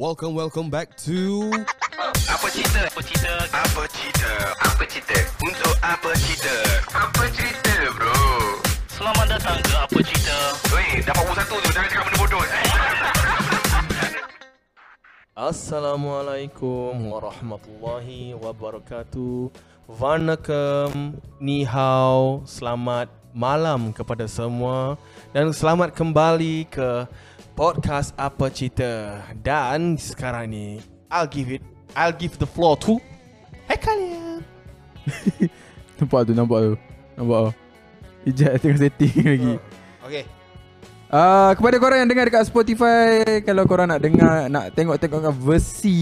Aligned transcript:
Welcome, 0.00 0.32
welcome 0.32 0.72
back 0.72 0.96
to 1.04 1.52
Apa 2.24 2.48
cerita? 2.48 2.88
Apa 2.88 3.04
cerita? 3.04 3.36
Apa 3.52 3.84
cerita? 3.84 4.32
Apa 4.64 4.82
cerita? 4.88 5.12
Untuk 5.44 5.74
apa 5.84 6.10
cerita? 6.16 6.56
Apa 6.88 7.24
cerita 7.28 7.74
bro? 8.00 8.16
Selamat 8.88 9.36
datang 9.36 9.60
ke 9.60 9.76
Apa 9.76 10.00
Cerita 10.00 10.56
Weh, 10.72 11.04
dapat 11.04 11.20
buku 11.20 11.34
satu 11.36 11.54
tu 11.60 11.68
Jangan 11.76 11.88
cakap 11.92 12.04
benda 12.08 12.16
bodoh 12.16 12.40
Assalamualaikum 15.52 16.96
warahmatullahi 16.96 18.40
wabarakatuh. 18.40 19.52
Vanakkam, 19.84 21.20
ni 21.36 21.68
hao, 21.68 22.40
selamat 22.48 23.12
malam 23.36 23.92
kepada 23.94 24.26
semua 24.26 24.96
dan 25.30 25.52
selamat 25.54 25.94
kembali 25.94 26.66
ke 26.72 27.06
podcast 27.52 28.14
apa 28.14 28.50
cerita. 28.50 29.22
Dan 29.38 29.98
sekarang 29.98 30.50
ni 30.50 30.78
I'll 31.10 31.30
give 31.30 31.50
it 31.50 31.62
I'll 31.98 32.14
give 32.14 32.38
the 32.38 32.46
floor 32.46 32.78
to 32.86 33.02
Hai 33.70 33.78
kalian. 33.78 34.42
Nampak 36.02 36.26
tu, 36.26 36.32
nampak 36.34 36.58
tu. 36.58 36.72
Nampak 37.14 37.38
tu. 37.38 37.52
Ijat 38.26 38.58
tengah 38.58 38.78
setting 38.82 39.14
lagi. 39.22 39.54
Okay. 40.02 40.24
Uh, 41.10 41.50
kepada 41.58 41.74
korang 41.82 41.98
yang 41.98 42.06
dengar 42.06 42.30
dekat 42.30 42.46
Spotify 42.46 43.42
Kalau 43.42 43.66
korang 43.66 43.90
nak 43.90 43.98
dengar 43.98 44.46
Nak 44.46 44.78
tengok-tengok 44.78 45.34
versi 45.42 45.98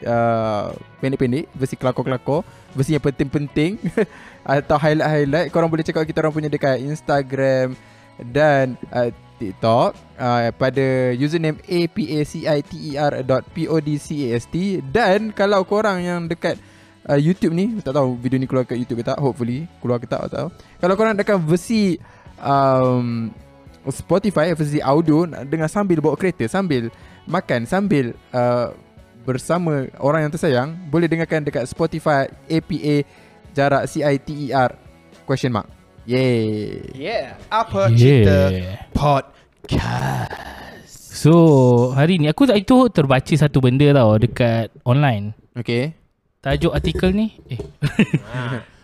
uh, 0.00 0.72
Pendek-pendek 1.04 1.52
Versi 1.52 1.76
kelakor-kelakor 1.76 2.40
Versi 2.72 2.96
yang 2.96 3.04
penting-penting 3.04 3.76
Atau 4.56 4.80
highlight-highlight 4.80 5.52
Korang 5.52 5.68
boleh 5.68 5.84
check 5.84 6.00
out 6.00 6.08
kita 6.08 6.24
orang 6.24 6.32
punya 6.32 6.48
dekat 6.48 6.80
Instagram 6.80 7.76
Dan 8.16 8.80
uh, 8.88 9.12
TikTok 9.38 9.94
uh, 10.18 10.50
Pada 10.54 11.12
username 11.14 11.58
apaciter.podcast 11.66 14.46
Dan 14.90 15.32
kalau 15.34 15.64
korang 15.66 16.02
yang 16.02 16.28
dekat 16.30 16.58
uh, 17.08 17.18
YouTube 17.18 17.54
ni 17.54 17.80
Tak 17.82 17.94
tahu 17.96 18.16
video 18.18 18.38
ni 18.38 18.46
keluar 18.46 18.64
kat 18.66 18.78
YouTube 18.78 18.98
ke 19.02 19.06
tak 19.06 19.18
Hopefully 19.18 19.66
Keluar 19.78 19.98
ke 19.98 20.06
tak 20.06 20.20
tak 20.28 20.34
tahu 20.38 20.48
Kalau 20.82 20.94
korang 20.94 21.16
dekat 21.18 21.38
versi 21.42 21.98
um, 22.40 23.30
Spotify 23.92 24.56
versi 24.56 24.80
audio 24.80 25.28
nak 25.28 25.44
dengar 25.44 25.68
sambil 25.68 26.00
bawa 26.00 26.16
kereta 26.16 26.48
sambil 26.48 26.88
makan 27.28 27.68
sambil 27.68 28.16
uh, 28.32 28.72
bersama 29.24 29.88
orang 30.00 30.28
yang 30.28 30.32
tersayang 30.32 30.68
boleh 30.88 31.08
dengarkan 31.08 31.44
dekat 31.44 31.68
Spotify 31.68 32.28
APA 32.48 33.04
jarak 33.56 33.88
CITER 33.88 34.76
question 35.24 35.52
mark. 35.52 35.73
Yay. 36.04 36.84
Yeah. 36.92 37.40
Apa 37.48 37.88
cerita 37.90 38.52
Yeah. 38.52 38.76
podcast. 38.92 40.28
So 41.14 41.32
hari 41.90 42.20
ni 42.20 42.28
aku 42.28 42.44
tak 42.44 42.60
itu 42.60 42.92
terbaca 42.92 43.32
satu 43.32 43.58
benda 43.58 43.88
tau 43.90 44.20
dekat 44.20 44.68
online. 44.84 45.32
Okay. 45.56 45.96
Tajuk 46.38 46.76
artikel 46.76 47.10
ni 47.10 47.32
eh 47.48 47.56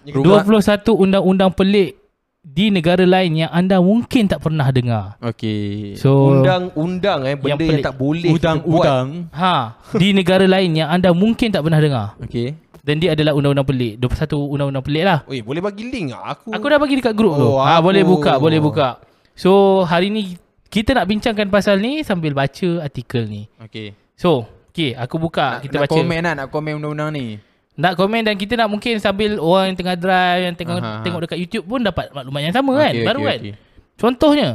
Rumah- 0.17 0.49
21 0.49 0.97
undang-undang 0.97 1.53
pelik 1.53 2.01
di 2.41 2.73
negara 2.73 3.05
lain 3.05 3.37
yang 3.37 3.53
anda 3.53 3.77
mungkin 3.85 4.25
tak 4.25 4.41
pernah 4.41 4.73
dengar. 4.73 5.21
Okay. 5.21 5.93
So 6.01 6.41
undang-undang 6.41 7.29
eh 7.29 7.37
benda 7.37 7.53
Yang 7.53 7.61
yang, 7.61 7.69
pelik. 7.69 7.85
tak 7.85 7.97
boleh. 8.01 8.31
Udang-udang. 8.33 9.07
ha 9.37 9.77
di 9.93 10.17
negara 10.17 10.49
lain 10.49 10.73
yang 10.73 10.89
anda 10.89 11.13
mungkin 11.13 11.53
tak 11.53 11.61
pernah 11.61 11.77
dengar. 11.77 12.17
Okay. 12.25 12.57
Dan 12.81 12.97
dia 12.97 13.13
adalah 13.13 13.33
undang-undang 13.33 13.69
pelik. 13.69 14.01
21 14.01 14.37
undang-undang 14.49 14.85
pelik 14.85 15.05
lah. 15.05 15.19
Oi, 15.29 15.41
boleh 15.41 15.61
bagi 15.61 15.85
link 15.85 16.11
tak? 16.11 16.25
Aku 16.35 16.49
Aku 16.51 16.65
dah 16.67 16.79
bagi 16.81 16.95
dekat 16.97 17.15
grup 17.15 17.37
tu. 17.37 17.45
Oh, 17.47 17.61
Ha 17.61 17.77
aku- 17.77 17.85
boleh 17.87 18.03
buka, 18.03 18.33
boleh 18.37 18.61
buka. 18.61 18.89
So 19.37 19.83
hari 19.85 20.09
ni 20.09 20.37
kita 20.71 20.95
nak 20.95 21.07
bincangkan 21.07 21.51
pasal 21.51 21.77
ni 21.77 22.01
sambil 22.01 22.33
baca 22.33 22.69
artikel 22.81 23.27
ni. 23.27 23.51
Okay. 23.59 23.93
So, 24.15 24.45
okay, 24.71 24.95
aku 24.95 25.19
buka, 25.19 25.59
Nak, 25.59 25.63
kita 25.67 25.75
nak 25.75 25.83
baca. 25.83 25.97
komen 25.97 26.21
lah, 26.23 26.35
nak 26.37 26.47
komen 26.49 26.73
undang-undang 26.79 27.11
ni. 27.11 27.27
Nak 27.75 27.97
komen 27.97 28.23
dan 28.23 28.37
kita 28.37 28.55
nak 28.55 28.69
mungkin 28.69 29.01
sambil 29.01 29.41
orang 29.41 29.73
yang 29.73 29.79
tengah 29.81 29.97
drive 29.97 30.41
yang 30.45 30.55
tengok 30.55 30.77
Aha. 30.79 31.01
tengok 31.01 31.21
dekat 31.25 31.39
YouTube 31.41 31.65
pun 31.65 31.81
dapat 31.81 32.13
maklumat 32.13 32.41
yang 32.45 32.53
sama 32.53 32.77
kan. 32.77 32.93
Okay, 32.93 33.07
Baru 33.09 33.21
okay, 33.21 33.29
kan. 33.29 33.39
okay. 33.41 33.55
Contohnya 33.97 34.49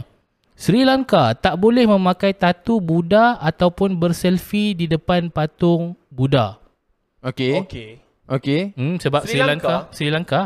Sri 0.53 0.85
Lanka 0.85 1.33
tak 1.33 1.57
boleh 1.57 1.83
memakai 1.83 2.31
tatu 2.31 2.77
Buddha 2.79 3.35
ataupun 3.41 3.97
berselfie 3.97 4.71
di 4.71 4.85
depan 4.85 5.27
patung 5.27 5.97
Buddha. 6.07 6.61
Okay. 7.19 7.59
Okey. 7.59 8.04
Okay. 8.25 8.73
Hmm 8.73 8.97
sebab 8.97 9.21
Sri 9.29 9.37
Sri, 9.37 9.45
Lanka, 9.45 9.69
Lanka? 9.69 9.93
Sri 9.93 10.07
Lanka. 10.09 10.41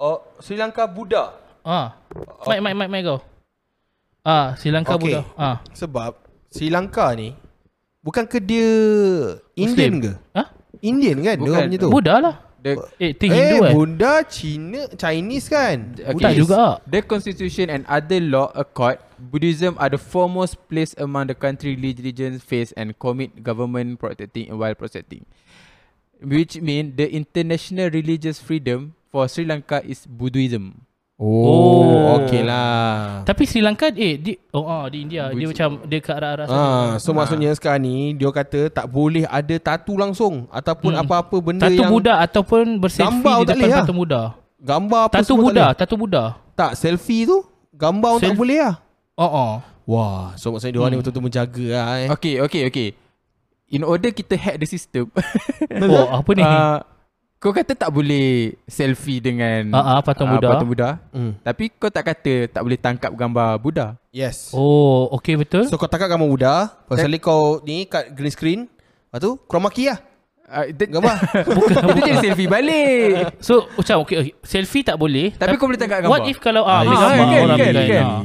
Oh, 0.00 0.18
Sri 0.40 0.56
Lanka 0.56 0.88
Buddha. 0.88 1.36
Ah. 1.60 2.00
Mic 2.48 2.64
mic 2.64 2.72
mic 2.72 2.88
mic 2.88 3.02
kau. 3.04 3.20
Ah, 4.24 4.56
Sri 4.56 4.72
Lanka 4.72 4.96
Okay. 4.96 5.12
Buddha. 5.12 5.20
Ah. 5.36 5.60
Sebab 5.76 6.16
Sri 6.48 6.72
Lanka 6.72 7.12
ni 7.12 7.36
bukan 8.00 8.24
ke 8.24 8.40
dia 8.40 8.68
Indian 9.52 10.00
ke? 10.00 10.12
Ha? 10.32 10.42
Indian 10.80 11.16
kan 11.20 11.36
dia 11.36 11.44
Bukan. 11.44 11.52
orang 11.52 11.68
punya 11.68 11.78
tu. 11.78 11.90
Buddha 11.92 12.16
lah. 12.18 12.36
The, 12.60 12.76
Eh, 13.00 13.16
tu 13.16 13.24
eh, 13.24 13.32
Hindu 13.32 13.56
kan? 13.64 13.72
Buddha 13.72 14.12
Cina 14.28 14.80
Chinese 14.92 15.48
kan? 15.48 15.96
Okay. 15.96 16.24
Tak 16.24 16.32
juga. 16.36 16.76
The 16.84 17.00
constitution 17.00 17.72
and 17.72 17.88
other 17.88 18.20
law 18.20 18.52
accord 18.52 19.00
Buddhism 19.16 19.76
are 19.80 19.88
the 19.88 20.00
foremost 20.00 20.56
place 20.68 20.92
among 20.96 21.28
the 21.28 21.36
country 21.36 21.72
religions 21.76 22.40
face 22.44 22.72
and 22.76 22.92
commit 22.96 23.32
government 23.40 23.96
protecting 23.96 24.52
while 24.56 24.76
protecting. 24.76 25.24
Which 26.22 26.58
mean 26.58 26.92
the 26.94 27.06
international 27.06 27.88
religious 27.88 28.36
freedom 28.36 28.92
for 29.08 29.24
Sri 29.24 29.42
Lanka 29.42 29.80
is 29.82 30.04
Buddhism. 30.04 30.76
Oh. 31.16 32.16
okey 32.16 32.40
lah. 32.40 33.20
Tapi 33.22 33.44
Sri 33.44 33.60
Lanka 33.60 33.88
eh 33.90 34.16
di 34.16 34.32
oh 34.50 34.64
ah 34.64 34.88
di 34.88 35.04
India 35.04 35.28
dia 35.28 35.36
Which- 35.36 35.52
macam 35.52 35.84
dia 35.84 35.98
ke 35.98 36.10
arah-arah 36.10 36.44
sana. 36.44 36.56
Ah, 36.58 36.88
so 36.96 37.12
maksudnya 37.12 37.52
sekarang 37.52 37.82
ni 37.82 37.96
dia 38.12 38.28
kata 38.30 38.68
tak 38.68 38.86
boleh 38.86 39.24
ada 39.24 39.56
tatu 39.58 39.94
langsung 39.94 40.48
ataupun 40.48 40.92
Hmm. 40.92 41.02
apa-apa 41.02 41.36
benda 41.38 41.64
Tatu 41.66 41.76
yang 41.78 41.92
Buddha 41.92 42.14
ataupun 42.18 42.64
berselfie 42.76 43.20
Gambar 43.20 43.36
di 43.36 43.44
depan 43.44 43.52
boleh 43.54 43.68
lah. 43.68 43.78
patung 43.78 43.98
Buddha. 43.98 44.22
gambar 44.60 45.00
apa 45.02 45.14
Tatu 45.14 45.32
Buddha, 45.34 45.64
tak 45.66 45.76
tatu 45.78 45.94
Buddha. 45.96 46.24
Tak 46.54 46.70
selfie 46.74 47.24
tu 47.24 47.36
gambar 47.70 48.08
orang 48.10 48.22
tak 48.22 48.28
Self- 48.30 48.40
boleh 48.40 48.58
lah. 48.58 48.74
Oh 49.14 49.24
oh. 49.26 49.52
Wah, 49.86 50.32
so 50.36 50.48
maksudnya 50.48 50.70
dia 50.70 50.80
orang 50.80 50.88
ni 50.88 50.94
Hmm. 50.94 51.02
betul-betul 51.02 51.24
menjaga 51.26 51.66
lah 51.74 51.86
eh. 51.98 52.08
Okay, 52.10 52.34
okay, 52.38 52.62
okay. 52.66 52.88
In 53.70 53.82
order 53.82 54.10
kita 54.10 54.34
hack 54.34 54.58
the 54.58 54.66
system, 54.66 55.06
Oh, 55.86 56.10
apa 56.12 56.30
ni? 56.32 56.42
uh, 56.42 56.82
kau 57.36 57.50
kata 57.50 57.72
tak 57.72 57.88
boleh 57.88 58.58
selfie 58.66 59.16
dengan 59.16 59.70
Ah, 59.72 59.96
ah, 59.96 59.98
patung 60.00 60.26
Buddha. 60.28 60.48
patung 60.50 60.68
Buddha. 60.68 60.90
Hmm. 61.08 61.38
Tapi 61.40 61.70
kau 61.72 61.86
tak 61.86 62.04
kata 62.04 62.50
tak 62.50 62.60
boleh 62.60 62.76
tangkap 62.76 63.08
gambar 63.10 63.56
Buddha. 63.56 63.94
Yes. 64.10 64.50
Oh, 64.50 65.08
okey 65.14 65.38
betul. 65.38 65.64
So 65.64 65.78
kau 65.78 65.86
tangkap 65.86 66.10
gambar 66.10 66.26
Buddha, 66.26 66.54
pasal 66.84 67.14
kau 67.16 67.62
ni 67.62 67.86
kat 67.86 68.10
green 68.10 68.28
screen, 68.28 68.60
lepas 69.06 69.18
tu 69.20 69.38
chroma 69.46 69.70
key 69.70 69.86
lah. 69.86 70.02
Uh, 70.50 70.66
Gambar. 70.66 71.14
Bukan, 71.46 71.78
Itu 71.94 72.00
jadi 72.02 72.18
selfie 72.20 72.50
balik. 72.50 73.30
So, 73.46 73.70
macam 73.70 74.02
okey 74.02 74.16
okay. 74.18 74.32
selfie 74.42 74.82
tak 74.82 74.98
boleh. 74.98 75.30
Tapi 75.30 75.54
kau 75.54 75.70
boleh 75.70 75.78
tangkap 75.78 76.02
gambar. 76.02 76.10
What 76.12 76.26
if 76.26 76.42
kalau 76.42 76.66
ah, 76.66 76.82
Ah, 76.82 76.82
gambar 76.82 77.06
kan, 77.06 77.40
orang 77.46 77.56
kan, 77.56 77.72
kan. 77.72 78.02
ah. 78.02 78.22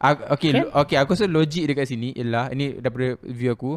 Aku, 0.00 0.20
okay, 0.32 0.50
lo- 0.56 0.72
okay, 0.72 0.96
aku 0.96 1.12
rasa 1.12 1.26
logik 1.26 1.68
dekat 1.68 1.84
sini 1.84 2.16
ialah 2.16 2.48
ini 2.50 2.80
daripada 2.80 3.20
view 3.20 3.52
aku. 3.52 3.76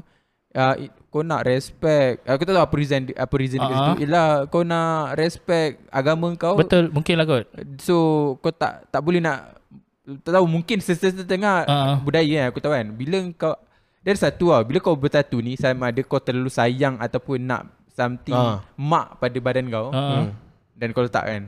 Uh, 0.51 0.75
kau 1.07 1.23
nak 1.23 1.47
respect 1.47 2.28
Aku 2.28 2.44
tak 2.44 2.51
tahu 2.51 2.59
apa 2.62 2.75
reason 2.75 3.07
Apa 3.16 3.35
reason 3.39 3.56
dekat 3.56 3.72
Ah, 3.72 3.79
situ 3.88 3.91
Ialah 4.03 4.28
kau 4.47 4.63
nak 4.63 5.16
respect 5.16 5.79
Agama 5.88 6.28
kau 6.35 6.59
Betul, 6.59 6.91
mungkin 6.91 7.16
lah 7.16 7.23
kot. 7.23 7.47
So 7.79 7.95
kau 8.39 8.51
tak 8.51 8.84
Tak 8.91 9.00
boleh 9.00 9.23
nak 9.23 9.56
Tak 10.03 10.35
tahu 10.35 10.44
mungkin 10.45 10.84
Setengah 10.84 11.63
Ah. 11.63 11.95
Budaya 12.00 12.28
kan 12.28 12.45
Aku 12.51 12.59
tahu 12.59 12.75
kan 12.75 12.84
Bila 12.91 13.23
kau 13.31 13.56
Dari 14.03 14.19
satu 14.19 14.51
lah 14.51 14.67
Bila 14.67 14.84
kau 14.84 14.91
bertatu 14.91 15.39
ni 15.39 15.56
Sama 15.56 15.88
ada 15.88 16.03
kau 16.03 16.19
terlalu 16.19 16.51
sayang 16.51 17.00
Ataupun 17.00 17.39
nak 17.39 17.72
Something 17.88 18.35
Ah. 18.35 18.59
Mak 18.75 19.23
pada 19.23 19.38
badan 19.39 19.72
kau 19.72 19.88
Ah. 19.88 20.28
Hmm. 20.28 20.35
Dan 20.75 20.91
kau 20.91 21.07
letak 21.07 21.23
kan 21.23 21.41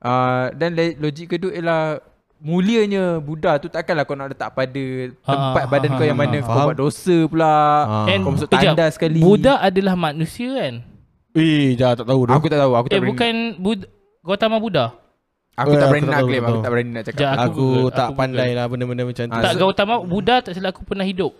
uh, 0.00 0.48
Dan 0.56 0.72
logik 0.96 1.36
kedua 1.36 1.52
ialah 1.52 2.00
Mulianya 2.38 3.18
Buddha 3.18 3.58
tu 3.58 3.66
takkanlah 3.66 4.02
kau 4.02 4.14
nak 4.14 4.30
letak 4.30 4.50
pada 4.50 4.84
Tempat 5.18 5.58
Ah, 5.58 5.66
badan 5.66 5.90
ah, 5.90 5.96
kau 5.98 6.06
yang 6.06 6.14
ah, 6.14 6.22
mana 6.22 6.36
ah. 6.36 6.40
Kau 6.40 6.48
Faham. 6.48 6.66
buat 6.66 6.78
dosa 6.78 7.16
pula 7.26 7.54
Ah. 7.82 8.06
And 8.06 8.20
Kau 8.22 8.32
masuk 8.32 8.48
tanda 8.48 8.86
sekali 8.88 9.18
Buddha 9.18 9.58
adalah 9.58 9.94
manusia 9.94 10.48
kan? 10.54 10.74
Eh, 11.34 11.74
dah 11.74 11.92
tak 11.92 12.06
tahu 12.06 12.22
dah. 12.24 12.34
Aku 12.34 12.46
tak 12.46 12.58
tahu 12.58 12.72
Aku 12.74 12.86
tak 12.86 12.94
Eh 12.94 13.00
berani 13.00 13.10
bukan 13.10 13.34
Buddha 13.58 13.86
Gautama 14.20 14.56
Buddha. 14.58 14.86
Aku 15.56 15.68
Eh, 15.68 15.76
tak 15.76 15.86
berani 15.88 16.04
tak 16.04 16.12
nak 16.12 16.22
claim 16.22 16.38
tak 16.38 16.48
Aku 16.48 16.60
tak 16.60 16.70
berani 16.70 16.90
nak 16.90 17.04
cakap 17.04 17.18
Sekejap, 17.18 17.34
Aku, 17.34 17.42
Aku 17.42 17.58
Google, 17.58 17.90
tak 17.90 18.06
aku 18.06 18.14
pandai 18.14 18.38
Google. 18.40 18.54
lah 18.54 18.64
benda-benda 18.66 19.02
macam 19.04 19.24
tu. 19.26 19.34
Tak 19.36 19.52
so- 19.52 19.60
Gautama 19.60 19.94
Buddha 20.00 20.34
tak 20.38 20.52
silap 20.54 20.70
aku 20.70 20.82
pernah 20.84 21.02
hidup. 21.04 21.32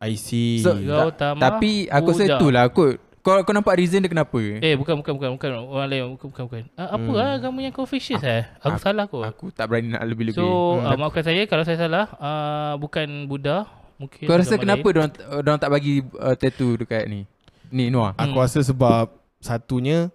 I 0.00 0.14
see. 0.14 0.62
So, 0.62 0.72
Gautama 0.72 1.38
Tapi 1.38 1.70
aku 1.86 2.08
rasa 2.08 2.24
itulah 2.30 2.64
kot 2.70 3.02
kau, 3.20 3.36
kau 3.40 3.52
nampak 3.52 3.76
reason 3.76 3.98
dia 3.98 4.08
kenapa 4.08 4.38
Eh 4.60 4.74
bukan 4.74 4.96
bukan 4.96 5.12
bukan 5.14 5.30
bukan 5.36 5.50
orang 5.66 5.88
lain 5.88 6.02
bukan 6.14 6.28
bukan 6.28 6.44
bukan. 6.46 6.62
Uh, 6.72 6.88
apa 6.88 6.96
Hmm. 6.98 7.14
hmm. 7.14 7.36
agama 7.36 7.58
yang 7.60 7.72
Confucius 7.72 8.22
eh? 8.22 8.42
Aku 8.58 8.74
aku- 8.74 8.82
salah 8.82 9.04
kot. 9.04 9.24
Aku 9.24 9.44
tak 9.50 9.66
berani 9.66 9.92
nak 9.92 10.02
lebih-lebih 10.02 10.36
So 10.36 10.46
Hmm. 10.76 10.84
uh, 10.84 10.96
maafkan 10.96 11.22
saya 11.22 11.42
kalau 11.44 11.62
saya 11.62 11.76
salah 11.76 12.04
uh, 12.16 12.74
bukan 12.76 13.06
Buddha 13.26 13.68
mungkin 13.96 14.24
Kau 14.24 14.34
rasa 14.34 14.56
kenapa 14.56 14.86
diorang, 14.86 15.12
diorang 15.12 15.58
tak 15.58 15.70
bagi 15.70 16.00
uh, 16.14 16.32
tattoo 16.32 16.76
dekat 16.76 17.04
ni 17.04 17.28
Ni 17.68 17.86
Noah 17.88 18.12
Aku 18.14 18.34
Hmm. 18.34 18.42
rasa 18.42 18.60
sebab 18.60 19.12
satunya 19.38 20.08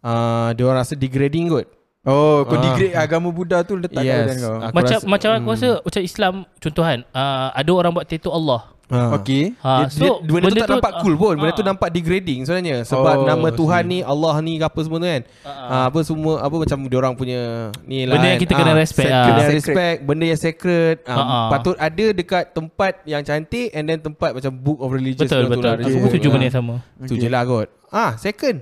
uh, 0.00 0.50
dia 0.52 0.64
orang 0.64 0.80
rasa 0.80 0.94
degrading 0.94 1.48
kot. 1.48 1.66
Oh 2.00 2.42
kau 2.42 2.56
Ah. 2.56 2.62
degrade 2.64 2.96
agama 2.96 3.28
Buddha 3.28 3.60
tu 3.60 3.76
letak 3.76 4.00
Yes. 4.00 4.40
kau 4.40 4.56
Aku 4.58 4.72
macam 4.72 4.96
rasa- 4.96 5.06
macam 5.06 5.30
aku 5.30 5.42
hmm. 5.42 5.52
rasa 5.52 5.68
macam 5.80 6.02
Islam 6.02 6.32
contohan 6.56 6.98
uh, 7.12 7.48
ada 7.52 7.70
orang 7.70 7.92
buat 7.92 8.04
tattoo 8.04 8.32
Allah. 8.32 8.72
Ha. 8.90 9.14
Okay 9.16 9.54
Ha, 9.56 9.86
dia, 9.86 10.02
dia, 10.18 10.28
benda, 10.28 10.50
tu 10.50 10.58
tak 10.58 10.68
nampak 10.68 10.92
cool 10.98 11.14
pun 11.14 11.38
Benda 11.38 11.48
ah. 11.48 11.54
tu 11.54 11.62
nampak 11.62 11.88
degrading 11.88 12.42
sebenarnya 12.42 12.82
Sebab 12.82 13.14
Oh, 13.14 13.22
nama 13.22 13.48
Tuhan 13.48 13.82
see. 13.82 13.90
ni 13.92 13.98
Allah 14.02 14.34
ni 14.40 14.58
apa 14.58 14.78
semua 14.82 14.98
tu 14.98 15.06
kan 15.06 15.22
Ah, 15.40 15.54
ha, 15.70 15.76
Apa 15.86 15.98
semua 16.02 16.32
Apa 16.38 16.54
macam 16.58 16.78
orang 16.90 17.14
punya 17.14 17.40
Ni 17.80 18.02
lah 18.02 18.18
Benda 18.18 18.26
yang 18.26 18.34
kan. 18.34 18.44
kita 18.44 18.52
kena 18.52 18.72
Ah, 18.72 18.76
respect 18.76 19.06
sacred- 19.06 19.14
lah. 19.14 19.24
Kena 19.24 19.40
Sacred. 19.40 19.56
respect 19.56 19.96
Benda 20.02 20.24
yang 20.26 20.40
sacred 20.40 20.96
ha, 21.02 21.14
Ah, 21.14 21.22
ah. 21.22 21.46
Patut 21.48 21.76
ada 21.78 22.06
dekat 22.10 22.44
tempat 22.50 22.92
yang 23.04 23.22
cantik 23.22 23.68
And 23.70 23.84
then 23.86 23.98
tempat 24.00 24.30
macam 24.32 24.52
book 24.52 24.78
of 24.78 24.90
religious 24.90 25.22
Betul 25.22 25.38
tu 25.40 25.50
betul. 25.50 25.70
lah, 25.70 25.74
Aku 25.80 25.96
pun 25.96 26.08
setuju 26.10 26.26
Ah. 26.26 26.32
benda 26.32 26.44
yang 26.44 26.56
sama. 26.56 26.74
Tu 27.06 27.14
je 27.14 27.28
lah 27.28 27.42
kot 27.42 27.68
Ah, 27.88 28.18
second 28.18 28.58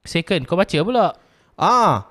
Second, 0.00 0.40
kau 0.42 0.56
baca 0.56 0.78
pula. 0.80 1.12
Ah, 1.54 2.08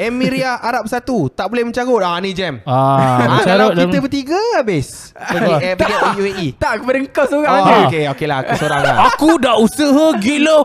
Emiria 0.00 0.56
Arab 0.56 0.82
Bersatu 0.82 1.28
tak 1.28 1.46
boleh 1.46 1.62
mencarut. 1.62 2.00
Ah 2.00 2.16
ni 2.16 2.32
jam. 2.32 2.56
Ah, 2.62 2.72
Ah, 2.72 3.18
mencarut 3.30 3.44
kalau 3.44 3.68
dalam- 3.70 3.84
kita 3.86 3.96
bertiga 4.00 4.40
habis. 4.56 5.12
Pergi 5.12 5.52
eh, 5.60 5.74
pergi 5.74 5.94
UAE. 6.16 6.46
Tak 6.56 6.72
kepada 6.80 6.96
kau 7.10 7.26
seorang 7.26 7.52
Oh, 7.52 7.60
je 7.60 7.76
okey 7.86 8.02
okey 8.08 8.26
lah 8.26 8.36
aku 8.40 8.52
seorang 8.56 8.80
lah. 8.80 8.94
Aku 9.06 9.30
dah 9.36 9.56
usaha 9.56 10.06
gila. 10.16 10.58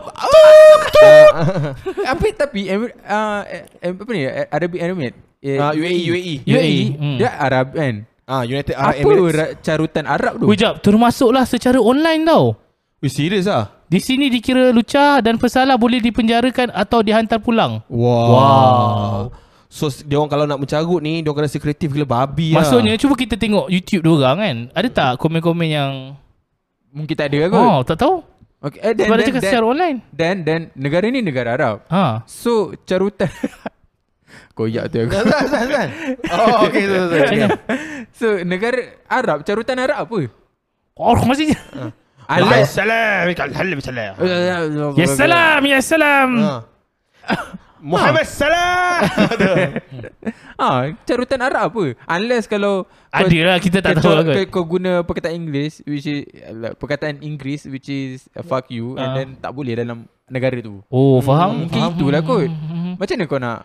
Tapi 2.06 2.28
tapi 2.32 2.60
Emir, 2.66 2.90
uh, 3.02 3.40
em, 3.78 3.92
Apa 3.94 4.10
ni 4.10 4.22
Arabic 4.26 4.78
Emirates 4.80 5.18
eh, 5.38 5.56
Ah, 5.56 5.72
UAE 5.72 6.00
UAE. 6.06 6.34
UAE. 6.42 6.78
Hmm. 6.94 7.16
Dia 7.16 7.30
Arab 7.36 7.66
kan 7.70 7.94
Ah 8.24 8.42
United 8.42 8.72
Arab 8.72 8.90
Apa 8.90 9.02
Emirates. 9.04 9.36
ra- 9.36 9.54
carutan 9.60 10.04
Arab 10.04 10.32
tu 10.36 10.46
Wejap, 10.46 10.80
termasuklah 10.80 11.44
secara 11.44 11.76
online 11.76 12.24
tau. 12.24 12.56
Wih 12.98 13.12
serius 13.12 13.44
ah? 13.46 13.75
Di 13.86 14.02
sini 14.02 14.26
dikira 14.26 14.74
lucah 14.74 15.22
dan 15.22 15.38
pesalah 15.38 15.78
boleh 15.78 16.02
dipenjarakan 16.02 16.74
atau 16.74 17.06
dihantar 17.06 17.38
pulang. 17.38 17.86
Wow. 17.86 18.26
Wow. 18.34 19.18
So 19.70 19.86
dia 20.02 20.18
orang 20.18 20.30
kalau 20.30 20.44
nak 20.46 20.58
mencarut 20.58 20.98
ni 21.02 21.22
dia 21.22 21.30
orang 21.30 21.46
kena 21.46 21.50
sekretif 21.54 21.94
gila 21.94 22.06
babi 22.06 22.54
lah. 22.54 22.66
Maksudnya 22.66 22.98
cuba 22.98 23.14
kita 23.14 23.38
tengok 23.38 23.70
YouTube 23.70 24.02
diorang 24.02 24.38
kan. 24.42 24.56
Ada 24.74 24.88
tak 24.90 25.10
komen-komen 25.22 25.68
yang 25.70 25.92
Mungkin 26.96 27.12
tak 27.12 27.28
ada 27.28 27.52
kot 27.52 27.60
oh, 27.60 27.80
tak 27.84 27.96
tahu. 28.00 28.24
okay, 28.64 28.80
eh, 28.80 28.92
dan, 28.96 29.04
Sebab 29.04 29.16
dia 29.20 29.26
cakap 29.28 29.42
dan, 29.44 29.50
secara 29.52 29.64
online. 29.68 29.98
dan, 30.16 30.34
dan 30.48 30.60
negara 30.72 31.04
ni 31.12 31.20
negara 31.20 31.52
Arab 31.52 31.84
Ha. 31.92 32.24
So 32.24 32.72
carutan 32.88 33.28
Koyak 34.56 34.88
tu 34.88 35.04
aku 35.04 35.12
Zan, 35.12 35.28
Zan, 35.28 35.66
Zan. 35.68 35.88
Oh 36.32 36.64
okey 36.64 36.88
betul 36.88 37.06
betul. 37.12 37.20
Macam 37.20 37.50
So 38.16 38.26
negara 38.48 38.80
Arab 39.12 39.44
Carutan 39.44 39.76
Arab 39.76 40.08
apa 40.08 40.16
Oh, 40.96 41.12
maksudnya. 41.28 41.60
Unless 41.76 42.05
salam. 42.66 43.24
Alhamdulillah 43.28 43.82
salam. 43.82 44.12
Ya 44.94 45.06
salam, 45.08 45.60
ya 45.62 45.78
salam. 45.80 46.28
Ah. 46.36 46.60
Muhammad 47.76 48.26
salam. 48.26 49.00
Ah, 50.56 50.88
carutan 51.04 51.36
Arab 51.38 51.68
apa? 51.68 51.84
Unless 52.08 52.48
kalau 52.48 52.88
Ada 53.12 53.28
lah, 53.44 53.56
kita 53.60 53.84
tak 53.84 54.00
tahu 54.00 54.08
lah 54.10 54.24
kot. 54.24 54.34
kau, 54.48 54.64
kau 54.64 54.64
guna 54.66 55.04
perkataan 55.04 55.36
Inggeris 55.36 55.84
which 55.84 56.08
is 56.08 56.24
uh, 56.42 56.72
perkataan 56.72 57.20
Inggeris 57.20 57.68
which 57.68 57.86
is 57.86 58.24
uh, 58.32 58.40
fuck 58.40 58.64
you 58.68 58.96
and 58.96 59.04
Ah. 59.04 59.14
then 59.14 59.28
tak 59.36 59.52
boleh 59.52 59.76
dalam 59.76 60.08
negara 60.26 60.56
tu. 60.58 60.80
Oh, 60.88 61.20
faham. 61.20 61.68
Mungkin 61.68 61.76
faham. 61.78 61.92
itulah 61.92 62.20
kot. 62.24 62.48
Hmm. 62.48 62.96
Macam 62.96 63.14
mana 63.14 63.24
kau 63.28 63.36
nak 63.38 63.58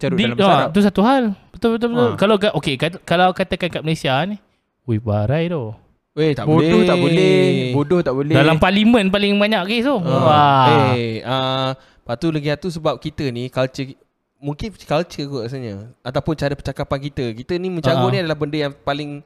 carut 0.00 0.16
Di, 0.16 0.24
dalam 0.24 0.34
bahasa 0.34 0.48
ah, 0.48 0.56
Arab? 0.56 0.70
tu 0.72 0.80
satu 0.80 1.00
hal. 1.04 1.22
Betul 1.52 1.70
betul 1.76 1.88
betul. 1.92 2.08
Ah. 2.08 2.16
Kalau 2.16 2.34
okey, 2.56 2.74
kat, 2.74 2.92
kalau 3.04 3.28
katakan 3.30 3.68
kat 3.68 3.82
Malaysia 3.84 4.16
ni, 4.24 4.40
wih 4.82 4.98
barai 4.98 5.46
tu. 5.46 5.76
Weh 6.20 6.32
tak 6.36 6.44
Bodoh 6.44 6.60
boleh. 6.60 6.84
tak 6.84 6.96
boleh, 7.00 7.40
bodoh 7.72 8.00
tak 8.04 8.12
boleh. 8.12 8.36
Dalam 8.36 8.56
parlimen 8.56 9.08
paling 9.08 9.32
banyak 9.34 9.62
kes 9.64 9.82
tu. 9.82 9.96
Ah. 9.96 10.20
Wah. 10.20 10.92
Eh, 10.92 11.24
ah, 11.24 11.68
lepas 11.72 12.14
tu 12.14 12.28
lagi 12.28 12.46
satu 12.46 12.68
sebab 12.68 13.00
kita 13.00 13.24
ni 13.28 13.48
culture 13.48 13.96
mungkin 14.36 14.68
culture 14.72 15.24
kot 15.26 15.42
rasanya 15.44 15.96
ataupun 16.00 16.32
cara 16.34 16.52
percakapan 16.52 16.98
kita. 17.02 17.24
Kita 17.32 17.56
ni 17.56 17.68
mencarut 17.68 18.04
Ah. 18.04 18.10
ni 18.10 18.20
adalah 18.20 18.36
benda 18.36 18.56
yang 18.58 18.74
paling 18.74 19.24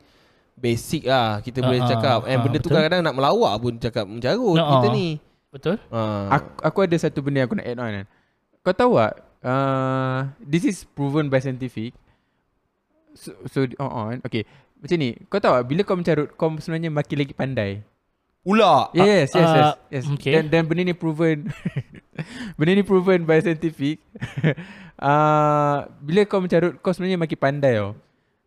basic 0.54 1.02
lah 1.04 1.38
kita 1.38 1.58
boleh 1.60 1.82
Ah, 1.82 1.88
cakap. 1.88 2.18
And 2.24 2.38
ah, 2.38 2.40
benda 2.40 2.56
tu 2.56 2.70
betul. 2.70 2.78
kadang-kadang 2.78 3.02
nak 3.02 3.14
melawak 3.14 3.54
pun 3.58 3.72
cakap 3.76 4.06
mencarut 4.06 4.54
Ah, 4.56 4.70
kita 4.70 4.86
ni. 4.90 5.08
Betul? 5.50 5.76
Ah. 5.88 6.30
aku, 6.32 6.50
aku 6.62 6.78
ada 6.80 6.96
satu 6.96 7.18
benda 7.18 7.42
yang 7.42 7.48
aku 7.48 7.58
nak 7.58 7.66
add 7.66 7.78
on 7.78 7.90
kan. 7.92 8.06
Kau 8.62 8.72
tahu 8.72 8.92
tak? 8.96 9.14
Uh, 9.44 10.30
this 10.40 10.62
is 10.62 10.86
proven 10.88 11.26
by 11.26 11.36
scientific. 11.36 11.92
So, 13.12 13.30
so 13.46 13.62
oh, 13.76 13.86
oh, 13.86 14.06
okay. 14.22 14.42
Macam 14.84 14.96
ni, 15.00 15.16
kau 15.32 15.40
tahu 15.40 15.56
tak 15.56 15.64
bila 15.64 15.80
kau 15.80 15.96
mencarut 15.96 16.28
kau 16.36 16.52
sebenarnya 16.60 16.92
makin 16.92 17.16
lagi 17.16 17.32
pandai. 17.32 17.70
Ula. 18.44 18.92
Yes, 18.92 19.32
yes, 19.32 19.40
yes. 19.40 19.48
ah, 19.48 19.76
yes. 19.88 20.04
okay. 20.04 20.36
Dan, 20.36 20.52
dan 20.52 20.62
benda 20.68 20.84
ni 20.84 20.92
proven 20.92 21.48
Benda 22.60 22.76
ni 22.76 22.84
proven 22.84 23.24
by 23.24 23.40
scientific 23.40 24.04
uh, 25.00 25.88
Bila 26.04 26.28
kau 26.28 26.44
mencarut 26.44 26.76
Kau 26.84 26.92
sebenarnya 26.92 27.16
makin 27.16 27.40
pandai 27.40 27.80
tau 27.80 27.96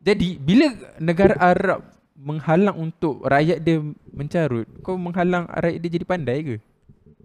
Jadi 0.05 0.37
Bila 0.37 0.69
negara 1.01 1.33
Arab 1.41 1.81
Menghalang 2.13 2.77
untuk 2.77 3.25
rakyat 3.25 3.57
dia 3.57 3.81
mencarut 4.13 4.69
Kau 4.85 5.01
menghalang 5.01 5.49
rakyat 5.49 5.81
dia 5.81 5.91
jadi 5.97 6.05
pandai 6.05 6.37
ke? 6.45 6.55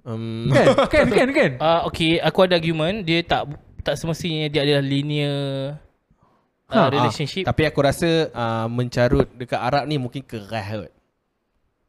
Um, 0.09 0.49
Kan? 0.49 0.89
kan? 0.89 1.07
Kan? 1.13 1.29
Kan? 1.31 1.51
Ah 1.63 1.85
okey, 1.93 2.19
aku 2.19 2.49
ada 2.49 2.57
argument 2.57 3.05
dia 3.05 3.21
tak 3.23 3.53
tak 3.83 3.95
semestinya 3.99 4.51
dia 4.51 4.67
adalah 4.67 4.83
linear 4.83 5.79
uh, 6.73 6.79
Ha, 6.79 6.91
relationship. 6.91 7.45
tapi 7.45 7.63
aku 7.63 7.79
rasa 7.79 8.09
uh, 8.29 8.67
mencarut 8.67 9.29
dekat 9.33 9.59
Arab 9.59 9.85
ni 9.85 9.97
mungkin 9.97 10.21
keras 10.21 10.67
kot. 10.81 10.93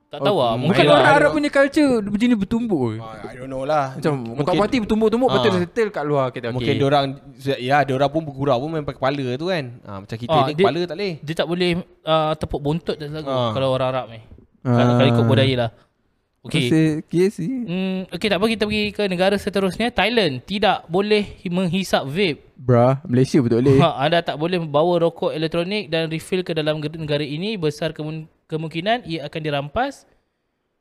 tak 0.08 0.22
tahu 0.22 0.38
lah. 0.38 0.54
Oh, 0.54 0.58
Mungkin 0.60 0.70
Bukan 0.70 0.84
Yelah, 0.86 0.94
orang 0.94 1.10
I 1.10 1.10
Arab 1.10 1.26
don't- 1.26 1.36
punya 1.36 1.50
culture 1.50 1.94
Macam 2.06 2.28
ni 2.30 2.38
bertumbuk 2.38 2.82
ke? 2.86 2.94
I 3.02 3.34
don't 3.34 3.50
know 3.50 3.64
lah. 3.64 3.98
Macam 3.98 4.14
mungkin, 4.14 4.56
parti 4.62 4.78
bertumbuk-tumbuk 4.78 5.26
Ah. 5.26 5.42
dia 5.42 5.52
settle 5.58 5.90
kat 5.90 6.04
luar 6.06 6.26
kita 6.30 6.46
okay. 6.46 6.54
Mungkin 6.54 6.74
dia 6.76 6.86
orang 6.86 7.06
ya 7.58 7.98
orang 7.98 8.10
pun 8.12 8.22
bergurau 8.22 8.58
pun 8.62 8.70
main 8.70 8.86
pakai 8.86 9.00
kepala 9.00 9.26
tu 9.34 9.50
kan. 9.50 9.66
Ah 9.82 9.98
macam 10.00 10.14
kita 10.16 10.30
Ah, 10.30 10.46
ni 10.46 10.54
dia- 10.54 10.62
kepala 10.62 10.80
tak 10.84 10.94
boleh. 10.94 11.14
dia 11.18 11.34
tak 11.34 11.48
boleh 11.50 11.70
uh, 12.04 12.32
tepuk 12.38 12.62
bontot 12.62 12.94
dan 12.94 13.10
lagu 13.10 13.26
Ah. 13.26 13.52
kalau 13.52 13.74
orang 13.74 13.90
Arab 13.90 14.06
ni. 14.12 14.22
Ah. 14.62 14.70
Kalau, 14.70 14.92
kalau 14.96 15.10
ikut 15.10 15.26
budaya 15.26 15.56
lah. 15.58 15.72
Okey. 16.44 16.62
Rasa 16.62 16.80
Okay 17.02 17.28
sih 17.32 17.48
Hmm, 17.64 18.00
okey 18.12 18.28
tak 18.28 18.38
apa 18.38 18.46
kita 18.46 18.64
pergi 18.68 18.92
ke 18.92 19.04
negara 19.08 19.34
seterusnya 19.34 19.90
Thailand 19.90 20.44
tidak 20.44 20.86
boleh 20.86 21.40
menghisap 21.48 22.06
vape. 22.06 22.53
Bruh 22.64 22.96
Malaysia 23.04 23.44
betul 23.44 23.60
boleh 23.60 23.76
Ha, 23.78 23.90
anda 24.08 24.24
tak 24.24 24.40
boleh 24.40 24.56
membawa 24.56 25.04
rokok 25.04 25.30
elektronik 25.30 25.92
dan 25.92 26.08
refill 26.08 26.42
ke 26.42 26.56
dalam 26.56 26.80
negara 26.96 27.22
ini 27.22 27.60
besar 27.60 27.92
kemun- 27.92 28.24
kemungkinan 28.48 29.04
ia 29.04 29.28
akan 29.28 29.42
dirampas 29.42 30.08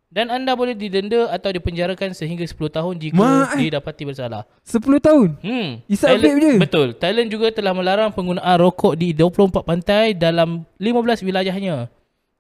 dan 0.07 0.29
anda 0.29 0.53
boleh 0.53 0.77
didenda 0.77 1.27
atau 1.27 1.49
dipenjarakan 1.49 2.13
sehingga 2.13 2.45
10 2.45 2.55
tahun 2.69 2.95
jika 3.01 3.17
Mak, 3.17 3.57
eh. 3.57 3.61
didapati 3.67 4.03
bersalah. 4.05 4.45
10 4.63 5.01
tahun 5.01 5.29
Hmm. 5.41 5.81
Thailand- 6.07 6.37
vape 6.37 6.45
je? 6.45 6.53
Betul. 6.61 6.89
Thailand 6.95 7.29
juga 7.29 7.49
telah 7.49 7.73
melarang 7.73 8.13
penggunaan 8.13 8.57
rokok 8.61 8.93
di 8.95 9.11
24 9.11 9.65
pantai 9.65 10.13
dalam 10.13 10.69
15 10.77 11.25
wilayahnya. 11.25 11.89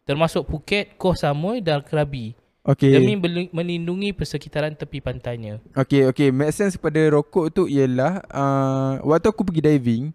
Termasuk 0.04 0.44
Phuket, 0.44 1.00
Koh 1.00 1.16
Samui 1.16 1.64
dan 1.64 1.80
Krabi. 1.80 2.36
Okay 2.62 2.94
Demi 2.94 3.18
melindungi 3.50 4.14
persekitaran 4.14 4.78
tepi 4.78 5.02
pantainya. 5.02 5.58
Okay, 5.74 6.06
okay. 6.06 6.30
Make 6.30 6.54
sense 6.54 6.78
pada 6.78 7.02
rokok 7.10 7.50
tu 7.50 7.66
ialah 7.66 8.22
uh, 8.30 9.02
waktu 9.02 9.34
aku 9.34 9.42
pergi 9.42 9.66
diving, 9.66 10.14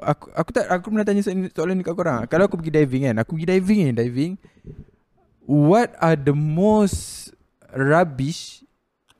aku 0.00 0.32
aku 0.32 0.48
tak 0.56 0.64
aku 0.72 0.88
pernah 0.88 1.04
tanya 1.04 1.20
soalan, 1.20 1.52
soalan 1.52 1.76
ni 1.76 1.84
kat 1.84 1.92
korang. 1.92 2.24
Kalau 2.24 2.48
aku 2.48 2.56
pergi 2.56 2.72
diving 2.72 3.12
kan, 3.12 3.16
aku 3.20 3.36
pergi 3.36 3.48
diving 3.52 3.78
ni, 3.84 3.92
diving. 3.92 4.32
What 5.44 5.92
are 6.00 6.16
the 6.16 6.32
most 6.32 7.28
rubbish 7.68 8.64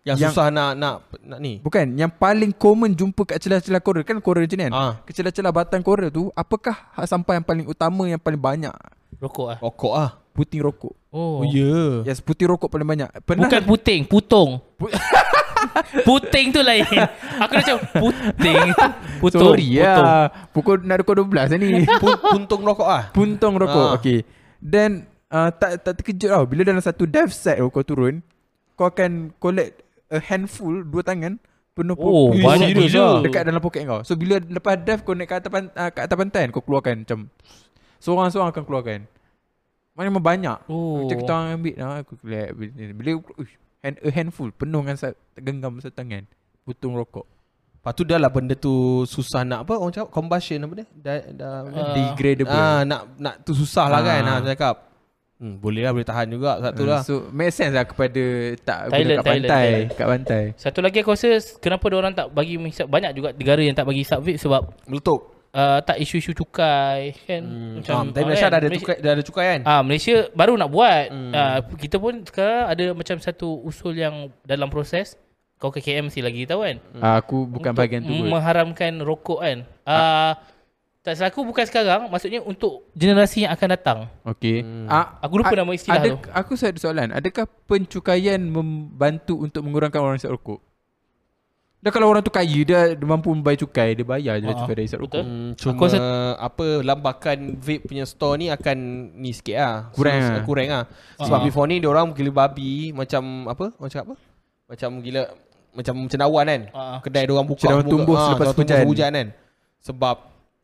Yang, 0.08 0.24
Yang- 0.24 0.32
susah 0.32 0.48
nak 0.48 0.72
nak 0.72 0.94
nak 1.20 1.40
ni. 1.40 1.60
Bukan 1.60 2.00
Yang 2.00 2.16
paling 2.16 2.52
common 2.56 2.96
jumpa 2.96 3.28
kat 3.28 3.44
celah-celah 3.44 3.80
Korea 3.84 4.04
Kan 4.04 4.20
Korea 4.24 4.44
macam 4.44 4.56
ni 4.56 4.64
kan 4.68 4.72
Ah. 4.72 4.92
Ke 5.04 5.16
celah-celah 5.16 5.52
batang 5.52 5.80
Korea 5.80 6.12
tu 6.12 6.28
Apakah 6.36 6.92
sampah 7.04 7.40
yang 7.40 7.44
paling 7.44 7.64
utama 7.64 8.04
Yang 8.04 8.20
paling 8.20 8.40
banyak 8.40 8.72
Rokok 9.20 9.56
ah. 9.56 9.58
Rokok 9.64 9.94
ah. 9.96 10.10
Puting 10.34 10.60
rokok 10.60 10.92
Oh. 11.08 11.38
Oh 11.38 11.42
ya. 11.46 12.02
Yes 12.02 12.18
puting 12.18 12.46
rokok 12.46 12.66
paling 12.66 12.84
banyak 12.84 13.06
Pernah 13.22 13.46
Bukan 13.46 13.62
puting, 13.64 14.02
putung. 14.02 14.58
puting 16.02 16.50
tu 16.50 16.60
lain. 16.60 16.84
Aku 17.38 17.50
dah 17.50 17.62
macam 17.62 17.78
puting. 17.94 18.66
Putung. 19.22 19.40
Sorry 19.40 19.64
putung. 19.64 19.80
ya 19.80 19.94
Pukul 20.50 20.76
nak 20.82 21.00
pukul 21.00 21.16
12 21.24 21.56
ni 21.56 21.68
Pun, 22.02 22.12
puntung 22.20 22.60
rokok 22.60 22.84
ah. 22.84 23.02
Puntung 23.10 23.54
rokok 23.56 23.86
Ah. 23.86 23.96
Okay 23.96 24.26
Then 24.58 25.06
uh, 25.30 25.48
tak, 25.50 25.80
tak 25.80 25.96
terkejut 25.96 26.28
tau 26.28 26.44
Bila 26.44 26.60
dalam 26.62 26.82
satu 26.82 27.06
dive 27.06 27.30
site 27.30 27.56
tu 27.56 27.70
kau 27.70 27.80
turun 27.80 28.20
Kau 28.74 28.84
akan 28.84 29.32
collect 29.34 29.80
A 30.10 30.20
handful 30.20 30.82
Dua 30.82 31.00
tangan 31.00 31.40
Penuh 31.72 31.96
Oh, 31.96 32.30
penuh- 32.30 32.42
banyak 32.42 32.68
gila. 32.70 32.90
lah. 32.92 33.22
Dekat 33.22 33.42
dalam 33.44 33.58
poket 33.58 33.82
kau 33.84 34.02
So 34.02 34.12
bila 34.12 34.36
lepas 34.38 34.76
dive 34.76 35.00
Kau 35.00 35.14
naik 35.14 35.26
ke 35.26 35.36
atas, 35.36 35.48
pan, 35.48 35.64
uh, 35.70 35.88
kat 35.88 36.02
atas 36.04 36.16
pantai 36.18 36.42
Kau 36.50 36.60
keluarkan 36.60 36.94
macam 37.00 37.18
Seorang-seorang 37.96 38.50
akan 38.50 38.64
keluarkan 38.66 38.98
Memang 39.94 40.22
banyak 40.22 40.58
Oh. 40.66 41.06
Macam 41.06 41.16
kita 41.22 41.30
orang 41.30 41.48
ambil 41.54 41.74
nah, 41.78 42.02
Aku 42.02 42.18
collect 42.18 42.50
Bila, 42.58 42.70
bila 42.92 43.10
uish, 43.38 43.54
hand, 43.78 43.96
A 44.02 44.08
handful 44.10 44.50
Penuh 44.50 44.82
dengan 44.82 44.98
genggam 45.38 45.72
satu 45.78 45.94
tangan 45.94 46.26
Putung 46.66 46.98
rokok 46.98 47.30
Lepas 47.84 48.00
tu 48.00 48.04
dah 48.08 48.16
lah 48.16 48.32
benda 48.32 48.56
tu 48.56 49.04
susah 49.04 49.44
nak 49.44 49.68
apa 49.68 49.76
orang 49.76 49.92
cakap 49.92 50.08
combustion 50.08 50.56
apa 50.64 50.72
dia? 50.72 50.86
Dah 50.96 51.20
dah 51.36 51.52
Ah. 51.68 51.92
Degradable 51.92 52.56
ah 52.56 52.80
nak 52.80 53.12
nak 53.20 53.44
tu 53.44 53.52
susah 53.52 53.92
lah 53.92 54.00
kan 54.00 54.24
Ah. 54.24 54.32
ah 54.32 54.38
cakap. 54.40 54.88
Hmm, 55.36 55.60
boleh 55.60 55.84
lah 55.84 55.92
boleh 55.92 56.08
tahan 56.08 56.32
juga 56.32 56.64
satu 56.64 56.80
Uh, 56.80 56.88
lah. 56.88 57.00
So 57.04 57.28
make 57.28 57.52
sense 57.52 57.76
lah 57.76 57.84
kepada 57.84 58.24
Tak 58.64 58.88
Thailand, 58.88 58.88
guna 58.88 58.96
kat 58.96 59.04
Thailand, 59.04 59.20
pantai 59.28 59.52
Thailand. 59.52 59.86
Kat 59.92 60.06
pantai 60.08 60.42
Satu 60.56 60.78
lagi 60.80 60.98
aku 61.04 61.10
rasa 61.12 61.28
kenapa 61.60 61.84
orang 61.92 62.14
tak 62.16 62.26
bagi 62.32 62.56
banyak 62.88 63.10
juga 63.12 63.28
negara 63.36 63.60
yang 63.60 63.76
tak 63.76 63.84
bagi 63.84 64.00
hisap 64.00 64.24
vape 64.24 64.40
sebab 64.40 64.62
Meletup. 64.88 65.33
Uh, 65.54 65.78
tak 65.80 65.96
isu-isu 65.96 66.34
cukai 66.34 67.14
kan 67.24 67.40
Hmm. 67.40 67.72
macam 67.78 67.94
ah, 67.94 68.02
tapi 68.10 68.18
ah, 68.18 68.26
Malaysia 68.26 68.42
kan? 68.42 68.50
dah 68.50 68.58
ada 68.58 68.66
Malaysia- 68.66 68.82
cukai, 68.82 68.96
dah 68.98 69.12
ada 69.12 69.22
cukai 69.22 69.46
kan? 69.46 69.60
Ah 69.64 69.80
Malaysia 69.80 70.14
baru 70.32 70.52
nak 70.54 70.68
buat. 70.68 71.04
Hmm. 71.08 71.32
Ah 71.32 71.58
kita 71.74 71.96
pun 71.96 72.14
sekarang 72.20 72.64
ada 72.68 72.84
macam 72.92 73.16
satu 73.18 73.48
usul 73.62 73.94
yang 73.94 74.14
dalam 74.42 74.66
proses 74.66 75.14
kau 75.56 75.70
ke 75.70 75.78
KM 75.78 76.06
mesti 76.06 76.20
lagi 76.20 76.44
tahu 76.44 76.60
kan. 76.60 76.76
Ah, 76.98 77.16
aku 77.16 77.46
bukan 77.46 77.70
Untuk 77.70 77.78
bahagian 77.78 78.02
tu. 78.02 78.12
Mengharamkan 78.12 78.92
rokok 79.00 79.40
kan. 79.40 79.58
Ah 79.84 80.36
tak 81.00 81.14
salah 81.14 81.28
aku 81.28 81.44
bukan 81.44 81.62
sekarang 81.62 82.08
maksudnya 82.08 82.40
untuk 82.40 82.88
generasi 82.92 83.44
yang 83.44 83.52
akan 83.52 83.68
datang. 83.70 83.98
Okey. 84.24 84.64
Hmm. 84.64 84.88
Ah, 84.88 85.20
Aku 85.20 85.36
lupa 85.36 85.52
a- 85.52 85.60
nama 85.60 85.70
istilah 85.70 86.00
ada, 86.00 86.08
tu. 86.10 86.16
Aku 86.26 86.52
ada 86.56 86.80
soalan. 86.80 87.08
Adakah 87.12 87.44
pencukaian 87.68 88.40
membantu 88.40 89.36
untuk 89.36 89.60
mengurangkan 89.60 90.00
orang 90.00 90.16
isap 90.16 90.32
rokok? 90.32 90.64
Dah 91.84 91.92
kalau 91.92 92.08
orang 92.08 92.24
tu 92.24 92.32
kaya 92.32 92.48
dia, 92.64 92.96
dia 92.96 93.04
mampu 93.04 93.28
membayar 93.28 93.60
cukai, 93.60 93.92
dia 93.92 94.00
bayar 94.02 94.40
je 94.40 94.48
lah 94.48 94.56
Ah, 94.56 94.58
cukai 94.58 94.74
dari 94.74 94.88
isap 94.88 95.04
rokok. 95.04 95.20
Hmm, 95.20 95.52
cuma 95.52 95.70
Aku 95.70 95.84
rasa- 95.84 96.00
apa 96.40 96.66
lambakan 96.80 97.38
vape 97.54 97.84
punya 97.84 98.04
store 98.04 98.40
ni 98.40 98.46
akan 98.48 98.76
ni 99.12 99.30
sikit 99.30 99.52
lah. 99.54 99.76
Kurang 99.92 100.16
So, 100.16 100.32
lah. 100.32 100.42
Kurang 100.42 100.66
lah. 100.66 100.84
Sebab 101.18 101.38
Ah. 101.38 101.44
before 101.44 101.68
ni 101.68 101.76
dia 101.76 101.86
orang 101.86 102.08
gila 102.10 102.32
babi 102.32 102.88
macam 102.90 103.20
apa? 103.44 103.68
Macam 103.76 103.98
apa? 104.00 104.14
Macam 104.64 104.90
gila 104.98 105.22
macam 105.70 105.94
cendawan 106.08 106.44
kan. 106.46 106.62
Ah. 106.72 106.98
Kedai 106.98 107.22
dia 107.22 107.34
orang 107.34 107.44
buka 107.44 107.60
Cendawan 107.60 107.84
tumbuh 107.84 108.14
ah, 108.14 108.22
selepas 108.24 108.46
cendawan 108.46 108.56
tumbuh 108.56 108.80
hujan. 108.80 108.88
hujan 108.88 109.10
kan. 109.12 109.28
Sebab 109.82 110.16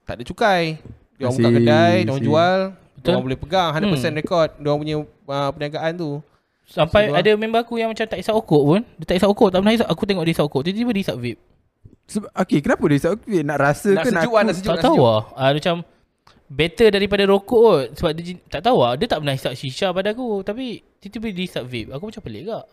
tak 0.02 0.14
ada 0.16 0.24
cukai. 0.24 0.62
Dia 1.14 1.22
orang 1.22 1.36
buka 1.36 1.50
kedai, 1.52 1.94
dia 2.00 2.10
orang 2.10 2.24
jual, 2.24 2.58
dia 2.96 3.08
orang 3.10 3.24
boleh 3.28 3.38
pegang 3.38 3.68
100% 3.70 3.84
Hmm. 4.08 4.16
rekod 4.16 4.48
dia 4.56 4.66
orang 4.66 4.80
punya 4.80 4.96
uh, 5.28 5.50
perniagaan 5.52 5.92
tu. 5.94 6.10
Sampai 6.70 7.10
Sebab- 7.10 7.18
ada 7.18 7.30
member 7.34 7.60
aku 7.66 7.82
yang 7.82 7.90
macam 7.90 8.06
tak 8.06 8.22
isap 8.22 8.38
rokok 8.38 8.62
pun. 8.62 8.80
Dia 8.94 9.04
tak 9.10 9.16
isap 9.18 9.28
rokok, 9.34 9.48
tak 9.50 9.58
pernah 9.58 9.74
isap. 9.74 9.88
Aku 9.90 10.02
tengok 10.06 10.22
dia 10.22 10.32
isap 10.38 10.44
rokok. 10.46 10.62
Tiba-tiba 10.62 10.90
dia 10.94 11.02
isap 11.02 11.16
vape. 11.18 11.40
Sebab, 12.06 12.30
okay, 12.34 12.58
kenapa 12.62 12.84
dia 12.86 12.96
isap 12.96 13.10
vape? 13.18 13.38
Nak 13.42 13.58
rasa 13.58 13.88
Nak 13.90 14.04
ke 14.06 14.08
nak 14.08 14.22
sejuk 14.22 14.30
lah, 14.30 14.38
aku? 14.38 14.46
nak 14.46 14.54
sejuk. 14.54 14.70
tak 14.70 14.78
tahu 14.86 14.98
lah. 15.02 15.20
Ah, 15.34 15.50
macam 15.50 15.74
better 16.46 16.88
daripada 16.94 17.22
rokok 17.26 17.60
kot. 17.60 17.84
Sebab 17.98 18.10
dia 18.14 18.34
tak 18.46 18.62
tahu 18.62 18.78
lah. 18.78 18.92
Dia 18.94 19.06
tak 19.10 19.18
pernah 19.18 19.34
isap 19.34 19.52
shisha 19.58 19.90
pada 19.90 20.14
aku. 20.14 20.46
Tapi 20.46 20.66
tiba-tiba 21.02 21.26
dia 21.34 21.44
isap 21.50 21.64
vape. 21.66 21.90
Aku 21.90 22.06
macam 22.06 22.22
pelik 22.22 22.44
kak. 22.46 22.64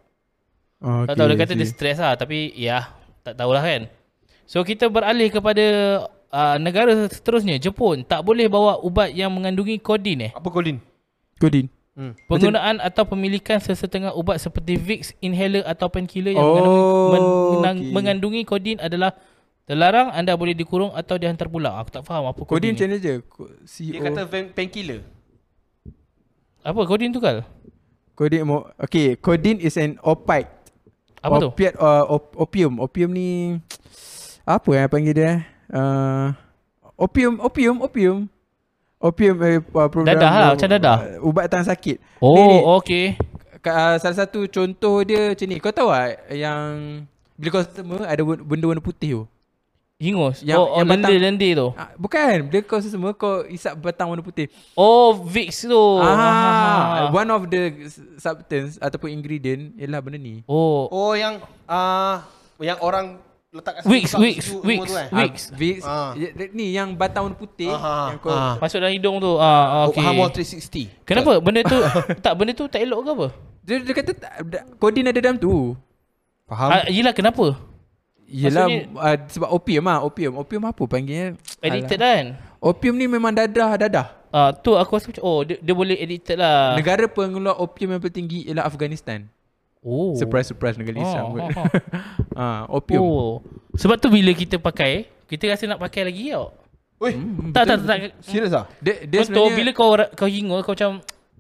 Oh, 0.78 1.10
Tak 1.10 1.18
tahu 1.18 1.34
dia 1.34 1.38
kata 1.42 1.54
dia 1.58 1.66
stres 1.66 1.98
lah 1.98 2.14
Tapi 2.14 2.54
ya 2.54 2.94
Tak 3.26 3.34
tahulah 3.34 3.66
kan 3.66 3.90
So 4.46 4.62
kita 4.62 4.94
beralih 4.94 5.34
kepada 5.34 5.66
uh, 6.30 6.56
Negara 6.62 7.10
seterusnya 7.10 7.58
Jepun 7.58 8.06
Tak 8.06 8.22
boleh 8.22 8.46
bawa 8.46 8.78
ubat 8.86 9.10
yang 9.10 9.34
mengandungi 9.34 9.82
kodin 9.82 10.30
eh 10.30 10.32
Apa 10.38 10.54
Colin? 10.54 10.78
Kodin. 11.42 11.66
Hmm. 11.98 12.14
Penggunaan 12.30 12.78
atau 12.78 13.04
pemilikan 13.04 13.58
sesetengah 13.58 14.14
ubat 14.14 14.38
seperti 14.38 14.78
Vicks, 14.78 15.18
inhaler 15.18 15.66
atau 15.66 15.90
painkiller 15.90 16.30
yang 16.30 16.46
Oh, 16.46 16.54
mengandungi, 16.54 16.82
men- 17.10 17.26
okey. 17.74 17.90
mengandungi 17.90 18.42
kodin 18.44 18.78
adalah 18.78 19.18
terlarang 19.66 20.14
anda 20.14 20.32
boleh 20.32 20.54
dikurung 20.54 20.94
atau 20.94 21.18
dihantar 21.18 21.50
pulang. 21.50 21.74
Aku 21.74 21.90
tak 21.90 22.06
faham 22.06 22.30
apa 22.30 22.38
Kodin 22.40 22.48
kodin. 22.48 22.72
macam 22.72 22.86
mana 22.86 22.98
je? 23.00 23.14
Ko- 23.26 23.50
CEO. 23.64 23.92
Dia 23.92 24.02
kata 24.06 24.22
pain- 24.24 24.54
painkiller. 24.54 25.02
Apa 26.62 26.86
kodin 26.86 27.10
tu 27.10 27.18
kal? 27.18 27.42
Kodin 28.14 28.46
mo 28.46 28.70
Okay, 28.78 29.18
kodin 29.18 29.58
is 29.58 29.74
an 29.74 29.98
opite. 30.00 30.54
Apa 31.18 31.42
tu? 31.42 31.50
Opiate 31.50 31.76
uh, 31.76 32.06
op, 32.08 32.30
opium. 32.38 32.78
Opium 32.78 33.10
ni 33.10 33.58
apa 34.46 34.70
yang 34.70 34.86
panggil 34.86 35.14
dia? 35.14 35.26
eh? 35.26 35.40
Uh, 35.68 36.30
opium, 36.94 37.42
opium, 37.42 37.82
opium. 37.82 38.30
Opium 38.98 39.38
eh, 39.40 39.62
uh, 39.62 39.88
program 39.88 40.10
Dadah 40.10 40.32
lah, 40.32 40.48
uh, 40.48 40.54
macam 40.58 40.70
dadah. 40.72 40.98
uh, 41.22 41.28
Ubat 41.30 41.46
tahan 41.46 41.66
sakit. 41.66 42.02
Ni, 42.18 42.42
ni, 42.42 42.58
Oh, 42.60 42.82
okey. 42.82 43.14
ka- 43.60 43.94
uh, 43.94 43.96
salah 43.98 44.18
satu 44.20 44.46
contoh 44.48 45.02
dia 45.02 45.32
macam 45.32 45.46
ni. 45.46 45.56
Kau 45.58 45.70
tahu 45.70 45.90
tak 45.90 46.34
yang 46.34 46.66
bila 47.34 47.50
kau 47.52 47.64
semua 47.64 48.04
ada 48.04 48.18
benda 48.26 48.66
warna 48.66 48.82
putih 48.82 49.10
tu? 49.14 49.24
Hingus. 49.98 50.42
Yang- 50.42 50.58
oh, 50.58 50.66
oh 50.68 50.78
yang 50.78 50.88
batang- 50.88 51.10
lendir-lendir 51.10 51.52
tu. 51.56 51.68
Ah, 51.74 51.90
bukan, 51.94 52.36
bila 52.46 52.62
kau 52.64 52.78
semua 52.80 53.14
kau 53.14 53.46
isap 53.46 53.78
batang 53.80 54.08
warna 54.08 54.22
putih. 54.22 54.50
Oh, 54.74 55.14
Vicks 55.16 55.62
tu. 55.64 55.84
ah, 56.00 57.10
one 57.12 57.26
of 57.28 57.46
the 57.46 57.86
substance 58.16 58.78
ataupun 58.78 59.10
ingredient 59.12 59.74
ialah 59.76 59.98
benda 60.00 60.18
ni. 60.18 60.42
Oh, 60.46 60.86
Oh 60.88 61.14
yang 61.14 61.38
uh, 61.66 62.22
yang 62.58 62.78
orang 62.80 63.22
letak 63.58 63.74
kat 63.76 63.82
susu 63.82 63.92
Wicks, 63.92 64.12
semua 64.14 64.86
tu, 64.86 64.94
eh? 64.94 65.08
Wicks. 65.12 65.44
Ah. 65.84 65.90
Ah. 65.90 66.12
Ya, 66.14 66.28
Ni 66.54 66.72
yang 66.72 66.94
batang 66.94 67.28
warna 67.28 67.36
putih 67.36 67.68
Aha, 67.68 68.14
yang 68.14 68.20
kau 68.22 68.30
ah. 68.30 68.56
masuk 68.58 68.78
dalam 68.78 68.94
hidung 68.94 69.18
tu. 69.18 69.34
Ah, 69.36 69.90
Okay. 69.90 70.00
okey. 70.00 70.06
Hamor 70.06 70.28
360. 70.30 71.04
Kenapa 71.04 71.32
benda 71.42 71.62
tu 71.62 71.78
tak 72.26 72.34
benda 72.38 72.52
tu 72.54 72.66
tak 72.66 72.80
elok 72.80 73.00
ke 73.00 73.10
apa? 73.12 73.28
dia, 73.68 73.76
dia 73.84 73.94
kata 73.94 74.12
kodin 74.78 75.12
ada 75.12 75.20
dalam 75.20 75.36
tu. 75.36 75.76
Faham? 76.48 76.70
Ah, 76.72 76.88
yelah 76.88 77.12
kenapa? 77.12 77.60
Yelah 78.24 78.68
Maksudnya- 78.68 78.88
uh, 78.96 79.18
sebab 79.28 79.50
opium 79.52 79.84
lah, 79.84 80.00
opium. 80.04 80.34
Opium 80.36 80.64
apa 80.64 80.84
panggilnya? 80.84 81.36
Addicted 81.60 82.00
Alah. 82.00 82.08
kan? 82.08 82.26
Opium 82.60 82.96
ni 82.96 83.08
memang 83.08 83.32
dadah-dadah. 83.32 84.08
Ah, 84.28 84.52
tu 84.52 84.76
aku 84.76 85.00
rasa 85.00 85.08
macam 85.08 85.24
oh 85.24 85.40
dia, 85.44 85.56
dia 85.60 85.72
boleh 85.72 85.96
addicted 85.96 86.36
lah. 86.36 86.76
Negara 86.76 87.08
pengeluar 87.08 87.56
opium 87.58 87.96
yang 87.96 88.02
paling 88.04 88.16
tinggi 88.16 88.40
ialah 88.48 88.68
Afghanistan. 88.68 89.28
Oh. 89.88 90.12
Surprise 90.20 90.52
surprise 90.52 90.76
Islam. 90.76 91.26
Oh, 91.32 91.40
kot. 91.40 91.42
oh, 91.48 91.52
oh. 91.56 91.68
Ah, 92.38 92.62
opium. 92.70 93.02
Oh. 93.02 93.34
Sebab 93.80 93.98
tu 93.98 94.12
bila 94.12 94.30
kita 94.36 94.60
pakai, 94.60 95.08
kita 95.26 95.48
rasa 95.50 95.66
nak 95.66 95.80
pakai 95.80 96.06
lagi 96.06 96.36
tau. 96.36 96.54
Oi, 96.98 97.14
Hmm, 97.14 97.54
tak, 97.54 97.70
tak, 97.70 97.78
tak, 97.86 97.88
tak. 97.88 97.98
serius 98.26 98.54
ah? 98.58 98.66
Dia, 98.82 99.06
dia 99.06 99.22
Contoh 99.22 99.54
sebenarnya 99.54 99.58
bila 99.58 99.70
kau 99.74 99.90
kau 100.18 100.26
hingur 100.30 100.66
kau 100.66 100.74
macam 100.74 100.92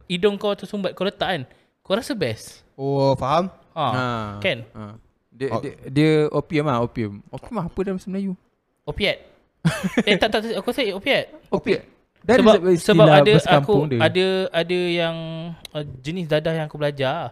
hidung 0.05 0.37
kau 0.37 0.53
tersumbat 0.53 0.93
kau 0.93 1.01
letak 1.05 1.27
kan. 1.27 1.41
Kau 1.81 1.97
rasa 1.97 2.13
best. 2.13 2.61
Oh, 2.77 3.17
faham? 3.17 3.49
Ha. 3.73 3.85
Ah. 3.89 4.29
Kan? 4.37 4.63
Ah. 4.73 4.93
Dia, 5.33 5.47
Oh. 5.53 5.61
dia, 5.61 5.73
dia 5.89 6.11
opium 6.33 6.65
lah, 6.65 6.81
opium. 6.81 7.21
Opium 7.29 7.57
apa 7.61 7.79
dalam 7.85 7.97
bahasa 7.97 8.09
Melayu? 8.09 8.33
Opiat. 8.85 9.17
eh 10.07 10.15
tak 10.15 10.29
tak 10.31 10.39
tak, 10.45 10.55
aku 10.57 10.69
rasa 10.69 10.81
opiat. 10.93 11.25
Opium. 11.49 11.81
Dari 12.27 12.41
sebab 12.43 12.55
sebab 12.75 13.07
ada 13.07 13.33
aku 13.55 13.75
dia. 13.87 13.99
ada 14.03 14.25
ada 14.51 14.79
yang 14.83 15.15
uh, 15.71 15.83
jenis 16.03 16.27
dadah 16.27 16.53
yang 16.53 16.65
aku 16.67 16.75
belajar. 16.75 17.31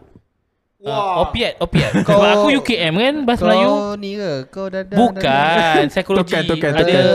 Uh, 0.85 0.93
Wah. 0.93 1.25
opiat, 1.25 1.57
opiat. 1.57 1.91
Kau- 2.05 2.13
Sebab 2.21 2.29
aku 2.31 2.47
UKM 2.61 2.93
kan 2.93 3.15
bahasa 3.25 3.41
Melayu. 3.41 3.65
Kau 3.67 3.93
ni 3.97 4.11
ke? 4.13 4.31
Kau 4.47 4.65
dah 4.69 4.81
dah 4.81 4.93
Bukan 4.95 5.81
psikologi. 5.89 6.29
Tokan, 6.29 6.43
tokan, 6.45 6.71
ada 6.71 6.83
tokan. 6.85 7.05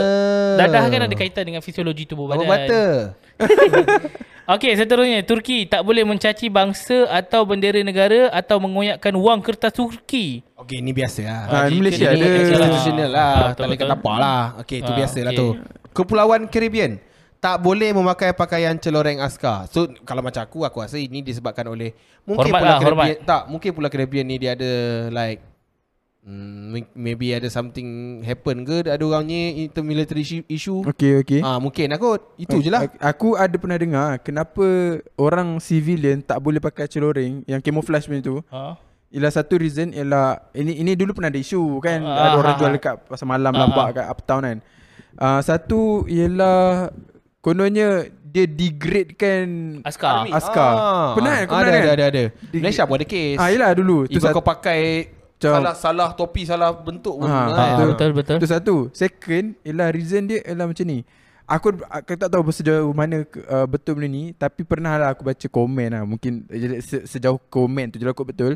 dadah 0.59 0.83
kan 0.85 1.01
ada 1.01 1.15
kaitan 1.15 1.43
dengan 1.45 1.61
fisiologi 1.61 2.03
tubuh 2.03 2.27
Apa 2.27 2.35
badan. 2.35 2.47
mata? 2.51 2.83
Okey, 4.51 4.75
seterusnya 4.75 5.23
Turki 5.23 5.63
tak 5.63 5.79
boleh 5.81 6.03
mencaci 6.03 6.51
bangsa 6.51 7.07
atau 7.07 7.47
bendera 7.47 7.79
negara 7.79 8.27
atau 8.29 8.59
mengoyakkan 8.59 9.15
wang 9.15 9.39
kertas 9.39 9.71
Turki. 9.71 10.43
Okey, 10.57 10.83
ni 10.83 10.91
biasa 10.91 11.21
lah. 11.23 11.39
Ah, 11.47 11.63
jika 11.65 11.79
Malaysia 11.79 12.05
ada. 12.05 12.25
Institutional 12.27 13.09
lah. 13.09 13.31
Ah, 13.31 13.49
tak 13.53 13.63
boleh 13.63 13.79
kata 13.79 13.95
apa 13.95 14.11
lah. 14.13 14.43
Okey, 14.59 14.77
tu 14.81 14.91
Ah, 14.91 14.97
biasa 14.97 15.17
lah 15.21 15.31
okey. 15.31 15.39
tu. 15.39 15.47
Kepulauan 15.93 16.41
Caribbean 16.45 16.99
tak 17.41 17.57
boleh 17.57 17.89
memakai 17.89 18.31
pakaian 18.31 18.77
celoreng 18.77 19.17
askar. 19.17 19.65
So 19.67 19.89
kalau 20.05 20.21
macam 20.21 20.45
aku 20.45 20.61
aku 20.61 20.77
rasa 20.79 20.95
ini 20.95 21.19
disebabkan 21.19 21.65
oleh 21.65 21.97
mungkin 22.21 22.47
Hormat 22.47 22.61
Pulau 22.61 22.69
lah, 22.69 22.79
Caribbean 22.79 23.17
tak 23.25 23.41
mungkin 23.49 23.69
Pulau 23.73 23.89
Caribbean 23.89 24.29
ni 24.29 24.37
dia 24.37 24.53
ada 24.53 24.71
like 25.09 25.41
hmm, 26.21 26.85
maybe 26.93 27.33
ada 27.33 27.49
something 27.49 28.21
happen 28.21 28.61
ke 28.61 28.85
ada 28.85 29.01
orang 29.01 29.25
ni 29.25 29.65
intermilitary 29.65 30.21
issue- 30.21 30.45
issue. 30.45 30.85
Okey, 30.85 31.25
okey. 31.25 31.41
Ah 31.41 31.57
mungkin 31.57 31.89
aku 31.89 32.21
itu 32.37 32.61
je 32.61 32.69
lah. 32.69 32.85
Ak- 32.85 33.01
Aku 33.17 33.33
ada 33.33 33.57
pernah 33.57 33.81
dengar 33.81 34.21
kenapa 34.21 34.65
orang 35.17 35.57
civilian 35.57 36.21
tak 36.21 36.37
boleh 36.37 36.61
pakai 36.61 36.85
celoreng 36.85 37.41
yang 37.49 37.57
camouflage 37.57 38.05
punya 38.05 38.21
tu. 38.21 38.37
Ha? 38.53 38.77
Ialah 39.11 39.33
satu 39.33 39.57
reason 39.57 39.91
ialah 39.91 40.45
ini 40.53 40.77
ini 40.77 40.93
dulu 40.93 41.11
pernah 41.11 41.27
ada 41.27 41.35
isu 41.35 41.57
kan 41.81 41.99
Ah, 41.99 42.31
ada 42.31 42.35
orang 42.37 42.53
ah, 42.53 42.59
jual 42.61 42.69
ah. 42.69 42.75
dekat 42.77 42.95
pasar 43.09 43.25
malam 43.25 43.51
Ah, 43.51 43.59
lampak 43.59 43.81
ah. 43.83 43.91
kat 43.91 44.05
uptown 44.07 44.43
kan. 44.45 44.57
Uh, 45.11 45.41
satu 45.43 46.05
ialah 46.07 46.87
kononnya 47.41 48.07
dia 48.31 48.47
degradekan 48.47 49.45
Askar. 49.83 50.23
Army. 50.23 50.31
askar. 50.31 50.73
Pernah 51.19 51.33
kan? 51.35 51.45
Kau 51.45 51.55
ada, 51.57 51.63
pernah 51.67 51.75
ada, 51.75 51.81
kan? 51.83 51.91
ada, 51.91 52.05
ada. 52.07 52.23
Di- 52.47 52.61
Malaysia 52.63 52.83
pun 52.87 52.95
ada 52.95 53.05
kes. 53.05 53.37
Ah 53.37 53.47
yalah 53.51 53.69
dulu 53.75 53.97
satu. 54.07 54.35
kau 54.39 54.45
pakai 54.45 54.81
Macam- 55.11 55.53
salah 55.57 55.73
salah 55.75 56.09
topi 56.15 56.41
salah 56.47 56.69
bentuk 56.71 57.19
pun. 57.19 57.27
Ah, 57.27 57.49
kan. 57.49 57.51
Ah, 57.51 57.67
betul. 57.75 57.87
betul 57.91 58.09
betul. 58.15 58.37
Itu 58.39 58.47
satu. 58.47 58.75
Second 58.95 59.45
ialah 59.67 59.89
reason 59.91 60.21
dia 60.29 60.39
ialah 60.47 60.65
macam 60.69 60.85
ni. 60.87 61.03
Aku 61.51 61.75
aku 61.91 62.15
tak 62.15 62.29
tahu 62.31 62.47
sejauh 62.47 62.93
mana 62.95 63.27
uh, 63.27 63.67
betul 63.67 63.99
benda 63.99 64.07
ni 64.07 64.31
tapi 64.31 64.63
pernah 64.63 64.95
lah 64.95 65.11
aku 65.11 65.27
baca 65.27 65.47
komen 65.51 65.91
lah 65.91 66.07
mungkin 66.07 66.47
se, 66.79 67.03
sejauh 67.03 67.35
komen 67.51 67.91
tu 67.91 67.99
je 67.99 68.07
lah 68.07 68.15
aku 68.15 68.23
betul. 68.23 68.55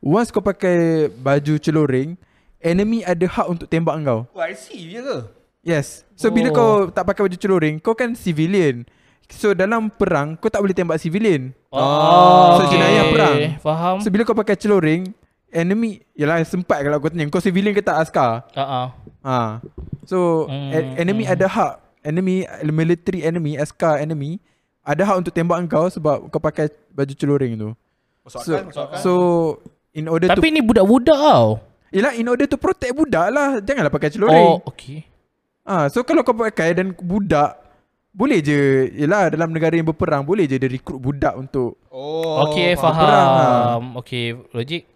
Once 0.00 0.32
kau 0.32 0.40
pakai 0.40 1.06
baju 1.12 1.60
celoreng, 1.60 2.16
enemy 2.58 3.04
ada 3.04 3.22
hak 3.28 3.46
untuk 3.46 3.66
tembak 3.68 4.00
kau. 4.02 4.24
Oh, 4.32 4.40
I 4.42 4.56
see 4.56 4.88
je 4.90 4.98
ke? 4.98 5.41
Yes. 5.62 6.02
So 6.18 6.28
bila 6.34 6.50
Oh. 6.50 6.54
kau 6.54 6.72
tak 6.90 7.06
pakai 7.06 7.22
baju 7.26 7.38
celoreng, 7.38 7.74
kau 7.78 7.94
kan 7.94 8.18
civilian. 8.18 8.82
So 9.30 9.54
dalam 9.54 9.88
perang 9.88 10.34
kau 10.36 10.50
tak 10.50 10.60
boleh 10.60 10.74
tembak 10.74 10.98
civilian. 11.00 11.54
Oh, 11.72 12.60
So, 12.60 12.68
jenayah 12.68 13.08
perang. 13.08 13.36
Faham? 13.62 13.96
So 14.02 14.10
bila 14.12 14.26
kau 14.26 14.36
pakai 14.36 14.58
celoreng, 14.58 15.14
enemy 15.54 16.02
yalah 16.18 16.42
sempat 16.42 16.82
kalau 16.82 16.98
kau 16.98 17.08
tanya 17.08 17.30
kau 17.30 17.40
civilian 17.40 17.72
ke 17.72 17.80
tak 17.80 18.02
askar? 18.02 18.44
Ha 18.58 18.64
ah. 18.64 18.88
Ha. 19.22 19.38
So 20.04 20.50
hmm, 20.50 20.98
enemy 20.98 21.24
hmm. 21.24 21.34
ada 21.38 21.46
hak 21.46 21.72
enemy 22.02 22.44
military 22.74 23.22
enemy 23.22 23.54
askar 23.54 24.02
enemy 24.02 24.42
ada 24.82 25.06
hak 25.06 25.22
untuk 25.22 25.32
tembak 25.32 25.62
kau 25.70 25.86
sebab 25.86 26.26
kau 26.28 26.42
pakai 26.42 26.68
baju 26.90 27.14
celoreng 27.14 27.54
tu. 27.54 27.70
Masuk 28.26 28.40
So 28.42 28.52
masuk 28.58 28.86
so 28.98 29.12
in 29.94 30.10
order 30.10 30.26
Tapi 30.26 30.50
to 30.50 30.54
ni 30.58 30.60
budak-budak 30.60 31.16
tau. 31.16 31.62
Yalah 31.92 32.16
in 32.16 32.26
order 32.26 32.48
to 32.48 32.56
protect 32.56 32.96
budak 32.96 33.28
lah 33.28 33.60
Janganlah 33.60 33.92
pakai 33.92 34.08
celoreng 34.08 34.64
Oh, 34.64 34.64
oh. 34.64 35.11
Ah, 35.62 35.86
so 35.86 36.02
kalau 36.02 36.20
kau 36.20 36.34
pakai 36.34 36.74
dan 36.74 36.90
budak 36.92 37.54
boleh 38.10 38.38
je 38.38 38.58
Yelah 38.92 39.30
dalam 39.30 39.48
negara 39.48 39.72
yang 39.72 39.86
berperang 39.86 40.20
Boleh 40.20 40.44
je 40.44 40.54
dia 40.54 40.66
rekrut 40.66 40.98
budak 40.98 41.32
untuk 41.34 41.78
Oh, 41.86 42.44
Okey, 42.44 42.74
perang, 42.74 42.96
faham. 42.96 43.82
Okey, 43.96 44.26
logik. 44.50 44.88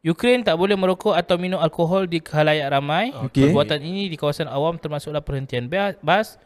Ukraine 0.00 0.42
tak 0.42 0.54
boleh 0.54 0.74
merokok 0.74 1.10
atau 1.10 1.34
minum 1.34 1.56
alkohol 1.56 2.04
di 2.04 2.18
khalayak 2.18 2.68
ramai. 2.68 3.08
Okey. 3.10 3.48
Perbuatan 3.48 3.80
ini 3.80 4.06
di 4.06 4.14
kawasan 4.14 4.46
awam 4.46 4.76
termasuklah 4.76 5.20
perhentian 5.20 5.64
ba- 5.64 5.96
bas, 5.98 6.36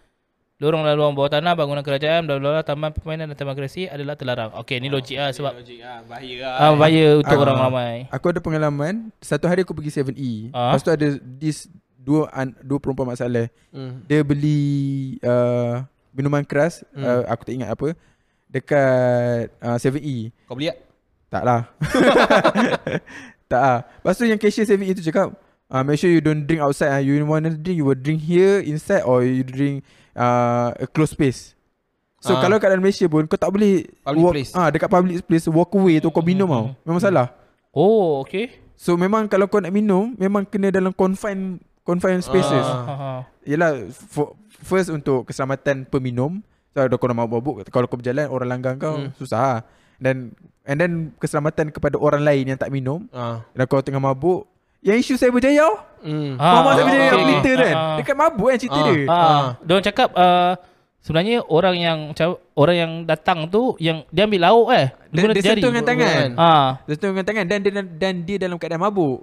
lorong 0.56 0.84
laluan 0.84 1.10
bawah 1.10 1.32
tanah, 1.32 1.52
bangunan 1.52 1.80
kerajaan, 1.80 2.22
bla 2.22 2.36
bla 2.36 2.52
bla, 2.52 2.62
taman 2.62 2.92
permainan 2.92 3.26
dan 3.26 3.36
taman 3.36 3.52
kreasi 3.52 3.84
adalah 3.86 4.14
terlarang. 4.14 4.54
Okey, 4.54 4.78
ni 4.78 4.86
logik 4.86 5.16
ah 5.16 5.28
sebab 5.30 5.56
Logik 5.56 5.80
ah, 5.80 6.04
bahaya 6.04 6.34
lah. 6.38 6.54
ah 6.54 6.72
bahaya 6.72 7.04
untuk 7.18 7.32
Ah. 7.32 7.42
orang 7.42 7.58
ramai. 7.60 7.94
Aku 8.08 8.26
ada 8.28 8.38
pengalaman 8.38 8.94
Satu 9.18 9.44
hari 9.44 9.64
aku 9.64 9.72
pergi 9.72 9.90
7E 9.96 10.32
Ah. 10.50 10.70
Lepas 10.70 10.80
tu 10.80 10.92
ada 10.92 11.08
This 11.34 11.66
Dua 12.06 12.30
an, 12.30 12.54
dua 12.60 12.78
perempuan 12.78 13.10
Mak 13.10 13.18
Saleh 13.18 13.50
Hmm. 13.68 14.06
Dia 14.06 14.22
beli 14.22 14.62
uh, 15.20 15.82
Minuman 16.10 16.40
keras 16.40 16.86
Hmm. 16.94 17.02
uh, 17.02 17.22
Aku 17.26 17.42
tak 17.42 17.52
ingat 17.52 17.68
apa 17.68 17.92
Dekat 18.46 19.50
uh, 19.58 19.74
7E 19.76 20.30
Kau 20.46 20.54
beli 20.54 20.70
tak? 20.70 20.78
Tak 21.26 21.42
lah 21.42 21.60
Tak 23.50 23.60
lah 23.60 23.78
Lepas 24.00 24.14
tu 24.14 24.24
yang 24.24 24.38
cashier 24.38 24.64
7E 24.64 24.94
tu 24.94 25.04
cakap 25.04 25.34
uh, 25.66 25.82
Make 25.82 25.98
sure 25.98 26.08
you 26.08 26.18
don't 26.20 26.42
drink 26.42 26.58
outside 26.58 26.90
uh. 26.90 27.02
You 27.02 27.18
want 27.22 27.44
to 27.44 27.54
drink 27.54 27.76
You 27.76 27.86
will 27.86 27.98
drink 27.98 28.22
here 28.22 28.58
Inside 28.60 29.02
Or 29.02 29.22
you 29.22 29.42
drink 29.42 29.82
uh, 30.14 30.70
A 30.72 30.86
closed 30.86 31.14
space 31.14 31.54
So 32.18 32.32
Ah. 32.32 32.40
kalau 32.40 32.56
kat 32.56 32.70
dalam 32.70 32.80
Malaysia 32.80 33.06
pun 33.06 33.26
Kau 33.26 33.36
tak 33.36 33.50
boleh 33.50 33.86
Public 34.00 34.22
walk, 34.24 34.32
place. 34.32 34.52
ah 34.52 34.68
Dekat 34.68 34.88
public 34.88 35.14
place 35.22 35.46
Walk 35.46 35.70
away 35.74 35.98
tu 35.98 36.08
kau 36.08 36.22
minum 36.22 36.48
tau 36.48 36.66
Memang 36.82 37.02
salah 37.02 37.28
Oh, 37.70 38.24
okey. 38.24 38.56
So 38.72 38.96
memang 38.96 39.28
kalau 39.28 39.44
kau 39.46 39.60
nak 39.60 39.68
minum 39.68 40.16
Memang 40.16 40.42
kena 40.42 40.70
dalam 40.70 40.90
confine 40.90 41.60
Confined 41.86 42.20
spaces 42.20 42.66
Ah. 42.66 42.82
Ha 42.82 42.94
ha. 42.94 43.10
Yelah 43.42 43.70
for, 43.88 44.34
First 44.58 44.90
untuk 44.90 45.22
keselamatan 45.24 45.86
peminum 45.86 46.42
So 46.68 46.82
kalau 46.82 46.98
kau 46.98 47.06
nak 47.06 47.16
mabuk 47.16 47.62
Kalau 47.66 47.86
kau 47.86 47.94
berjalan 47.94 48.26
Orang 48.26 48.50
langgar 48.50 48.74
kau 48.74 48.98
Hmm. 48.98 49.14
Susah 49.14 49.38
lah 49.38 49.58
Dan 49.96 50.34
And 50.62 50.76
then 50.76 50.92
keselamatan 51.16 51.70
kepada 51.70 51.94
orang 51.94 52.20
lain 52.20 52.50
yang 52.50 52.58
tak 52.58 52.68
minum 52.68 53.06
Ah. 53.08 53.46
Dan 53.50 53.64
kau 53.64 53.78
tengah 53.78 54.02
mabuk 54.02 54.44
Yang 54.80 54.96
isu 55.00 55.14
saya 55.14 55.30
berjaya 55.30 55.70
Hmm. 55.98 56.34
Ah, 56.36 56.60
Mama 56.60 56.70
saya 56.72 56.84
berjaya 56.84 57.06
yang 57.06 57.20
pelita 57.20 57.52
kan 57.56 57.74
Ah. 57.76 57.96
Dekat 57.96 58.14
mabuk 58.14 58.46
kan 58.48 58.58
cerita 58.58 58.76
Ah. 58.76 58.84
dia 58.84 59.06
Ah, 59.08 59.44
dia 59.62 59.84
cakap 59.84 60.08
uh, 60.12 60.52
sebenarnya 60.98 61.36
orang 61.44 61.76
yang 61.76 61.98
orang 62.52 62.76
yang 62.76 62.92
datang 63.04 63.46
tu 63.46 63.78
yang 63.78 64.02
dia 64.08 64.24
ambil 64.24 64.42
lauk 64.42 64.68
eh. 64.72 64.86
Dia, 65.08 65.20
guna 65.22 65.32
dia 65.32 65.42
jari. 65.44 65.52
sentuh 65.56 65.70
dengan 65.70 65.86
tangan 65.86 66.26
Ah, 66.36 66.68
Dia 66.82 66.92
sentuh 66.92 67.10
dengan 67.10 67.24
tangan 67.24 67.44
Dan 67.44 67.58
dia, 67.60 67.72
dan 67.78 68.14
dia 68.22 68.36
dalam 68.36 68.56
keadaan 68.56 68.82
mabuk 68.82 69.22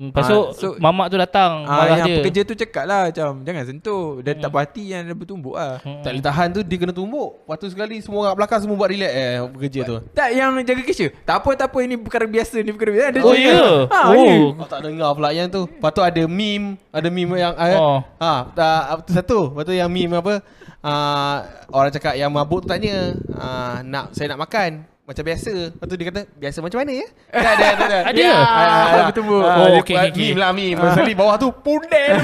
lepas 0.00 0.22
Ah, 0.22 0.30
tu 0.30 0.38
so- 0.54 0.78
mamak 0.78 1.06
tu 1.06 1.16
datang 1.16 1.62
Ah, 1.62 1.82
marah 1.82 1.96
yang 1.96 2.06
dia. 2.06 2.16
pekerja 2.16 2.40
tu 2.42 2.54
cakap 2.54 2.84
lah 2.84 3.10
macam 3.10 3.42
Jangan 3.42 3.64
sentuh 3.66 4.04
Dia 4.20 4.32
tak 4.32 4.48
puas 4.48 4.62
hati 4.62 4.84
yang 4.88 5.02
dia 5.02 5.12
bertumbuk 5.12 5.52
lah 5.52 5.78
Hmm. 5.80 5.98
Tak 6.00 6.10
boleh 6.12 6.24
tahan 6.24 6.48
tu 6.48 6.60
dia 6.60 6.76
kena 6.76 6.92
tumbuk. 6.92 7.30
Lepas 7.40 7.56
tu 7.56 7.66
sekali 7.66 7.98
semua 7.98 8.18
orang 8.24 8.36
belakang 8.36 8.60
semua 8.60 8.74
buat 8.74 8.86
relax 8.86 9.10
eh 9.10 9.34
bekerja 9.44 9.80
tu. 9.84 9.96
Tak 10.12 10.28
yang 10.30 10.50
jaga 10.60 10.82
cashier 10.82 11.10
Tak 11.20 11.34
apa 11.36 11.50
tak 11.54 11.66
apa 11.68 11.78
Ini 11.80 11.94
perkara 11.96 12.24
biasa 12.24 12.56
Ni 12.58 12.70
perkara 12.70 12.90
biasa 12.92 13.08
Dia 13.10 13.20
Oh 13.20 13.34
ya. 13.34 13.58
ha, 13.86 14.00
Oh. 14.04 14.14
ya. 14.14 14.36
Kau 14.54 14.68
tak 14.68 14.80
dengar 14.82 15.10
pula 15.12 15.28
yang 15.30 15.48
tu. 15.48 15.62
Lepas 15.64 15.90
tu 15.90 16.00
ada 16.00 16.22
meme, 16.24 16.78
ada 16.88 17.08
meme 17.08 17.34
yang 17.36 17.54
eh, 17.54 17.74
Oh. 17.76 17.98
ha, 18.18 18.46
tak 18.48 18.78
tu 19.02 19.12
satu. 19.12 19.40
Lepas 19.50 19.64
tu 19.64 19.74
yang 19.74 19.88
meme 19.88 20.14
apa? 20.14 20.34
Uh, 20.78 21.36
orang 21.70 21.90
cakap 21.90 22.14
yang 22.14 22.30
mabuk 22.30 22.62
tu 22.62 22.68
tanya, 22.68 23.10
uh, 23.34 23.82
nak 23.82 24.12
saya 24.12 24.30
nak 24.30 24.40
makan 24.40 24.86
macam 25.08 25.24
biasa. 25.24 25.52
Lepas 25.72 25.86
tu 25.88 25.96
dia 25.96 26.06
kata, 26.06 26.22
biasa 26.30 26.58
macam 26.60 26.78
mana 26.78 26.92
ya? 26.92 27.06
Tak 27.32 27.40
ada, 27.50 27.66
ada, 27.66 27.82
ada. 27.82 27.98
Ada? 28.04 28.24
Ah, 28.28 28.44
Ah, 28.44 29.04
bertumbuk. 29.08 29.40
ah, 29.40 29.56
Oh, 29.56 29.66
dia 29.66 29.80
okey, 29.80 29.96
buat 29.96 30.04
okey, 30.04 30.12
okey. 30.12 30.28
Meme 30.28 30.38
lah 30.38 30.50
meme. 30.52 30.84
Sekali 30.92 31.12
bawah 31.16 31.36
tu 31.36 31.48
pundel. 31.56 32.12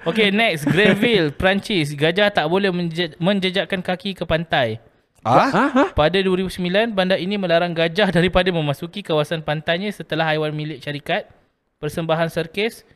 Okay 0.00 0.30
next 0.30 0.64
Grenville 0.64 1.28
Perancis 1.30 1.92
Gajah 1.92 2.30
tak 2.30 2.46
boleh 2.46 2.70
menje- 2.70 3.18
menjejakkan 3.18 3.82
kaki 3.82 4.14
ke 4.14 4.24
pantai 4.24 4.78
ah? 5.20 5.50
Ha? 5.50 5.64
Ha? 5.68 5.84
Pada 5.92 6.16
2009 6.16 6.64
bandar 6.88 7.18
ini 7.18 7.36
melarang 7.36 7.74
gajah 7.74 8.08
daripada 8.08 8.48
memasuki 8.48 9.02
kawasan 9.02 9.42
pantainya 9.42 9.90
setelah 9.90 10.24
haiwan 10.24 10.50
milik 10.50 10.80
syarikat 10.80 11.28
persembahan 11.76 12.30
serkis 12.30 12.86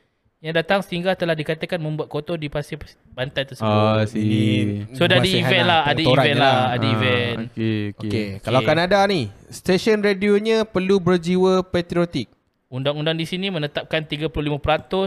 yang 0.43 0.53
datang 0.53 0.83
sehingga 0.83 1.15
telah 1.15 1.39
dikatakan 1.39 1.79
membuat 1.79 2.11
kotor 2.11 2.35
di 2.35 2.51
pasir 2.51 2.75
pantai 3.15 3.47
tersebut. 3.47 3.63
Oh 3.63 4.03
sini 4.03 4.91
so 4.91 5.07
dah 5.07 5.23
ada 5.23 5.31
event 5.31 5.65
lah, 5.65 5.81
ada 5.87 6.01
event 6.03 6.19
je 6.27 6.35
lah, 6.35 6.59
ada 6.75 6.87
event. 6.91 7.37
Okay, 7.47 7.79
okay. 7.95 8.09
Okay. 8.11 8.27
Kalau 8.43 8.61
Kanada 8.61 8.99
ni, 9.07 9.31
stesen 9.47 10.03
radionya 10.03 10.67
perlu 10.67 10.99
berjiwa 10.99 11.63
patriotik. 11.63 12.27
Undang-undang 12.67 13.15
di 13.15 13.23
sini 13.23 13.53
menetapkan 13.53 14.03
35% 14.03 14.33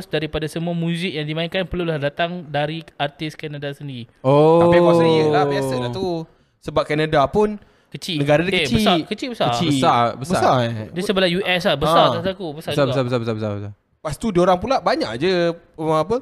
daripada 0.08 0.46
semua 0.46 0.72
muzik 0.72 1.12
yang 1.12 1.26
dimainkan 1.26 1.66
perlulah 1.66 1.98
datang 1.98 2.46
dari 2.46 2.86
artis 2.96 3.34
Kanada 3.34 3.74
sendiri. 3.74 4.06
Oh. 4.22 4.62
Tapi 4.64 4.78
aku 4.78 4.88
rasa 4.88 5.04
iyalah 5.04 5.44
biasa 5.44 5.74
lah 5.82 5.90
tu. 5.92 6.24
Sebab 6.62 6.86
Kanada 6.86 7.26
pun 7.26 7.58
Kecil. 7.90 8.22
negara 8.22 8.46
dia 8.46 8.64
Eh, 8.64 8.70
kecil. 8.70 8.78
Besar, 8.80 8.98
kecil 9.04 9.28
besar. 9.34 9.48
Kecil. 9.52 9.70
Besar, 9.82 10.04
besar. 10.16 10.36
Besar 10.38 10.56
eh. 10.62 10.74
Dia 10.94 11.04
sebelah 11.04 11.30
US 11.34 11.62
lah, 11.66 11.76
besar 11.76 12.06
Ah. 12.06 12.14
kata 12.22 12.30
aku, 12.32 12.48
besar, 12.54 12.72
Besar, 12.72 12.86
juga. 12.86 12.92
besar, 12.94 13.04
besar, 13.04 13.20
besar, 13.20 13.34
besar, 13.36 13.52
besar. 13.58 13.85
Lepas 14.06 14.22
tu 14.22 14.30
diorang 14.30 14.62
pula 14.62 14.78
banyak 14.78 15.18
je 15.18 15.50
um, 15.74 15.90
apa 15.90 16.22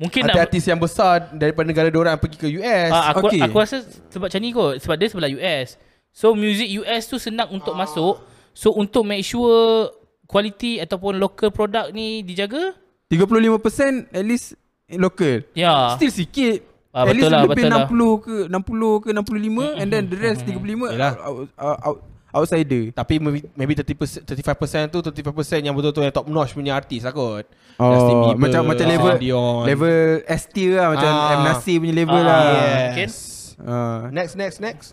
Mungkin 0.00 0.24
nak 0.24 0.48
artis 0.48 0.64
yang 0.64 0.80
besar 0.80 1.28
daripada 1.36 1.68
negara 1.68 1.92
diorang 1.92 2.16
pergi 2.16 2.40
ke 2.40 2.48
US. 2.56 2.88
Ah, 2.88 3.12
aku 3.12 3.28
Okay. 3.28 3.44
aku 3.44 3.56
rasa 3.60 3.84
sebab 4.08 4.32
macam 4.32 4.40
ni 4.40 4.50
kot 4.50 4.80
Sebab 4.80 4.96
dia 4.96 5.12
sebelah 5.12 5.28
US 5.28 5.76
So 6.08 6.32
music 6.32 6.72
US 6.80 7.04
tu 7.04 7.20
senang 7.20 7.52
untuk 7.52 7.76
masuk 7.76 8.16
So 8.56 8.72
untuk 8.72 9.04
make 9.04 9.20
sure 9.20 9.92
Quality 10.24 10.80
ataupun 10.80 11.20
local 11.20 11.52
product 11.52 11.92
ni 11.92 12.24
dijaga 12.24 12.72
35% 13.12 14.08
at 14.08 14.24
least 14.24 14.56
local. 14.88 15.44
Ya 15.52 15.92
Still 16.00 16.08
sikit. 16.08 16.64
Ah, 16.88 17.04
at 17.04 17.12
betul 17.12 17.16
least 17.20 17.28
lah, 17.28 17.40
lebih 17.44 17.56
betul 17.60 17.68
lah. 17.68 17.84
60 17.84 18.24
ke 18.24 18.36
60 18.48 19.04
ke 19.04 19.08
65 19.12 19.80
and 19.80 19.88
then 19.88 20.02
the 20.08 20.16
rest 20.16 20.40
35 20.48 20.92
Yelah. 20.92 21.12
out, 21.20 21.48
out, 21.60 21.78
out, 21.84 21.98
outsider. 22.32 22.90
Tapi 22.90 23.20
maybe, 23.20 23.40
maybe 23.52 23.72
30%, 23.76 24.24
35% 24.24 24.88
tu 24.88 24.98
35% 24.98 25.60
yang 25.60 25.76
betul-betul 25.76 26.02
yang 26.02 26.12
top 26.12 26.26
notch 26.26 26.52
punya 26.52 26.72
artis 26.72 27.04
lah 27.04 27.12
kot. 27.12 27.44
Oh, 27.76 27.92
Justin 27.92 28.16
Bieber, 28.18 28.40
macam 28.40 28.62
macam 28.66 28.86
level 28.88 29.14
Dion. 29.16 29.62
level 29.64 29.96
S 30.26 30.42
tier 30.48 30.76
lah 30.76 30.92
macam 30.92 31.10
Ah. 31.10 31.32
M 31.32 31.40
Nasir 31.46 31.76
punya 31.78 31.94
level 31.94 32.18
Ah, 32.18 32.24
lah. 32.24 32.40
Mungkin. 32.88 33.08
Yes. 33.08 33.16
Ah. 33.60 34.00
Next, 34.08 34.34
next, 34.34 34.58
next. 34.58 34.88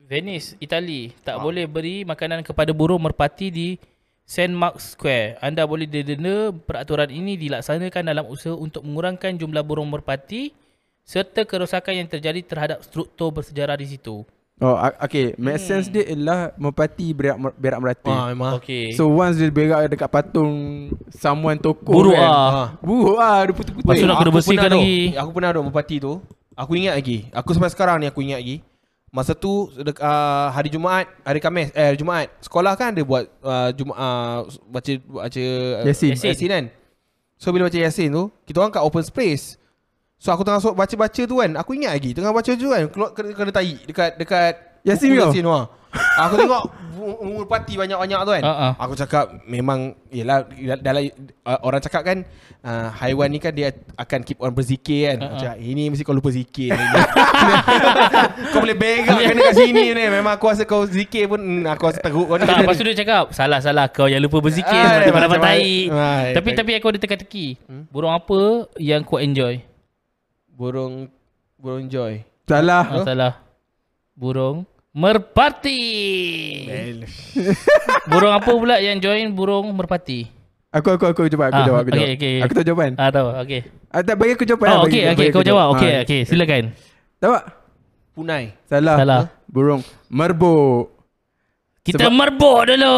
Venice, 0.00 0.58
Itali 0.58 1.14
Tak 1.22 1.38
boleh 1.38 1.70
beri 1.70 2.02
makanan 2.02 2.42
kepada 2.42 2.74
burung 2.74 2.98
merpati 2.98 3.46
di 3.46 3.68
St. 4.26 4.50
Mark's 4.50 4.98
Square 4.98 5.38
Anda 5.38 5.62
boleh 5.62 5.86
didenda 5.86 6.50
Peraturan 6.50 7.06
ini 7.14 7.38
dilaksanakan 7.38 8.10
dalam 8.10 8.26
usaha 8.26 8.50
untuk 8.50 8.82
mengurangkan 8.82 9.38
jumlah 9.38 9.62
burung 9.62 9.86
merpati 9.86 10.50
serta 11.06 11.42
kerosakan 11.42 11.94
yang 11.94 12.08
terjadi 12.10 12.38
terhadap 12.42 12.86
struktur 12.86 13.34
bersejarah 13.34 13.74
di 13.74 13.86
situ. 13.86 14.22
Oh, 14.60 14.76
a- 14.76 14.92
okay. 15.00 15.32
Make 15.40 15.56
Hmm. 15.56 15.64
sense 15.64 15.88
dia 15.88 16.04
ialah 16.04 16.52
merpati 16.54 17.16
berak 17.16 17.32
berak 17.56 17.80
merati. 17.80 18.12
Ah, 18.12 18.28
memang. 18.28 18.60
Okey. 18.60 18.92
So 18.92 19.08
once 19.08 19.40
dia 19.40 19.48
berak 19.48 19.88
dekat 19.88 20.04
patung 20.06 20.52
someone 21.10 21.56
toko 21.56 21.88
Buruk 21.88 22.12
kan. 22.12 22.28
ah. 22.28 22.66
Buruk 22.78 23.16
ah, 23.16 23.40
dia 23.40 23.56
putus-putus. 23.56 23.88
Lepas 23.88 23.96
tu 23.96 24.04
nak 24.04 24.16
kena 24.16 24.28
aku 24.28 24.36
bersihkan 24.36 24.60
pernah 24.68 24.76
lagi. 24.76 25.00
Duk, 25.00 25.16
aku 25.16 25.30
pernah 25.32 25.50
duduk 25.50 25.64
merpati 25.66 25.96
tu. 25.96 26.12
Aku 26.52 26.72
ingat 26.76 26.94
lagi. 26.94 27.18
Aku 27.32 27.48
sampai 27.52 27.72
sekarang 27.72 27.96
ni 27.98 28.06
aku 28.06 28.20
ingat 28.20 28.36
lagi. 28.36 28.60
Masa 29.08 29.32
tu 29.32 29.50
dek, 29.74 29.96
uh, 29.96 30.52
hari 30.52 30.68
Jumaat, 30.68 31.08
hari 31.24 31.40
Khamis, 31.40 31.72
eh 31.72 31.82
hari 31.82 31.98
Jumaat. 31.98 32.30
Sekolah 32.38 32.76
kan 32.76 32.92
ada 32.92 33.02
buat 33.02 33.26
uh, 33.40 33.72
Jumaat 33.72 33.98
uh, 33.98 34.38
baca 34.68 34.92
baca 35.24 35.42
uh, 35.42 35.88
Yasin. 35.88 36.14
Yasin. 36.14 36.30
Yasin 36.30 36.48
kan. 36.48 36.64
So 37.34 37.50
bila 37.50 37.66
baca 37.66 37.74
Yasin 37.74 38.08
tu, 38.08 38.28
kita 38.44 38.60
orang 38.60 38.70
kat 38.70 38.84
open 38.84 39.02
space. 39.02 39.56
So 40.20 40.28
aku 40.36 40.44
tengah 40.44 40.60
baca-baca 40.76 41.22
tu 41.24 41.40
kan. 41.40 41.50
Aku 41.56 41.72
ingat 41.72 41.96
lagi 41.96 42.12
tengah 42.12 42.28
baca 42.28 42.52
tu 42.52 42.68
kan 42.68 42.84
keluar 42.92 43.10
kena, 43.16 43.32
kena 43.32 43.50
tai 43.50 43.80
dekat 43.88 44.20
dekat 44.20 44.54
Yasin 44.84 45.16
kau? 45.16 45.32
Yasin 45.32 45.48
ah. 45.48 45.64
Aku 46.28 46.38
tengok 46.38 46.62
umur 47.00 47.48
parti 47.48 47.74
banyak-banyak 47.74 48.20
tu 48.22 48.32
kan. 48.36 48.42
Ah. 48.44 48.72
Aku 48.76 48.92
cakap 48.92 49.32
memang 49.48 49.96
yalah 50.12 50.44
dalam 50.78 51.08
uh, 51.42 51.58
orang 51.64 51.80
cakap 51.80 52.04
kan 52.04 52.22
uh, 52.60 52.92
haiwan 53.00 53.32
ni 53.32 53.40
kan 53.40 53.50
dia 53.50 53.72
akan 53.96 54.20
keep 54.20 54.36
on 54.44 54.52
berzikir 54.52 55.16
kan. 55.16 55.16
Aku 55.24 55.34
ah. 55.34 55.40
cakap 55.40 55.56
ini 55.56 55.88
mesti 55.88 56.04
kau 56.04 56.12
lupa 56.12 56.28
zikir. 56.28 56.76
kau 58.52 58.60
boleh 58.60 58.76
berak 58.76 59.08
kena 59.08 59.40
kat 59.40 59.56
sini 59.56 59.84
ni. 59.96 60.04
Memang 60.04 60.36
aku 60.36 60.52
rasa 60.52 60.68
kau 60.68 60.84
zikir 60.84 61.32
pun 61.32 61.40
hmm, 61.40 61.64
aku 61.64 61.82
rasa 61.88 62.00
teruk 62.04 62.28
kau 62.28 62.36
ni. 62.36 62.44
Tak, 62.44 62.60
lepas 62.60 62.76
tu 62.76 62.84
dia 62.84 62.96
cakap 63.00 63.24
Salah-salah 63.32 63.88
kau 63.88 64.04
yang 64.04 64.20
lupa 64.20 64.44
berzikir 64.44 64.68
Ah, 64.68 65.00
Macam 65.00 65.12
macam- 65.16 65.24
dapat 65.32 65.38
tai 65.40 65.72
Ah, 65.88 66.20
Tapi 66.36 66.48
tak- 66.52 66.58
tapi 66.60 66.70
aku 66.76 66.86
ada 66.92 66.98
teka-teki 67.00 67.46
Burung 67.88 68.12
apa 68.12 68.68
yang 68.76 69.00
kau 69.00 69.16
enjoy? 69.16 69.69
Burung 70.60 71.08
burung 71.56 71.88
joy. 71.88 72.20
Salah. 72.44 72.84
Ah, 72.84 73.00
salah 73.00 73.32
Burung 74.12 74.68
Merpati 74.92 75.80
Burung 78.10 78.34
apa 78.34 78.50
pula 78.50 78.76
yang 78.76 78.98
join 78.98 79.30
burung 79.30 79.72
merpati? 79.72 80.28
Aku 80.68 80.92
aku 80.92 81.08
aku 81.08 81.20
jawab, 81.26 81.48
aku 81.48 81.56
Ah, 81.56 81.66
jawab, 81.66 81.80
aku 81.80 81.90
okey, 81.90 81.98
jawab. 81.98 82.14
okey. 82.14 82.34
Aku 82.44 82.52
tahu 82.52 82.64
jawapan. 82.64 82.90
Ah 82.94 83.10
tahu, 83.10 83.26
okey. 83.42 83.60
Ah, 83.88 84.02
tak 84.04 84.14
bagi 84.14 84.32
aku 84.34 84.44
jawapan. 84.44 84.66
Oh, 84.66 84.74
lah, 84.76 84.82
okey, 84.86 85.02
okey, 85.08 85.26
kau 85.30 85.42
jawab. 85.42 85.66
Okey, 85.74 85.90
Ah, 85.90 86.00
okey, 86.04 86.20
silakan. 86.22 86.64
Tahu 87.18 87.30
tak? 87.32 87.44
Punai. 88.12 88.44
Salah. 88.66 88.96
Salah. 88.98 89.20
Burung 89.46 89.82
merbuk. 90.06 90.94
Kita 91.82 92.06
Sebab- 92.06 92.14
merbuk 92.14 92.60
dulu. 92.68 92.96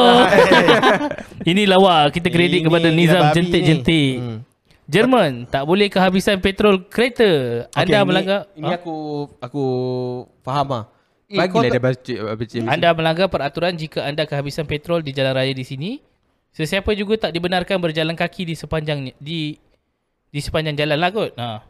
Ini 1.54 1.62
lawa, 1.64 2.10
kita 2.10 2.28
kredit 2.28 2.60
Ini 2.60 2.66
kepada 2.66 2.88
Nizam 2.90 3.24
jentik-jentik. 3.30 4.14
Hmm. 4.18 4.38
Jerman 4.92 5.48
tak 5.48 5.64
boleh 5.64 5.88
kehabisan 5.88 6.36
petrol 6.36 6.84
kereta. 6.84 7.64
Anda 7.72 7.98
Okay, 7.98 8.04
melanggar 8.04 8.40
Ini, 8.50 8.60
ini 8.60 8.68
Ha? 8.68 8.76
aku 8.76 8.94
aku 9.38 9.64
faham 10.40 10.68
ah. 10.70 10.84
Eh, 11.26 11.40
Bagilah 11.40 11.48
kau 11.48 11.62
dia 11.62 11.72
tak- 11.72 11.82
baca 11.82 12.14
baca 12.36 12.56
Anda 12.68 12.88
melanggar 12.92 13.26
peraturan 13.26 13.72
jika 13.72 14.04
anda 14.04 14.22
kehabisan 14.22 14.62
petrol 14.62 15.00
di 15.00 15.10
jalan 15.10 15.32
raya 15.32 15.50
di 15.50 15.64
sini. 15.64 15.96
Sesiapa 16.52 16.92
juga 16.92 17.16
tak 17.18 17.32
dibenarkan 17.32 17.80
berjalan 17.80 18.12
kaki 18.12 18.44
di 18.44 18.54
sepanjang 18.54 19.16
di 19.16 19.56
di 20.28 20.38
sepanjang 20.38 20.76
jalan 20.76 20.98
lah 20.98 21.08
kot. 21.08 21.32
Ha. 21.34 21.64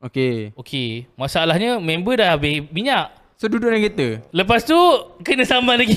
Okay 0.00 0.50
Okey. 0.54 1.06
Masalahnya 1.14 1.78
member 1.78 2.14
dah 2.16 2.34
habis 2.34 2.66
minyak. 2.68 3.14
So 3.34 3.46
duduk 3.46 3.70
dalam 3.70 3.78
kereta 3.80 4.18
Lepas 4.32 4.66
tu 4.66 4.74
kena 5.22 5.46
sambal 5.46 5.78
lagi. 5.78 5.94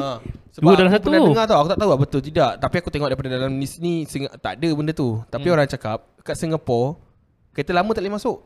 Ha. 0.00 0.24
Dua 0.54 0.72
dalam 0.74 0.88
aku 0.88 0.96
satu. 0.96 1.04
pernah 1.04 1.20
dengar 1.24 1.46
tau 1.46 1.58
Aku 1.58 1.68
tak 1.68 1.78
tahu 1.78 1.90
lah 1.90 1.98
betul 1.98 2.20
tidak 2.20 2.50
Tapi 2.56 2.74
aku 2.78 2.88
tengok 2.88 3.08
daripada 3.08 3.28
dalam 3.30 3.50
ni 3.52 3.66
sini 3.66 4.06
Tak 4.34 4.52
ada 4.56 4.68
benda 4.72 4.92
tu 4.92 5.20
Tapi 5.24 5.44
Hmm. 5.44 5.54
orang 5.54 5.66
cakap 5.66 5.98
Kat 6.20 6.34
Singapore 6.34 6.96
Kereta 7.52 7.72
lama 7.72 7.90
tak 7.90 8.00
boleh 8.00 8.14
masuk 8.14 8.36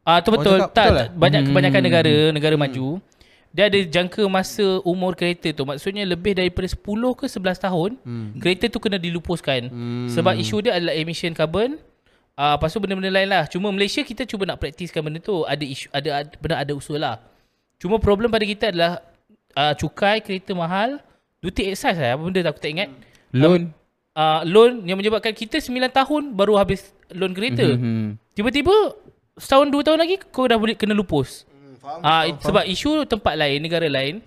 Ah 0.00 0.18
tu 0.18 0.30
betul. 0.30 0.56
cakap 0.56 0.70
tak, 0.70 0.84
betul 0.84 0.96
tak 0.96 1.04
eh? 1.04 1.08
banyak 1.12 1.40
Hmm. 1.40 1.48
kebanyakan 1.50 1.80
negara, 1.82 2.14
negara 2.30 2.54
maju 2.56 2.86
dia 3.50 3.66
ada 3.66 3.82
jangka 3.82 4.30
masa 4.30 4.78
umur 4.80 5.12
kereta 5.12 5.50
tu. 5.50 5.66
Maksudnya 5.66 6.06
lebih 6.06 6.38
daripada 6.38 6.64
10 6.64 6.78
ke 7.12 7.26
11 7.26 7.58
tahun, 7.58 7.98
Hmm. 7.98 8.38
kereta 8.38 8.70
tu 8.70 8.78
kena 8.78 8.94
dilupuskan. 8.94 9.66
Hmm. 9.66 10.06
Sebab 10.06 10.38
isu 10.38 10.62
dia 10.62 10.78
adalah 10.78 10.94
emission 10.94 11.34
carbon. 11.34 11.74
Ah 12.32 12.54
uh, 12.54 12.54
lepas 12.54 12.70
tu 12.70 12.78
benda-benda 12.78 13.10
lain 13.10 13.26
lah. 13.26 13.44
Cuma 13.44 13.68
Malaysia 13.68 14.00
kita 14.00 14.22
cuba 14.22 14.46
nak 14.46 14.56
praktiskan 14.56 15.02
benda 15.02 15.18
tu. 15.18 15.42
Ada 15.42 15.66
isu 15.66 15.90
ada, 15.90 16.10
ada 16.16 16.30
benar 16.38 16.56
ada 16.62 16.72
usul 16.72 16.96
lah. 16.96 17.18
Cuma 17.76 17.98
problem 17.98 18.30
pada 18.30 18.46
kita 18.46 18.70
adalah 18.70 19.02
uh, 19.52 19.74
cukai 19.74 20.22
kereta 20.22 20.54
mahal, 20.54 21.02
duty 21.40 21.72
excise 21.72 21.98
lah. 21.98 22.16
Apa 22.16 22.22
benda 22.22 22.40
aku 22.46 22.60
tak 22.60 22.72
ingat. 22.72 22.88
Loan 23.34 23.72
Uh, 24.10 24.42
loan 24.42 24.82
yang 24.90 24.98
menyebabkan 24.98 25.30
kita 25.30 25.62
9 25.62 25.70
tahun 25.94 26.34
baru 26.34 26.58
habis 26.58 26.90
loan 27.14 27.30
kereta. 27.30 27.62
hmm. 27.62 28.18
Tiba-tiba 28.34 28.74
setahun 29.38 29.70
dua 29.70 29.86
tahun 29.86 30.02
lagi 30.02 30.18
kau 30.34 30.50
dah 30.50 30.58
boleh 30.58 30.74
kena 30.74 30.98
lupus. 30.98 31.46
Hmm, 31.46 31.78
faham, 31.78 32.00
Ah 32.02 32.26
uh, 32.26 32.34
sebab 32.42 32.66
isu 32.66 33.06
tempat 33.06 33.38
lain, 33.38 33.62
negara 33.62 33.86
lain, 33.86 34.18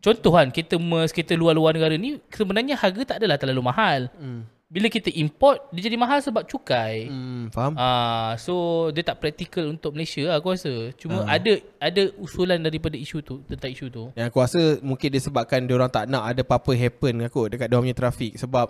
contoh 0.00 0.32
kan 0.32 0.48
kereta 0.48 0.80
MERS, 0.80 1.12
kereta 1.12 1.36
luar-luar 1.36 1.76
negara 1.76 1.94
ni 2.00 2.16
sebenarnya 2.32 2.80
harga 2.80 3.14
tak 3.14 3.16
adalah 3.20 3.36
terlalu 3.36 3.62
mahal. 3.68 4.08
hmm. 4.16 4.42
Bila 4.68 4.84
kita 4.86 5.08
import 5.10 5.64
dia 5.72 5.80
jadi 5.82 5.96
mahal 5.96 6.20
sebab 6.20 6.44
cukai. 6.44 7.08
Hmm, 7.08 7.48
Faham 7.48 7.72
Ah 7.74 8.36
so 8.36 8.52
dia 8.90 9.00
tak 9.00 9.16
praktikal 9.16 9.64
untuk 9.64 9.90
Malaysia 9.90 10.20
lah, 10.22 10.36
aku 10.36 10.52
rasa. 10.52 10.92
Cuma 10.94 11.24
Ah. 11.24 11.34
ada 11.34 11.52
ada 11.80 12.12
usulan 12.16 12.60
daripada 12.60 12.92
isu 12.94 13.18
tu 13.20 13.40
tentang 13.42 13.72
isu 13.72 13.88
tu. 13.88 14.12
Yang 14.12 14.28
aku 14.28 14.38
rasa 14.38 14.60
Mungkin 14.78 15.08
disebabkan 15.10 15.64
Diorang 15.64 15.88
tak 15.88 16.04
nak 16.04 16.20
ada 16.22 16.40
apa-apa 16.42 16.72
happen 16.74 17.24
aku 17.24 17.48
Dekat 17.48 17.66
diorang 17.66 17.82
punya 17.82 17.96
trafik 17.98 18.36
Sebab 18.36 18.68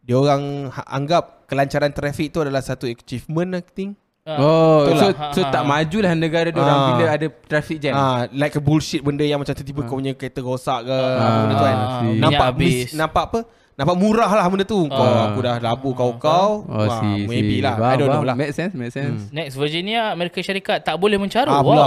Diorang 0.00 0.42
ha- 0.68 0.88
anggap 0.88 1.44
Kelancaran 1.44 1.90
trafik 1.90 2.30
tu 2.30 2.40
adalah 2.40 2.60
Satu 2.60 2.86
achievement 2.86 3.52
I 3.52 3.62
think 3.62 3.92
Ah. 4.24 4.40
Oh 4.40 4.82
Betul 4.82 4.96
so, 4.96 5.06
lah. 5.06 5.30
so 5.30 5.40
Ha, 5.40 5.52
tak 5.52 5.62
ha. 5.62 5.68
majulah 5.68 6.12
negara 6.12 6.48
dia 6.48 6.58
orang 6.58 6.74
Ah. 6.74 6.86
bila 6.90 7.04
ada 7.12 7.26
traffic 7.44 7.78
jam. 7.78 7.92
Ah, 7.92 8.26
like 8.32 8.50
a 8.50 8.60
bullshit 8.60 8.98
benda 8.98 9.22
yang 9.22 9.38
macam 9.38 9.52
tiba-tiba 9.52 9.84
kau 9.84 9.96
punya 9.96 10.12
kereta 10.12 10.40
rosak 10.40 10.82
ke 10.82 10.90
apa 10.90 11.14
Ah, 11.20 11.30
benda 11.38 11.54
tu 11.54 11.62
kan. 11.62 11.76
Nampak 12.18 12.46
habis. 12.48 12.66
mis, 12.66 12.90
nampak 12.92 13.24
apa? 13.24 13.40
Nampak 13.76 13.96
murah 13.96 14.30
lah 14.32 14.48
benda 14.48 14.64
tu. 14.64 14.88
Kau 14.88 14.96
Ah. 14.98 15.28
aku 15.28 15.40
dah 15.40 15.56
labu 15.60 15.92
kau 15.92 16.16
kau. 16.16 16.64
Oh, 16.64 16.80
Wah, 16.80 16.96
si, 16.96 17.28
maybe 17.28 17.60
si. 17.60 17.64
lah. 17.64 17.76
I 17.76 17.78
Faham, 17.78 17.96
don't 17.96 18.08
know 18.08 18.20
faham. 18.24 18.30
lah. 18.32 18.34
Make 18.34 18.52
sense, 18.52 18.72
make 18.72 18.88
sense. 18.88 19.28
Next 19.28 19.52
Virginia 19.54 20.10
Amerika 20.10 20.40
Syarikat 20.40 20.80
tak 20.80 20.96
boleh 20.96 21.20
mencarut. 21.20 21.52
Ah, 21.52 21.60
wow. 21.60 21.68
pula. 21.68 21.86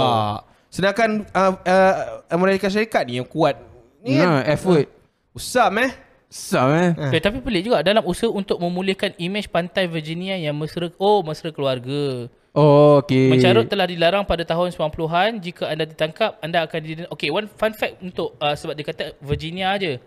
Sedangkan 0.70 1.26
uh, 1.28 1.52
uh, 1.58 1.94
Amerika 2.30 2.70
Syarikat 2.70 3.02
ni 3.04 3.18
yang 3.18 3.26
kuat. 3.26 3.58
Ni 4.00 4.14
Nah, 4.16 4.38
kan 4.40 4.54
effort. 4.54 4.86
usam 5.32 5.74
eh. 5.82 5.90
Sam 6.30 6.70
eh. 6.70 6.90
Ah. 6.94 7.10
Okay, 7.10 7.18
tapi 7.18 7.42
pelik 7.42 7.66
juga 7.66 7.82
dalam 7.82 8.06
usaha 8.06 8.30
untuk 8.30 8.62
memulihkan 8.62 9.18
imej 9.18 9.50
pantai 9.50 9.90
Virginia 9.90 10.38
yang 10.38 10.54
mesra 10.54 10.86
oh 10.96 11.26
mesra 11.26 11.50
keluarga. 11.50 12.30
Oh, 12.50 12.98
okay. 12.98 13.30
Mencarut 13.30 13.66
telah 13.66 13.86
dilarang 13.86 14.22
pada 14.22 14.42
tahun 14.42 14.70
90-an. 14.70 15.38
Jika 15.38 15.66
anda 15.66 15.86
ditangkap, 15.86 16.38
anda 16.38 16.66
akan 16.66 16.78
di 16.82 17.02
Okay, 17.08 17.30
one 17.30 17.46
fun 17.46 17.70
fact 17.70 17.98
untuk 17.98 18.38
uh, 18.38 18.54
sebab 18.54 18.74
dia 18.74 18.86
kata 18.86 19.04
Virginia 19.18 19.70
aja. 19.70 19.98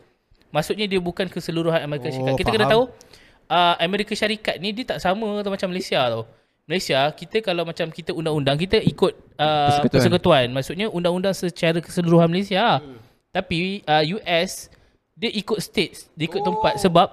Maksudnya 0.54 0.86
dia 0.86 1.02
bukan 1.02 1.26
keseluruhan 1.26 1.82
Amerika 1.82 2.08
Oh, 2.08 2.14
Syarikat. 2.14 2.38
Kita 2.38 2.50
kena 2.54 2.66
faham. 2.70 2.74
tahu 2.78 2.84
uh, 3.50 3.76
Amerika 3.82 4.14
Syarikat 4.14 4.56
ni 4.62 4.70
dia 4.70 4.86
tak 4.86 5.02
sama 5.02 5.42
tau 5.42 5.50
macam 5.50 5.68
Malaysia 5.74 5.98
tau. 6.06 6.30
Malaysia 6.70 7.00
kita 7.12 7.44
kalau 7.44 7.66
macam 7.68 7.90
kita 7.92 8.16
undang-undang 8.16 8.56
kita 8.56 8.78
ikut 8.80 9.14
uh, 9.36 9.68
Persekutuan. 9.68 9.92
persekutuan. 9.92 10.46
Maksudnya 10.54 10.88
undang-undang 10.94 11.34
secara 11.34 11.82
keseluruhan 11.82 12.30
Malaysia. 12.30 12.80
Hmm. 12.80 13.02
Tapi 13.34 13.82
uh, 13.90 14.04
US 14.22 14.70
dia 15.18 15.34
ikut 15.34 15.58
states, 15.58 16.08
dia 16.14 16.30
ikut 16.30 16.40
oh. 16.40 16.54
tempat 16.54 16.78
sebab 16.78 17.08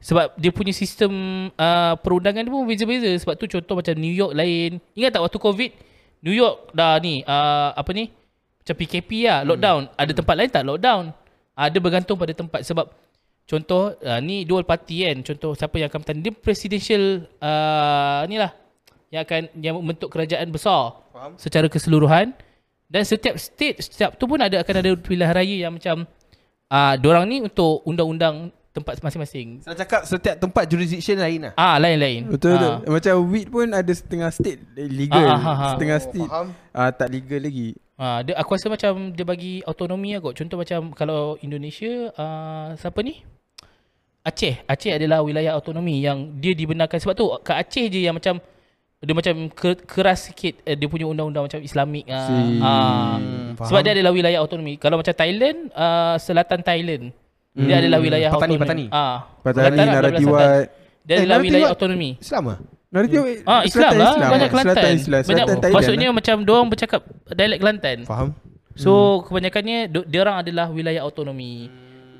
sebab 0.00 0.32
dia 0.40 0.52
punya 0.52 0.72
sistem 0.72 1.12
uh, 1.56 1.94
perundangan 2.00 2.40
dia 2.42 2.52
pun 2.52 2.64
beza-beza. 2.64 3.10
Sebab 3.20 3.34
tu 3.36 3.44
contoh 3.46 3.76
macam 3.78 3.94
New 3.94 4.10
York 4.10 4.32
lain. 4.32 4.80
Ingat 4.96 5.20
tak 5.20 5.22
waktu 5.22 5.38
COVID 5.38 5.70
New 6.24 6.34
York 6.34 6.72
dah 6.72 6.96
ni 6.98 7.20
uh, 7.28 7.76
apa 7.76 7.92
ni? 7.92 8.08
Macam 8.64 8.74
PKP 8.82 9.30
lah, 9.30 9.46
lockdown. 9.46 9.86
Ada 9.94 10.12
tempat 10.16 10.34
lain 10.34 10.50
tak 10.50 10.64
lockdown. 10.66 11.04
Uh, 11.56 11.68
dia 11.72 11.80
bergantung 11.80 12.20
pada 12.20 12.36
tempat 12.36 12.60
sebab 12.62 12.92
contoh 13.48 13.96
uh, 13.96 14.20
ni 14.20 14.44
dual 14.44 14.60
party 14.62 15.08
kan. 15.08 15.16
Contoh 15.24 15.56
siapa 15.56 15.80
yang 15.80 15.88
akan 15.88 16.04
bertanding 16.04 16.24
dia 16.28 16.34
presidential 16.36 17.24
uh, 17.40 18.20
ni 18.28 18.36
lah 18.36 18.52
yang 19.08 19.24
akan 19.24 19.40
yang 19.56 19.74
membentuk 19.80 20.12
kerajaan 20.12 20.52
besar 20.52 21.00
Faham. 21.16 21.32
secara 21.40 21.66
keseluruhan 21.72 22.36
dan 22.90 23.02
setiap 23.02 23.38
state 23.40 23.80
setiap 23.80 24.18
tu 24.20 24.28
pun 24.28 24.36
ada 24.36 24.60
akan 24.60 24.74
ada 24.84 24.90
pilihan 24.98 25.32
raya 25.32 25.56
yang 25.64 25.72
macam 25.72 26.04
ah 26.68 26.98
uh, 26.98 27.08
orang 27.08 27.24
ni 27.24 27.36
untuk 27.40 27.80
undang-undang 27.86 28.50
tempat 28.76 29.00
masing-masing. 29.00 29.64
Saya 29.64 29.72
cakap 29.80 30.04
setiap 30.04 30.36
tempat 30.36 30.68
jurisdiction 30.68 31.16
lain 31.16 31.48
lah. 31.48 31.52
Ah 31.56 31.80
lain-lain. 31.80 32.28
Betul 32.28 32.60
betul. 32.60 32.74
Ah. 32.84 32.92
Macam 32.92 33.14
weed 33.32 33.48
pun 33.48 33.66
ada 33.72 33.92
setengah 33.96 34.28
state 34.28 34.60
legal, 34.76 35.16
Ah, 35.24 35.32
ah, 35.32 35.40
ah, 35.40 35.56
ah. 35.56 35.70
setengah 35.72 35.96
Oh, 35.96 36.04
state 36.04 36.28
faham. 36.28 36.48
ah 36.76 36.90
tak 36.92 37.08
legal 37.08 37.40
lagi. 37.40 37.72
Ah 37.96 38.20
dia 38.20 38.36
aku 38.36 38.52
rasa 38.52 38.68
macam 38.68 39.08
dia 39.10 39.24
bagi 39.24 39.64
autonomi 39.64 40.12
lah 40.12 40.20
kot. 40.20 40.36
Contoh 40.36 40.60
macam 40.60 40.92
kalau 40.92 41.40
Indonesia 41.40 42.12
ah 42.12 42.76
siapa 42.76 43.00
ni? 43.00 43.24
Aceh. 44.20 44.60
Aceh 44.68 44.92
adalah 44.92 45.24
wilayah 45.24 45.56
autonomi 45.56 46.04
yang 46.04 46.36
dia 46.36 46.52
dibenarkan 46.52 47.00
sebab 47.00 47.14
tu 47.14 47.26
ke 47.40 47.52
Aceh 47.56 47.88
je 47.88 48.04
yang 48.04 48.12
macam 48.12 48.36
dia 48.96 49.12
macam 49.12 49.48
ke, 49.52 49.76
keras 49.86 50.28
sikit 50.28 50.60
eh, 50.64 50.72
dia 50.74 50.88
punya 50.88 51.04
undang-undang 51.06 51.46
macam 51.46 51.60
Islamik 51.60 52.04
ah. 52.08 52.26
Si. 52.26 52.36
Hmm, 52.58 53.54
Sebab 53.60 53.80
dia 53.80 53.92
adalah 53.92 54.12
wilayah 54.12 54.40
autonomi. 54.40 54.76
Kalau 54.76 54.98
macam 54.98 55.12
Thailand, 55.12 55.68
uh, 55.72 56.16
selatan 56.18 56.60
Thailand. 56.60 57.12
Hmm. 57.54 57.64
Dia 57.64 57.80
adalah 57.80 57.98
wilayah 58.00 58.28
Patani, 58.28 58.56
autonomi. 58.56 58.60
Patani. 58.60 58.86
Ah, 58.90 59.16
Patani, 59.40 59.56
Kelantan 59.56 59.86
lah, 59.86 59.94
Naratiwat. 60.00 60.48
Dia 61.06 61.12
Eh, 61.12 61.18
adalah 61.22 61.38
wilayah 61.38 61.68
autonomi. 61.70 62.10
Islam 62.18 62.44
ah? 62.50 62.58
Nanti 62.96 63.16
Ah, 63.44 63.60
Islam 63.62 63.92
lah. 63.94 64.12
Banyak 64.26 64.48
Kelantan. 64.48 64.72
Selatan 64.72 64.92
Islam. 64.94 65.20
Banyak, 65.20 65.26
Selatan 65.26 65.56
Thailand. 65.58 65.74
maksudnya 65.76 66.08
macam 66.10 66.36
diorang 66.42 66.66
bercakap 66.66 67.00
dialek 67.28 67.58
Kelantan. 67.58 67.98
Faham? 68.02 68.28
So, 68.74 68.92
kebanyakannya 69.22 69.78
do- 69.86 70.04
diorang 70.04 70.36
adalah 70.38 70.68
wilayah 70.68 71.00
autonomi. 71.02 71.68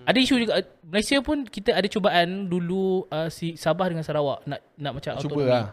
Ada 0.02 0.18
isu 0.18 0.38
juga 0.38 0.60
Malaysia 0.82 1.18
pun 1.18 1.42
kita 1.42 1.72
ada 1.72 1.84
cubaan 1.84 2.46
dulu 2.46 3.04
uh, 3.06 3.26
si 3.26 3.56
Sabah 3.56 3.88
dengan 3.88 4.00
Sarawak 4.00 4.44
nak 4.44 4.60
nak 4.74 4.92
macam 4.94 5.10
Cuba 5.16 5.24
autonomi. 5.34 5.50
lah. 5.50 5.66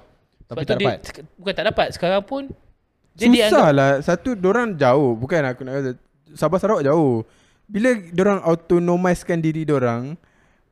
Sebab 0.43 0.49
Tapi 0.49 0.59
tu 0.59 0.65
tak 0.65 0.75
dia, 0.75 0.85
dapat. 0.85 0.97
sek- 1.05 1.27
bukan 1.33 1.53
tak 1.53 1.65
dapat. 1.65 1.87
Sekarang 1.89 2.23
pun 2.23 2.43
dia 3.13 3.23
Susah 3.23 3.31
dianggap 3.31 3.71
lah 3.71 3.91
Satu 4.01 4.33
Diorang 4.33 4.73
jauh 4.73 5.13
Bukan 5.13 5.45
aku 5.45 5.61
nak 5.61 5.73
kata 5.75 5.91
Sabah 6.33 6.57
Sarawak 6.57 6.81
jauh 6.81 7.21
Bila 7.63 7.93
diorang 8.09 8.41
autonomiskan 8.41 9.37
diri 9.37 9.63
diorang 9.63 10.17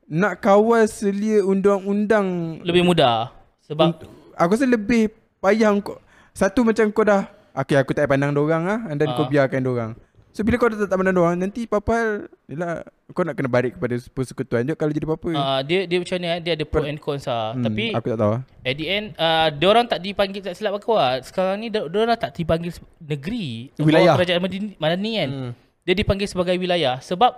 Nak 0.09 0.41
kawal 0.41 0.83
selia 0.83 1.39
undang-undang 1.39 2.57
lebih 2.61 2.81
mudah. 2.81 3.29
Sebab 3.61 3.93
Aku 4.33 4.51
rasa 4.51 4.63
lebih 4.63 5.11
payah 5.37 5.71
kau 5.77 5.97
Satu 6.31 6.61
macam 6.61 6.87
kau 6.87 7.01
dah 7.01 7.25
Okay 7.53 7.75
aku 7.75 7.91
tak 7.91 8.05
pandang 8.05 8.31
diorang 8.31 8.63
lah 8.63 8.79
And 8.85 8.95
then 8.95 9.07
Ah. 9.07 9.15
kau 9.15 9.25
biarkan 9.25 9.59
diorang 9.59 9.91
So 10.31 10.41
bila 10.41 10.55
kau 10.55 10.67
dah 10.67 10.79
tak 10.81 10.93
pandang 10.93 11.11
diorang 11.11 11.35
Nanti 11.35 11.63
apa-apa 11.63 12.23
Yelah 12.45 12.83
Kau 13.09 13.21
nak 13.21 13.33
kena 13.33 13.47
balik 13.47 13.75
kepada 13.75 13.99
persekutuan 14.07 14.63
je 14.63 14.73
Kalau 14.73 14.87
jadi 14.89 15.03
apa-apa 15.03 15.29
uh, 15.29 15.59
dia 15.61 15.83
dia 15.83 15.97
macam 15.97 16.15
ni 16.15 16.27
eh, 16.29 16.39
dia 16.39 16.51
ada 16.53 16.63
pro 16.63 16.81
and 16.81 16.95
cons 16.97 17.25
lah. 17.25 17.51
Hmm, 17.51 17.63
Tapi 17.63 17.91
Aku 17.91 18.07
tak 18.07 18.15
tahu 18.17 18.31
At 18.39 18.73
the 18.73 18.87
end 18.87 19.05
uh, 19.15 19.51
Diorang 19.51 19.83
tak 19.85 19.99
dipanggil 19.99 20.39
Tak 20.41 20.55
silap 20.55 20.73
aku 20.73 20.93
lah 20.93 21.19
Sekarang 21.19 21.57
ni 21.57 21.67
dia- 21.67 21.83
Diorang 21.83 22.15
tak 22.15 22.31
dipanggil 22.31 22.71
Negeri 22.97 23.75
Wilayah. 23.75 24.15
Kerajaan 24.15 24.39
Madani, 24.39 24.69
Madani 24.77 25.11
kan 25.13 25.29
Hmm. 25.29 25.51
Dia 25.81 25.93
dipanggil 25.93 26.25
sebagai 26.25 26.55
wilayah 26.55 26.95
Sebab 26.97 27.35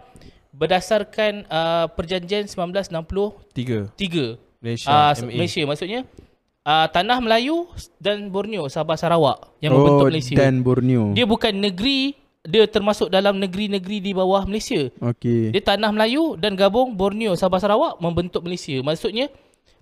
Berdasarkan 0.53 1.49
uh, 1.49 1.89
Perjanjian 1.89 2.45
1963 2.45 3.57
Tiga. 3.97 4.37
Malaysia. 4.61 4.87
uh, 4.87 5.11
MA. 5.17 5.33
Malaysia 5.33 5.61
Maksudnya 5.65 6.05
uh, 6.63 6.87
Tanah 6.87 7.19
Melayu 7.19 7.67
Dan 7.97 8.27
Borneo 8.27 8.67
Sabah 8.67 8.95
Sarawak 8.95 9.55
Yang 9.59 9.71
membentuk 9.73 10.07
Malaysia 10.07 10.33
Oh, 10.33 10.39
Dan 10.39 10.53
Borneo 10.59 11.03
Dia 11.11 11.25
bukan 11.25 11.53
negeri 11.53 12.15
Dia 12.41 12.63
termasuk 12.65 13.07
dalam 13.07 13.37
negeri-negeri 13.37 13.97
Di 13.99 14.11
bawah 14.11 14.43
Malaysia 14.43 14.91
Okay 14.99 15.49
dia 15.49 15.61
tanah 15.61 15.89
Melayu 15.89 16.35
dan 16.35 16.53
gabung 16.53 16.91
Borneo, 16.91 17.33
Sabah 17.33 17.57
Sarawak 17.57 17.97
membentuk 17.97 18.41
Malaysia. 18.41 18.75
Maksudnya 18.79 19.31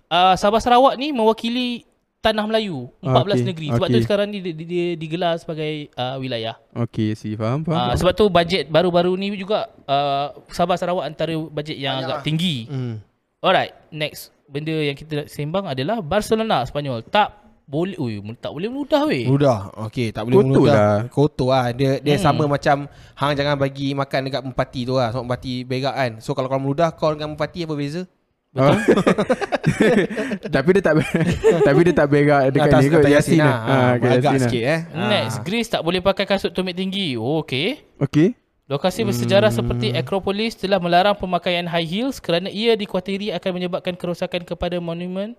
uh, 0.06 0.34
Sabah 0.34 0.58
Sarawak 0.58 0.94
ni 0.94 1.10
mewakili 1.10 1.82
tanah 2.18 2.46
Melayu 2.46 2.86
14 3.02 3.02
Ah, 3.02 3.22
okey, 3.24 3.42
negeri. 3.42 3.66
Sebab 3.68 3.82
okey. 3.82 3.94
tu 3.94 4.06
sekarang 4.06 4.26
ni 4.30 4.38
dia, 4.38 4.54
dia, 4.54 4.62
dia 4.64 4.86
digelar 4.94 5.34
sebagai 5.34 5.90
uh, 5.92 6.22
wilayah. 6.22 6.54
Okay 6.86 7.18
si 7.18 7.34
faham 7.34 7.62
faham, 7.62 7.74
Uh, 7.74 7.82
faham. 7.84 7.98
sebab 7.98 8.12
tu 8.14 8.24
bajet 8.30 8.70
baru-baru 8.70 9.10
ni 9.16 9.34
juga 9.34 9.66
uh, 9.90 10.30
Sabah 10.48 10.78
Sarawak 10.78 11.02
antara 11.04 11.34
bajet 11.50 11.74
yang 11.74 11.98
agak 11.98 12.22
tinggi. 12.22 12.70
Hmm. 12.70 13.02
Alright, 13.42 13.74
next 13.90 14.30
benda 14.52 14.76
yang 14.76 14.92
kita 14.92 15.12
nak 15.16 15.28
sembang 15.28 15.64
adalah 15.66 15.98
Barcelona 15.98 16.62
Spanyol 16.62 17.00
tak 17.02 17.40
boleh 17.62 17.96
ui 17.96 18.20
tak 18.36 18.52
boleh 18.52 18.68
meludah 18.68 19.08
weh. 19.08 19.24
Ludah. 19.24 19.72
Okey, 19.82 20.12
tak 20.12 20.28
boleh 20.28 20.36
Kotor 20.36 20.48
meludah. 20.52 20.74
lah. 20.76 20.98
Kotor 21.08 21.48
lah. 21.48 21.66
Dia 21.72 21.90
dia 21.98 22.14
Hmm. 22.14 22.22
sama 22.22 22.44
macam 22.46 22.84
hang 23.14 23.32
jangan 23.32 23.56
bagi 23.56 23.96
makan 23.96 24.20
dekat 24.22 24.42
empati 24.44 24.80
tu 24.84 24.92
lah. 24.92 25.08
Sebab 25.08 25.24
empati 25.24 25.64
berak 25.64 25.94
kan. 25.94 26.10
So 26.20 26.36
kalau 26.36 26.46
kau 26.46 26.60
meludah 26.60 26.92
kau 26.92 27.10
dengan 27.10 27.32
empati 27.32 27.64
apa 27.64 27.72
beza? 27.72 28.04
Betul. 28.52 28.76
tapi 30.52 30.68
dia 30.76 30.82
tak 30.84 30.94
tapi 31.66 31.80
dia 31.82 31.94
tak 31.94 32.06
berak 32.06 32.42
dekat 32.52 32.68
Atas- 32.68 32.82
ni 32.82 32.88
kot 32.90 33.00
atas 33.00 33.12
Yasin. 33.14 33.40
Ha, 33.40 33.52
agak 33.96 34.20
lah. 34.20 34.40
sikit 34.42 34.62
eh. 34.62 34.80
Next, 34.92 35.36
Greece 35.40 35.68
tak 35.70 35.80
boleh 35.80 36.00
pakai 36.00 36.28
kasut 36.28 36.52
tumit 36.52 36.76
tinggi. 36.76 37.16
Oh, 37.16 37.40
okey. 37.40 37.80
Okey. 37.96 38.36
Lokasi 38.64 39.02
bersejarah 39.02 39.50
Hmm. 39.50 39.58
seperti 39.58 39.90
Acropolis 39.92 40.54
telah 40.54 40.78
melarang 40.78 41.12
pemakaian 41.12 41.66
high 41.66 41.84
heels 41.84 42.16
kerana 42.16 42.46
ia 42.46 42.72
dikhawatiri 42.72 43.28
akan 43.32 43.50
menyebabkan 43.52 43.92
kerosakan 43.92 44.42
kepada 44.42 44.78
monumen. 44.78 45.34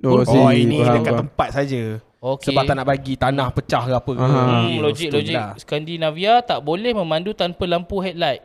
Oh, 0.00 0.20
Oh, 0.22 0.48
ini 0.48 0.80
faham, 0.80 0.94
dekat 0.96 1.12
faham. 1.12 1.20
tempat 1.24 1.48
saja. 1.52 1.80
Okey. 2.18 2.52
Sebab 2.52 2.62
tak 2.62 2.74
nak 2.74 2.86
bagi 2.86 3.16
tanah 3.16 3.48
pecah 3.48 3.82
ke 3.82 3.92
apa 3.94 4.10
ke. 4.10 4.20
Hmm, 4.20 4.76
logik 4.78 5.08
logik. 5.10 5.34
lah. 5.34 5.56
Skandinavia 5.56 6.40
tak 6.40 6.60
boleh 6.60 6.92
memandu 6.92 7.32
tanpa 7.32 7.64
lampu 7.64 7.96
headlight. 7.98 8.44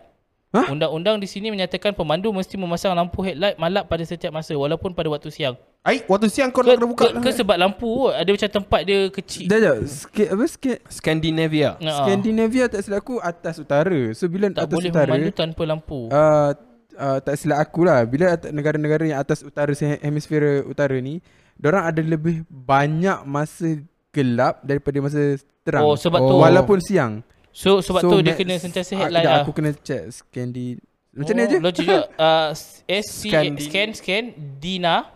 Hah? 0.51 0.71
Undang-undang 0.71 1.19
di 1.19 1.27
sini 1.27 1.51
menyatakan 1.51 1.91
pemandu 1.91 2.31
mesti 2.31 2.55
memasang 2.55 2.95
lampu 2.95 3.19
headlight 3.19 3.59
malap 3.59 3.91
pada 3.91 3.99
setiap 4.01 4.31
masa 4.31 4.55
walaupun 4.55 4.95
pada 4.95 5.11
waktu 5.11 5.27
siang. 5.27 5.59
Ai, 5.85 6.01
waktu 6.03 6.27
siang 6.27 6.49
kau 6.49 6.59
Ke, 6.59 6.67
nak 6.67 6.75
kena 6.75 6.87
buka. 6.89 7.05
ke, 7.07 7.21
ke 7.21 7.29
sebab 7.31 7.55
lampu 7.55 8.09
ada 8.09 8.25
macam 8.25 8.49
tempat 8.51 8.81
dia 8.81 8.99
kecil. 9.07 9.45
Sekejap, 9.45 9.75
sekejap. 9.77 9.77
Sikit 9.85 10.27
apa 10.27 10.43
sikit? 10.47 10.77
Scandinavia. 10.89 11.69
Scandinavia 11.77 12.65
tak 12.65 12.81
silap 12.81 12.99
aku 12.99 13.21
atas 13.21 13.55
utara. 13.55 14.01
So 14.11 14.25
bila 14.25 14.49
tak 14.49 14.65
atas 14.65 14.75
boleh 14.75 14.89
utara 14.89 15.09
memandu 15.13 15.29
tanpa 15.31 15.61
lampu. 15.63 16.09
uh, 16.09 16.51
uh, 16.95 17.17
tak 17.19 17.35
silap 17.37 17.61
aku 17.61 17.85
lah 17.85 18.01
bila 18.01 18.33
at- 18.33 18.49
negara-negara 18.49 19.05
yang 19.05 19.19
atas 19.19 19.39
utara 19.39 19.69
hemisfera 19.99 20.65
utara 20.65 20.97
ni 20.97 21.21
orang 21.61 21.85
ada 21.85 22.01
lebih 22.01 22.41
banyak 22.49 23.21
masa 23.23 23.77
gelap 24.09 24.59
daripada 24.61 24.97
masa 24.99 25.21
terang. 25.61 25.83
Oh, 25.83 25.93
sebab 25.93 26.17
Oh. 26.17 26.27
tu. 26.27 26.35
walaupun 26.41 26.81
siang. 26.81 27.21
So 27.51 27.79
sebab 27.79 28.01
tu 28.01 28.19
dia 28.19 28.33
kena 28.33 28.57
sentiasa 28.57 28.91
ah, 28.91 28.99
headlight 28.99 29.21
kejap, 29.21 29.31
lah. 29.31 29.43
Aku 29.45 29.53
kena 29.53 29.71
check 29.77 30.01
Scandi 30.09 30.81
macam 31.11 31.31
ni 31.31 31.39
Oh, 31.39 31.45
aja. 31.45 31.57
Logik 31.61 31.77
juga. 31.79 31.97
Uh, 32.17 32.49
SC 32.89 33.29
Scandi- 33.29 33.63
scan 33.63 33.89
scan 33.93 34.23
Dina 34.57 35.14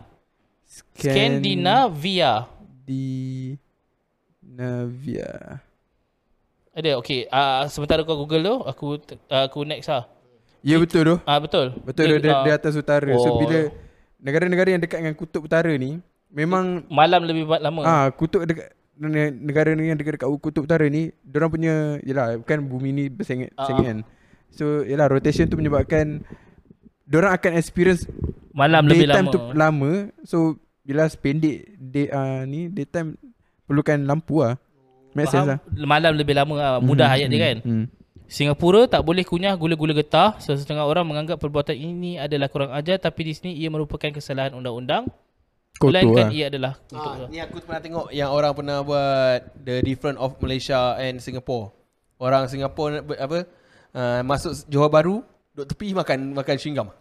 Scan 0.96 1.40
Scandinavia. 1.40 2.32
di 2.84 3.06
Navia. 4.42 5.62
Ada 6.70 6.98
okey. 7.02 7.26
Uh, 7.28 7.66
sementara 7.66 8.02
kau 8.02 8.18
Google 8.18 8.42
tu, 8.42 8.54
aku 8.62 8.86
uh, 9.30 9.44
aku 9.46 9.62
next 9.64 9.90
lah. 9.90 10.06
Ya 10.60 10.76
betul 10.76 11.02
tu. 11.02 11.16
Ah 11.24 11.36
uh, 11.36 11.40
betul. 11.40 11.66
Betul 11.82 12.04
dia, 12.06 12.18
dia, 12.20 12.34
ah, 12.36 12.42
dia 12.44 12.54
atas 12.54 12.76
utara. 12.76 13.10
So 13.16 13.32
Oh. 13.32 13.38
bila 13.40 13.72
negara-negara 14.20 14.68
yang 14.70 14.82
dekat 14.82 15.00
dengan 15.00 15.16
kutub 15.16 15.48
utara 15.48 15.72
ni 15.72 15.98
memang 16.28 16.84
malam 16.92 17.24
lebih 17.24 17.48
lama. 17.48 17.80
Ah, 17.82 18.06
kutub 18.12 18.44
dekat 18.44 18.70
ne- 19.00 19.32
negara 19.32 19.72
ni 19.72 19.88
yang 19.88 19.96
dekat-dekat 19.96 20.28
kutub 20.36 20.68
utara 20.68 20.84
ni, 20.86 21.10
orang 21.32 21.50
punya 21.50 21.74
yalah 22.04 22.36
kan 22.44 22.60
bumi 22.60 22.92
ni 22.92 23.04
bersengit 23.08 23.50
Ah. 23.56 23.64
sengit 23.66 23.84
kan. 23.86 23.98
So 24.52 24.84
yalah 24.84 25.08
rotation 25.08 25.48
tu 25.48 25.56
menyebabkan 25.56 26.22
orang 27.10 27.32
akan 27.34 27.52
experience 27.56 28.04
malam 28.52 28.84
lebih 28.86 29.08
lama. 29.10 29.30
tu 29.32 29.38
lama. 29.56 29.92
So 30.22 30.60
bila 30.84 31.06
pendek 31.08 31.76
day 31.78 32.06
uh, 32.10 32.42
ni 32.48 32.68
daytime 32.72 33.16
perlukan 33.68 33.98
lampu 34.02 34.42
lah. 34.42 34.58
Make 35.14 35.26
sense 35.30 35.46
lah. 35.46 35.58
Malam 35.74 36.14
lebih 36.14 36.34
lama 36.38 36.54
lah. 36.54 36.72
Mudah 36.78 37.10
ayat 37.10 37.28
dia 37.30 37.40
kan. 37.40 37.58
Hmm. 37.66 37.84
Singapura 38.30 38.86
tak 38.86 39.02
boleh 39.02 39.26
kunyah 39.26 39.58
gula-gula 39.58 39.90
getah. 39.90 40.38
Sesetengah 40.38 40.86
orang 40.86 41.02
menganggap 41.02 41.42
perbuatan 41.42 41.74
ini 41.74 42.14
adalah 42.14 42.46
kurang 42.46 42.70
ajar 42.70 43.02
tapi 43.02 43.26
di 43.26 43.32
sini 43.34 43.50
ia 43.58 43.66
merupakan 43.66 44.10
kesalahan 44.14 44.54
undang-undang. 44.54 45.10
Kotor 45.80 45.96
Melainkan 45.96 46.28
lah. 46.28 46.30
ia 46.34 46.44
adalah 46.52 46.72
Ah, 46.92 47.24
ni 47.30 47.40
aku 47.40 47.62
pernah 47.64 47.80
tengok 47.80 48.06
yang 48.12 48.28
orang 48.28 48.52
pernah 48.52 48.84
buat 48.84 49.40
the 49.64 49.80
different 49.80 50.20
of 50.20 50.36
Malaysia 50.44 50.94
and 51.00 51.24
Singapore. 51.24 51.72
Orang 52.20 52.52
Singapore 52.52 53.00
apa? 53.16 53.48
Uh, 53.90 54.20
masuk 54.22 54.54
Johor 54.70 54.92
Bahru, 54.92 55.24
duduk 55.56 55.72
tepi 55.74 55.96
makan 55.96 56.36
makan 56.36 56.54
chewing 56.60 56.76
gum. 56.78 56.92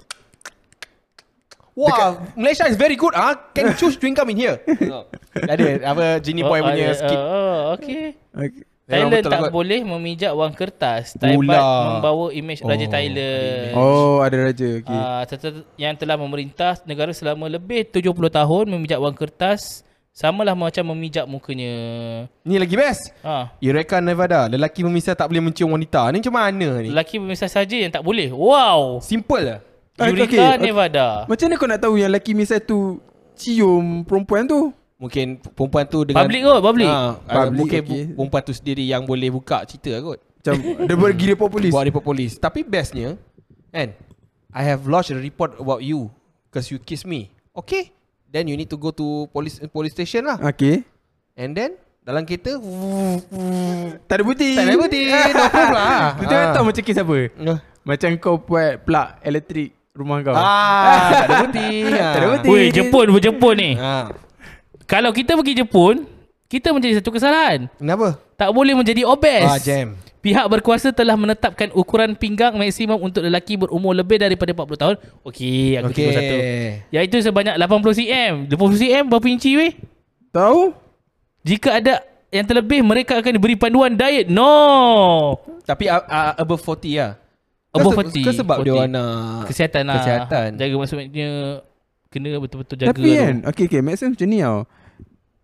Wah, 1.80 2.20
Malaysia 2.36 2.68
is 2.68 2.76
very 2.76 3.00
good 3.00 3.16
ah. 3.16 3.40
Can 3.56 3.72
choose 3.80 3.96
chewing 3.96 4.12
gum 4.12 4.28
in 4.36 4.44
here. 4.44 4.60
Tengok. 4.68 5.06
Ada 5.48 5.66
apa 5.88 6.06
Genie 6.20 6.44
Boy 6.44 6.60
punya 6.60 6.92
ah, 6.92 6.96
skit. 7.00 7.20
Oh, 7.20 7.60
okay. 7.80 8.04
Okay. 8.36 8.68
Thailand 8.90 9.22
tak 9.22 9.32
lah 9.38 9.42
kot. 9.48 9.52
boleh 9.54 9.86
memijak 9.86 10.34
wang 10.34 10.50
kertas. 10.52 11.14
Pula. 11.14 11.62
membawa 12.02 12.34
imej 12.34 12.66
Raja 12.66 12.90
Oh, 12.90 12.92
Thailand. 12.92 13.72
Oh, 13.78 14.18
ada 14.26 14.38
raja. 14.50 14.70
Okay. 14.82 14.98
Ah, 14.98 15.22
tetap 15.30 15.62
yang 15.78 15.94
telah 15.94 16.18
memerintah 16.18 16.82
negara 16.90 17.14
selama 17.14 17.46
lebih 17.46 17.86
70 17.86 18.10
tahun 18.10 18.66
memijak 18.74 18.98
wang 18.98 19.14
kertas 19.14 19.86
samalah 20.10 20.58
macam 20.58 20.84
memijak 20.92 21.30
mukanya. 21.30 21.74
Ni 22.42 22.58
lagi 22.58 22.74
best. 22.74 23.14
Ha. 23.22 23.54
Eureka 23.62 24.02
Nevada, 24.02 24.50
lelaki 24.50 24.82
memisah 24.82 25.14
tak 25.14 25.30
boleh 25.30 25.48
mencium 25.48 25.70
wanita. 25.70 26.10
Ni 26.10 26.20
macam 26.26 26.36
mana 26.36 26.68
ni? 26.82 26.90
Lelaki 26.90 27.22
pemisah 27.22 27.48
saja 27.48 27.78
yang 27.78 27.94
tak 27.94 28.02
boleh. 28.02 28.34
Wow. 28.34 29.00
Simple 29.06 29.44
lah. 29.46 29.60
Ah, 30.00 30.08
Eureka 30.08 30.32
okay, 30.32 30.40
okay. 30.40 30.64
Nevada. 30.64 31.08
Macam 31.28 31.46
mana 31.52 31.56
kau 31.60 31.68
nak 31.68 31.80
tahu 31.84 31.94
yang 32.00 32.10
lelaki 32.16 32.32
misal 32.32 32.64
tu 32.64 33.04
cium 33.36 34.08
perempuan 34.08 34.48
tu? 34.48 34.72
Mungkin 35.00 35.40
perempuan 35.56 35.88
tu 35.88 36.04
dengan 36.04 36.24
Public 36.28 36.42
kot, 36.44 36.60
public. 36.60 36.90
Ah, 36.92 37.12
Public, 37.24 37.56
mungkin 37.56 37.80
okay. 37.84 38.04
perempuan 38.16 38.42
tu 38.44 38.54
sendiri 38.56 38.84
yang 38.84 39.04
boleh 39.08 39.32
buka 39.32 39.64
cerita 39.64 39.96
kot. 40.04 40.20
Macam 40.40 40.56
dia 40.60 40.96
pergi 40.96 41.26
report 41.36 41.50
polis. 41.52 41.72
Bawa 41.72 41.84
report 41.88 42.06
polis. 42.08 42.32
Tapi 42.40 42.64
bestnya, 42.64 43.20
kan, 43.76 43.92
I 44.56 44.64
have 44.64 44.88
lodged 44.88 45.12
a 45.12 45.20
report 45.20 45.56
about 45.60 45.84
you 45.84 46.12
because 46.48 46.72
you 46.72 46.80
kiss 46.80 47.04
me. 47.08 47.32
Okay, 47.56 47.92
then 48.32 48.48
you 48.48 48.56
need 48.56 48.72
to 48.72 48.80
go 48.80 48.92
to 48.92 49.28
police 49.32 49.60
police 49.72 49.96
station 49.96 50.28
lah. 50.28 50.40
Okay. 50.40 50.84
And 51.40 51.56
then 51.56 51.80
dalam 52.04 52.28
kereta, 52.28 52.60
Tak 54.04 54.16
ada 54.20 54.24
bukti. 54.24 54.52
tak 54.56 54.68
ada 54.68 54.76
bukti, 54.80 55.02
no 55.36 55.44
proof 55.48 55.70
lah. 55.72 55.88
Ah. 56.20 56.52
tahu 56.56 56.64
macam 56.68 56.84
kes 56.84 57.00
apa? 57.00 57.18
Ah. 57.40 57.60
Macam 57.88 58.10
kau 58.20 58.36
buat 58.36 58.84
plug 58.84 59.08
elektrik 59.24 59.79
rumah 59.94 60.22
kau. 60.22 60.36
Ah, 60.36 61.10
tak 61.22 61.28
ada 61.28 61.36
bukti. 61.46 61.70
Ah. 61.90 62.12
Tak 62.14 62.20
ada 62.20 62.28
bukti. 62.38 62.48
Weh, 62.50 62.68
Jepun 62.70 63.08
berjepun 63.12 63.56
ni. 63.58 63.72
Ah. 63.78 64.14
Kalau 64.90 65.14
kita 65.14 65.38
pergi 65.38 65.54
Jepun, 65.62 66.06
kita 66.50 66.74
menjadi 66.74 66.98
satu 67.02 67.14
kesalahan. 67.14 67.70
Kenapa? 67.78 68.18
Tak 68.34 68.50
boleh 68.50 68.74
menjadi 68.74 69.06
obes. 69.06 69.46
Ah, 69.46 69.62
jam. 69.62 69.94
Pihak 70.20 70.52
berkuasa 70.52 70.92
telah 70.92 71.16
menetapkan 71.16 71.72
ukuran 71.72 72.12
pinggang 72.12 72.52
maksimum 72.60 73.00
untuk 73.00 73.24
lelaki 73.24 73.56
berumur 73.56 73.96
lebih 73.96 74.20
daripada 74.20 74.52
40 74.52 74.76
tahun. 74.76 74.96
Okey, 75.24 75.80
aku 75.80 75.96
okay. 75.96 76.12
satu. 76.12 76.36
Iaitu 76.92 77.18
sebanyak 77.24 77.56
80 77.56 78.00
cm. 78.04 78.34
80 78.52 78.82
cm 78.84 79.04
berapa 79.08 79.28
inci 79.32 79.52
weh? 79.56 79.72
Tahu? 80.36 80.76
Jika 81.48 81.80
ada 81.80 82.04
yang 82.36 82.44
terlebih, 82.44 82.84
mereka 82.84 83.16
akan 83.16 83.32
diberi 83.40 83.56
panduan 83.56 83.96
diet. 83.96 84.28
No! 84.28 85.40
Tapi 85.64 85.88
uh, 85.88 86.04
uh, 86.04 86.34
above 86.36 86.60
40 86.68 87.00
lah. 87.00 87.12
Above 87.70 88.02
Ke 88.02 88.10
se- 88.10 88.22
40. 88.22 88.26
Ke 88.26 88.32
sebab 88.34 88.58
40. 88.62 88.66
dia 88.66 88.74
orang 88.74 88.92
nak 88.92 89.44
Kesihatan 89.46 89.84
lah. 89.86 89.96
Kesihatan. 90.02 90.50
Jaga 90.58 90.76
maksudnya 90.78 91.30
kena 92.10 92.30
betul-betul 92.42 92.76
jaga. 92.82 92.90
Tapi 92.90 93.10
kan, 93.14 93.36
okay, 93.46 93.66
okay, 93.70 93.82
make 93.86 93.98
sense 94.02 94.18
macam 94.18 94.30
ni 94.30 94.42
tau. 94.42 94.66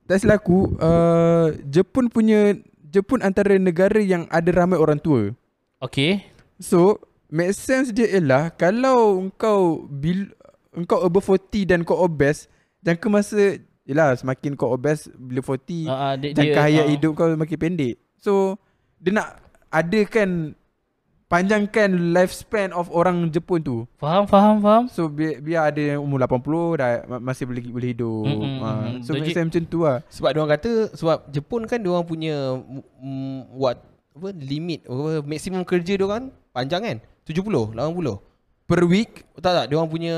Tak 0.05 0.17
silap 0.21 0.41
aku, 0.41 0.77
uh, 0.81 1.53
Jepun 1.65 2.09
punya, 2.09 2.57
Jepun 2.89 3.21
antara 3.21 3.57
negara 3.57 4.01
yang 4.01 4.25
ada 4.29 4.49
ramai 4.53 4.77
orang 4.77 4.97
tua. 4.97 5.33
Okay. 5.81 6.25
So, 6.57 7.01
make 7.29 7.53
sense 7.53 7.93
dia 7.93 8.09
ialah 8.09 8.53
kalau 8.53 9.21
engkau 9.21 9.85
bil, 9.89 10.33
engkau 10.73 11.05
above 11.05 11.25
40 11.29 11.69
dan 11.69 11.79
kau 11.85 12.01
obes, 12.01 12.49
jangka 12.81 13.07
masa 13.09 13.61
Yelah 13.85 14.17
semakin 14.17 14.57
kau 14.57 14.73
obes 14.73 15.05
bila 15.13 15.45
40 15.45 15.85
Uh, 15.85 15.93
uh, 15.93 16.13
dia, 16.17 16.33
Jangka 16.33 16.59
hayat 16.65 16.85
ah. 16.85 16.89
hidup 16.89 17.11
kau 17.13 17.29
makin 17.37 17.57
pendek 17.61 18.01
So 18.17 18.57
Dia 18.97 19.13
nak 19.13 19.29
Adakan 19.69 20.57
Panjangkan 21.25 22.13
lifespan 22.13 22.69
of 22.69 22.85
orang 22.93 23.33
Jepun 23.33 23.57
tu 23.59 23.77
Faham, 23.97 24.29
faham, 24.29 24.61
faham. 24.61 24.83
So 24.85 25.09
biar, 25.09 25.41
biar 25.41 25.61
ada 25.73 25.81
yang 25.97 26.05
umur 26.05 26.21
80 26.21 26.77
dah 26.77 26.89
ma- 27.09 27.23
masih 27.23 27.49
boleh 27.49 27.65
boleh 27.65 27.89
hidup. 27.91 28.29
Mm-mm, 28.29 28.55
ha. 28.61 28.69
So 29.01 29.17
Logik. 29.17 29.25
make 29.25 29.33
sense 29.33 29.49
macam 29.49 29.63
tu 29.65 29.79
lah. 29.81 29.97
Sebab 30.05 30.29
dia 30.29 30.39
orang 30.39 30.53
kata 30.53 30.71
sebab 30.93 31.17
Jepun 31.33 31.65
kan 31.65 31.81
dia 31.81 31.89
orang 31.89 32.05
punya 32.05 32.61
mm, 33.01 33.57
what 33.57 33.81
apa 34.15 34.31
limit 34.31 34.85
apa 34.85 35.25
maksimum 35.25 35.65
kerja 35.65 35.97
dia 35.97 36.05
orang 36.05 36.31
panjang 36.53 36.81
kan 36.81 36.97
70 37.27 37.75
80 37.75 37.75
Per 38.65 38.81
week 38.87 39.27
tak 39.37 39.53
tak 39.53 39.65
dia 39.67 39.75
orang 39.75 39.91
punya 39.91 40.15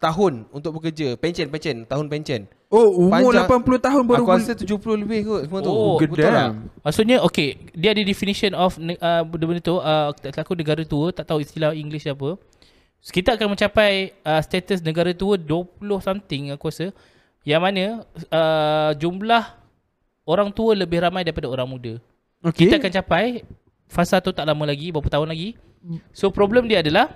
tahun 0.00 0.48
untuk 0.50 0.80
bekerja 0.80 1.14
pencen 1.14 1.46
pencen 1.46 1.84
tahun 1.84 2.08
pencen 2.08 2.48
Oh 2.74 3.06
umur 3.06 3.30
Panjang. 3.30 3.46
80 3.46 3.86
tahun 3.86 4.02
baru 4.02 4.22
aku 4.26 4.34
rasa 4.34 4.52
70 4.58 5.02
lebih 5.06 5.18
kot 5.22 5.40
semua 5.46 5.60
tu. 5.62 5.70
Oh, 5.70 5.94
betul 5.94 6.18
tak 6.18 6.26
Gedam 6.34 6.52
Maksudnya 6.82 7.16
okay 7.22 7.48
Dia 7.70 7.94
ada 7.94 8.02
definition 8.02 8.50
of 8.58 8.74
uh, 8.82 9.22
Benda-benda 9.22 9.62
tu 9.62 9.78
uh, 9.78 10.10
Tak 10.10 10.42
tahu 10.42 10.58
negara 10.58 10.82
tua 10.82 11.14
Tak 11.14 11.30
tahu 11.30 11.38
istilah 11.38 11.70
English 11.70 12.02
dia 12.02 12.18
apa. 12.18 12.34
So, 12.98 13.10
Kita 13.14 13.38
akan 13.38 13.54
mencapai 13.54 14.18
uh, 14.26 14.42
Status 14.42 14.82
negara 14.82 15.14
tua 15.14 15.38
20 15.38 15.78
something 16.02 16.50
Aku 16.58 16.66
rasa. 16.66 16.90
Yang 17.46 17.60
mana 17.62 17.84
uh, 18.34 18.90
Jumlah 18.98 19.54
Orang 20.26 20.50
tua 20.50 20.74
lebih 20.74 20.98
ramai 20.98 21.22
Daripada 21.22 21.46
orang 21.46 21.70
muda. 21.70 22.02
Okay. 22.42 22.66
Kita 22.66 22.82
akan 22.82 22.90
capai 22.90 23.46
Fasa 23.86 24.18
tu 24.18 24.34
tak 24.34 24.42
lama 24.42 24.66
lagi 24.66 24.90
Berapa 24.90 25.06
tahun 25.06 25.30
lagi. 25.30 25.54
So 26.16 26.32
problem 26.32 26.64
dia 26.64 26.80
adalah 26.80 27.12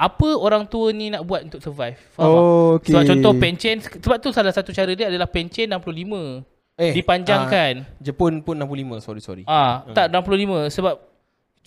Apa 0.00 0.28
orang 0.32 0.64
tua 0.64 0.88
ni 0.90 1.12
nak 1.12 1.22
buat 1.22 1.44
Untuk 1.44 1.60
survive 1.60 2.00
Faham 2.10 2.24
tak? 2.24 2.32
Oh 2.32 2.68
okay 2.74 2.90
Sebab 2.90 3.02
contoh 3.06 3.32
pencen 3.36 3.76
Sebab 3.78 4.16
tu 4.16 4.32
salah 4.32 4.48
satu 4.48 4.72
cara 4.72 4.88
dia 4.90 5.06
adalah 5.06 5.28
Pencen 5.28 5.68
65 5.68 6.48
Eh, 6.80 6.96
dipanjangkan. 6.96 7.72
ah, 7.84 8.00
Jepun 8.00 8.40
pun 8.40 8.56
65 8.56 9.04
Sorry 9.04 9.20
sorry 9.20 9.42
Ah, 9.44 9.84
tak 9.92 10.08
65 10.08 10.72
sebab 10.72 10.94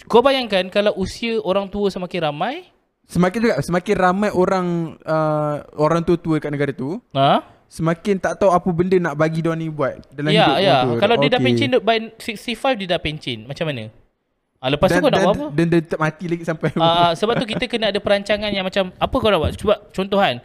kau 0.03 0.19
bayangkan 0.19 0.65
kalau 0.67 0.89
usia 0.97 1.37
orang 1.39 1.69
tua 1.69 1.85
semakin 1.87 2.33
ramai, 2.33 2.65
Semakin 3.05 3.39
juga 3.39 3.55
semakin 3.61 3.95
ramai 3.95 4.29
orang 4.31 4.67
uh, 4.99 5.61
orang 5.75 6.01
tua-tua 6.01 6.41
kat 6.41 6.49
negara 6.49 6.73
tu, 6.73 6.97
ha? 7.11 7.45
semakin 7.67 8.17
tak 8.17 8.39
tahu 8.39 8.49
apa 8.49 8.65
benda 8.69 8.97
nak 8.97 9.13
bagi 9.13 9.43
dia 9.43 9.53
ni 9.53 9.69
buat 9.69 10.01
dalam 10.09 10.31
Ya, 10.31 10.49
hidup 10.49 10.55
ya. 10.55 10.57
orang 10.57 10.81
tu. 10.81 10.91
Kalau 10.97 11.15
dia 11.15 11.29
dah 11.29 11.37
Okey. 11.37 11.45
pencin 11.45 11.69
by 11.79 11.97
65 12.17 12.79
dia 12.79 12.87
dah 12.89 12.99
pencin. 12.99 13.37
Macam 13.45 13.65
mana? 13.69 13.83
Ah, 14.63 14.71
lepas 14.71 14.87
tu 14.87 14.95
dan, 14.95 15.03
kau 15.03 15.11
nak 15.11 15.19
dan, 15.19 15.27
buat 15.27 15.35
apa? 15.35 15.47
Dan 15.51 15.65
dia 15.67 15.79
tak 15.83 15.99
mati 15.99 16.25
lagi 16.31 16.43
sampai 16.47 16.71
Ah, 16.79 17.11
sebab 17.19 17.35
tu 17.35 17.43
kita 17.43 17.67
kena 17.67 17.91
ada 17.91 17.99
perancangan 17.99 18.47
yang 18.47 18.63
macam 18.63 18.95
apa 18.95 19.15
kau 19.19 19.27
nak 19.27 19.39
buat? 19.43 19.51
Cuba 19.59 19.75
contohan. 19.91 20.39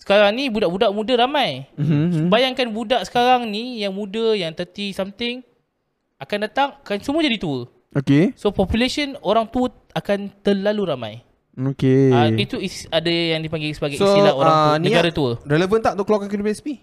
Sekarang 0.00 0.32
ni 0.32 0.48
budak-budak 0.48 0.88
muda 0.96 1.12
ramai. 1.28 1.68
Mhm. 1.76 2.32
Bayangkan 2.32 2.72
budak 2.72 3.04
sekarang 3.04 3.44
ni 3.52 3.84
yang 3.84 3.92
muda 3.92 4.32
yang 4.32 4.56
30 4.56 4.96
something 4.96 5.44
akan 6.16 6.48
datang 6.48 6.72
akan 6.80 7.04
semua 7.04 7.20
jadi 7.20 7.36
tua. 7.36 7.68
Okay 7.92 8.32
So 8.32 8.48
population 8.48 9.20
orang 9.20 9.44
tua 9.52 9.68
akan 9.92 10.32
terlalu 10.40 10.82
ramai. 10.88 11.14
Okay 11.76 12.16
Ah, 12.16 12.32
itu 12.32 12.56
is, 12.56 12.88
ada 12.88 13.12
yang 13.12 13.44
dipanggil 13.44 13.76
sebagai 13.76 14.00
So, 14.00 14.08
istilah 14.08 14.32
orang 14.40 14.54
ah, 14.56 14.64
tua, 14.64 14.76
ni 14.80 14.84
negara 14.88 15.12
ah, 15.12 15.12
tua. 15.12 15.30
Relevan 15.44 15.84
tak 15.84 16.00
untuk 16.00 16.08
keluarkan 16.08 16.32
KWSP? 16.32 16.80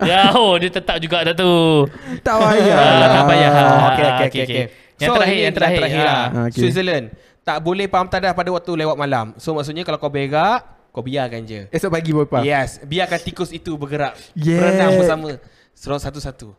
ya, 0.00 0.32
oh 0.32 0.56
dia 0.56 0.72
tetap 0.72 0.96
juga 0.96 1.28
dah 1.28 1.36
tu. 1.36 1.84
Tak 2.24 2.34
payah 2.40 2.72
Ah, 2.72 3.08
tak 3.20 3.24
payah. 3.28 3.50
Ah, 3.52 3.60
okay, 3.60 3.76
okay, 3.76 4.00
okey, 4.00 4.08
okay, 4.16 4.42
okey. 4.48 4.56
okay. 4.64 4.85
Yang 4.96 5.08
so, 5.08 5.14
terakhir, 5.16 5.36
ini 5.36 5.44
yang 5.44 5.54
terakhir. 5.56 5.78
terakhir 5.78 6.00
Ah. 6.00 6.06
lah. 6.06 6.24
Ah, 6.26 6.44
okay. 6.48 6.60
Switzerland. 6.60 7.06
Tak 7.40 7.58
boleh 7.62 7.86
pam 7.86 8.06
tanda 8.08 8.32
pada 8.32 8.50
waktu 8.50 8.70
lewat 8.74 8.96
malam. 8.96 9.26
So 9.38 9.54
maksudnya 9.54 9.86
kalau 9.86 10.00
kau 10.00 10.10
berak, 10.10 10.60
kau 10.90 11.04
biarkan 11.04 11.46
je. 11.46 11.70
Esok 11.70 11.90
pagi 11.92 12.10
berapa 12.10 12.42
Yes, 12.42 12.82
biarkan 12.82 13.20
tikus 13.22 13.54
itu 13.54 13.76
bergerak. 13.76 14.18
Yeah. 14.34 14.58
Berenang 14.58 14.98
bersama. 14.98 15.28
Serong 15.70 16.00
satu-satu. 16.00 16.56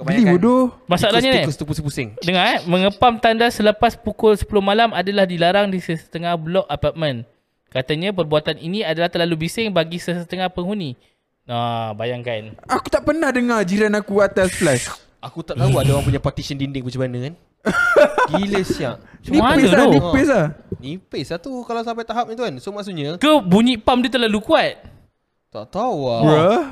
Kau 0.00 0.08
Geli 0.08 0.24
bodoh 0.24 0.72
Masalahnya 0.88 1.28
ni, 1.28 1.44
tikus, 1.44 1.60
tikus 1.60 1.60
tu 1.60 1.64
pusing-pusing. 1.68 2.08
dengar 2.24 2.56
eh, 2.56 2.58
mengepam 2.64 3.20
tanda 3.20 3.52
selepas 3.52 3.92
pukul 3.92 4.32
10 4.32 4.48
malam 4.64 4.96
adalah 4.96 5.28
dilarang 5.28 5.68
di 5.68 5.76
setengah 5.76 6.40
blok 6.40 6.64
apartmen. 6.72 7.28
Katanya 7.68 8.08
perbuatan 8.10 8.56
ini 8.56 8.80
adalah 8.80 9.12
terlalu 9.12 9.44
bising 9.44 9.68
bagi 9.70 10.00
setengah 10.00 10.48
penghuni. 10.48 10.96
Nah, 11.44 11.92
bayangkan. 11.92 12.56
Aku 12.64 12.88
tak 12.88 13.04
pernah 13.04 13.28
dengar 13.28 13.60
jiran 13.62 13.92
aku 13.92 14.22
atas 14.22 14.54
flash 14.54 14.88
Aku 15.20 15.44
tak 15.44 15.60
tahu 15.60 15.76
ada 15.76 15.92
orang 15.92 16.06
punya 16.06 16.16
partition 16.16 16.56
dinding 16.56 16.80
macam 16.80 17.00
mana 17.04 17.18
kan. 17.28 17.34
Gila 18.32 18.60
siap. 18.64 18.96
Macam 19.20 19.32
mana 19.36 19.62
lah 19.68 19.84
tu? 19.84 19.92
Nipis 19.92 20.28
lah 20.32 20.46
Nipis 20.80 21.26
lah 21.28 21.38
tu 21.38 21.52
kalau 21.68 21.80
sampai 21.84 22.04
tahap 22.08 22.24
ni 22.28 22.34
tu 22.34 22.44
kan. 22.44 22.54
So 22.56 22.72
maksudnya, 22.72 23.20
Ke 23.20 23.40
bunyi 23.44 23.76
pam 23.76 24.00
dia 24.00 24.08
terlalu 24.08 24.40
kuat? 24.40 24.80
tak 25.50 25.66
tahu 25.74 26.06
lah. 26.06 26.20
Bruh 26.22 26.62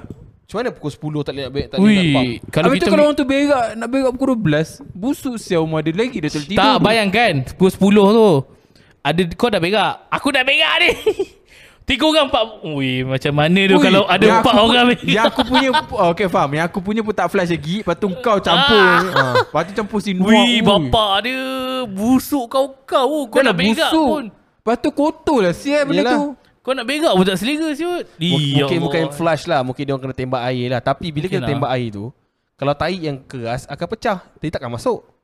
Macam 0.47 0.57
mana 0.63 0.69
pukul 0.71 0.93
10 0.95 1.27
tak 1.27 1.33
boleh 1.35 1.43
nak 1.45 1.53
berak, 1.53 1.67
tak 1.69 1.77
boleh 1.83 1.93
nak 1.93 2.07
pump. 2.15 2.31
Kalau 2.55 2.67
Habis 2.71 2.79
kita 2.79 2.87
tu 2.87 2.93
kalau 2.95 3.05
orang 3.05 3.17
tu 3.19 3.27
berak 3.27 3.67
Nak 3.75 3.89
berak 3.91 4.11
pukul 4.15 4.29
12 4.39 4.95
Busuk 4.95 5.35
siapa 5.37 5.61
rumah 5.67 5.81
dia 5.83 5.93
lagi 5.99 6.19
Dia 6.23 6.31
tertidur 6.31 6.63
tak 6.63 6.77
bayangkan 6.79 7.33
pukul 7.59 7.71
10 7.75 8.17
tu. 8.17 8.31
Ada 9.03 9.21
kau 9.35 9.49
dah 9.51 9.61
berak. 9.63 9.95
Aku 10.15 10.29
dah 10.31 10.43
berak 10.47 10.75
ni. 10.85 10.91
Tiga 11.89 12.05
orang 12.05 12.29
empat 12.29 12.43
Ui 12.69 13.01
macam 13.01 13.33
mana 13.33 13.61
tu 13.65 13.77
Ui, 13.81 13.85
kalau 13.89 14.05
ada 14.05 14.21
yang 14.21 14.45
empat 14.45 14.55
aku, 14.55 14.67
orang 14.69 14.87
Yang 15.09 15.25
aku 15.33 15.43
punya 15.49 15.69
oh, 15.97 16.09
Okay 16.13 16.27
faham. 16.29 16.51
Yang 16.53 16.67
aku 16.69 16.79
punya 16.85 17.01
pun 17.01 17.15
tak 17.17 17.33
flash 17.33 17.49
lagi. 17.49 17.81
Lepas 17.81 17.97
tu 17.97 18.13
kau 18.21 18.37
campur. 18.45 18.77
Ah. 18.77 19.01
ha. 19.09 19.25
Lepas 19.41 19.63
tu 19.65 19.73
campur 19.73 19.99
si 20.05 20.13
Nuak 20.13 20.29
Wih 20.29 20.61
bapak 20.61 21.13
dia. 21.25 21.41
Busuk 21.89 22.45
kau-kau. 22.53 23.25
Kau 23.33 23.41
nak 23.41 23.57
berak 23.57 23.89
pun. 23.89 24.29
Lepas 24.29 24.77
tu 24.85 24.91
kotor 24.93 25.49
lah 25.49 25.55
Siap 25.57 25.89
benda 25.89 26.05
Yelah. 26.05 26.17
tu. 26.21 26.25
Kau 26.61 26.77
nak 26.77 26.85
berak 26.85 27.13
pun 27.17 27.25
tak 27.25 27.39
selera 27.41 27.69
siut. 27.73 28.05
Mungkin, 28.21 28.53
mungkin 28.61 28.79
bukan 28.85 29.03
flash 29.17 29.49
lah. 29.49 29.65
Mungkin 29.65 29.83
dia 29.89 29.93
orang 29.97 30.05
kena 30.05 30.17
tembak 30.21 30.43
air 30.45 30.67
lah. 30.69 30.81
Tapi 30.85 31.09
bila 31.09 31.25
Mungkin 31.25 31.41
kita 31.41 31.49
lah. 31.49 31.51
tembak 31.57 31.71
air 31.73 31.89
tu 31.89 32.05
Kalau 32.59 32.75
tahi 32.77 32.97
yang 33.09 33.17
keras 33.25 33.65
Akan 33.65 33.87
pecah. 33.89 34.19
Dia 34.45 34.53
takkan 34.53 34.69
masuk 34.69 35.18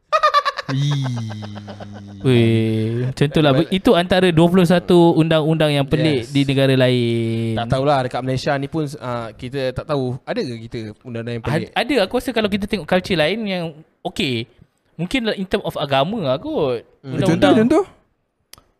Weh 2.21 3.05
Macam 3.07 3.27
tu 3.27 3.41
lah. 3.41 3.53
Itu 3.69 3.91
antara 3.93 4.29
21 4.29 4.89
undang-undang 5.15 5.71
yang 5.73 5.85
pelik 5.85 6.25
Yes. 6.25 6.31
di 6.31 6.43
negara 6.45 6.75
lain. 6.75 7.55
Tak 7.55 7.67
tahulah 7.71 7.99
Dekat 8.03 8.21
Malaysia 8.21 8.53
ni 8.55 8.67
pun 8.67 8.85
uh, 8.87 9.29
Kita 9.31 9.73
tak 9.73 9.87
tahu. 9.87 10.17
Ada 10.23 10.41
ke 10.41 10.55
kita 10.63 10.79
Undang-undang 11.03 11.35
yang 11.35 11.45
pelik? 11.45 11.69
Ad- 11.69 11.73
Ada. 11.77 11.95
Aku 12.03 12.17
rasa 12.17 12.31
kalau 12.31 12.49
kita 12.49 12.65
tengok 12.65 12.87
culture 12.87 13.15
lain 13.15 13.39
yang 13.43 13.65
Okay 14.01 14.49
Mungkin 14.95 15.27
in 15.35 15.45
term 15.45 15.61
of 15.61 15.75
agama 15.75 16.23
lah 16.23 16.39
kot. 16.39 16.87
Hmm, 17.01 17.19
Contoh 17.21 17.53
contoh 17.55 17.85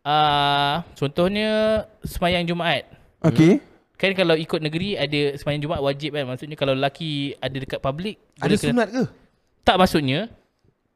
Ah, 0.01 0.85
Contohnya 0.95 1.51
Semayang 2.01 2.45
Jumaat. 2.45 2.85
Okay 3.21 3.61
Kan 3.95 4.13
kalau 4.13 4.35
ikut 4.35 4.59
negeri 4.59 4.95
Ada 4.95 5.37
semayang 5.37 5.61
Jumaat 5.61 5.81
wajib 5.81 6.13
kan? 6.13 6.25
Maksudnya 6.25 6.55
kalau 6.55 6.73
lelaki 6.73 7.37
Ada 7.39 7.57
dekat 7.57 7.79
public 7.79 8.17
Ada 8.37 8.47
boleh 8.47 8.59
kena- 8.59 8.69
sunat 8.71 8.89
ke? 8.91 9.03
Tak 9.65 9.77
maksudnya 9.77 10.21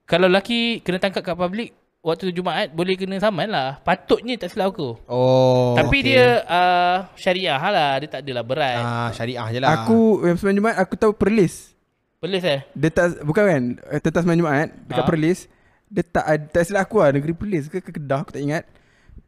Kalau 0.08 0.24
lelaki 0.24 0.80
Kena 0.80 0.96
tangkap 0.96 1.20
kat 1.22 1.36
public 1.36 1.70
Waktu 1.98 2.30
Jumaat 2.30 2.70
Boleh 2.70 2.94
kena 2.94 3.18
saman 3.18 3.44
lah. 3.46 3.82
Patutnya 3.82 4.34
tak 4.34 4.48
silap 4.48 4.70
aku. 4.70 4.96
Oh 5.04 5.74
Tapi 5.74 5.98
okay. 5.98 6.06
dia 6.08 6.24
uh, 6.42 6.96
Syariah 7.14 7.58
lah. 7.60 7.90
Dia 7.98 8.08
tak 8.08 8.20
adalah 8.22 8.40
berat. 8.42 8.78
Ah, 8.78 9.08
Syariah 9.10 9.46
je 9.50 9.58
lah. 9.58 9.70
Aku 9.76 10.22
Yang 10.22 10.36
sembilan 10.40 10.56
Jumaat 10.56 10.76
Aku 10.78 10.94
tahu 10.94 11.12
perlis. 11.12 11.74
Pelis 12.16 12.42
eh? 12.42 12.62
Dia 12.72 12.88
tak 12.88 13.20
Bukan 13.20 13.42
kan? 13.44 13.62
Eh, 13.84 14.00
Tentang 14.00 14.22
sembilan 14.24 14.38
Jumaat 14.40 14.68
Dekat 14.86 15.02
Ah. 15.02 15.06
perlis. 15.06 15.38
Dia 15.86 16.02
tak 16.02 16.24
Tak 16.48 16.62
silap 16.64 16.82
aku 16.84 16.96
lah. 16.98 17.10
Negeri 17.10 17.34
perlis 17.34 17.66
ke, 17.66 17.78
ke 17.78 17.90
Kedah 17.92 18.22
Aku 18.22 18.30
tak 18.30 18.40
ingat. 18.40 18.64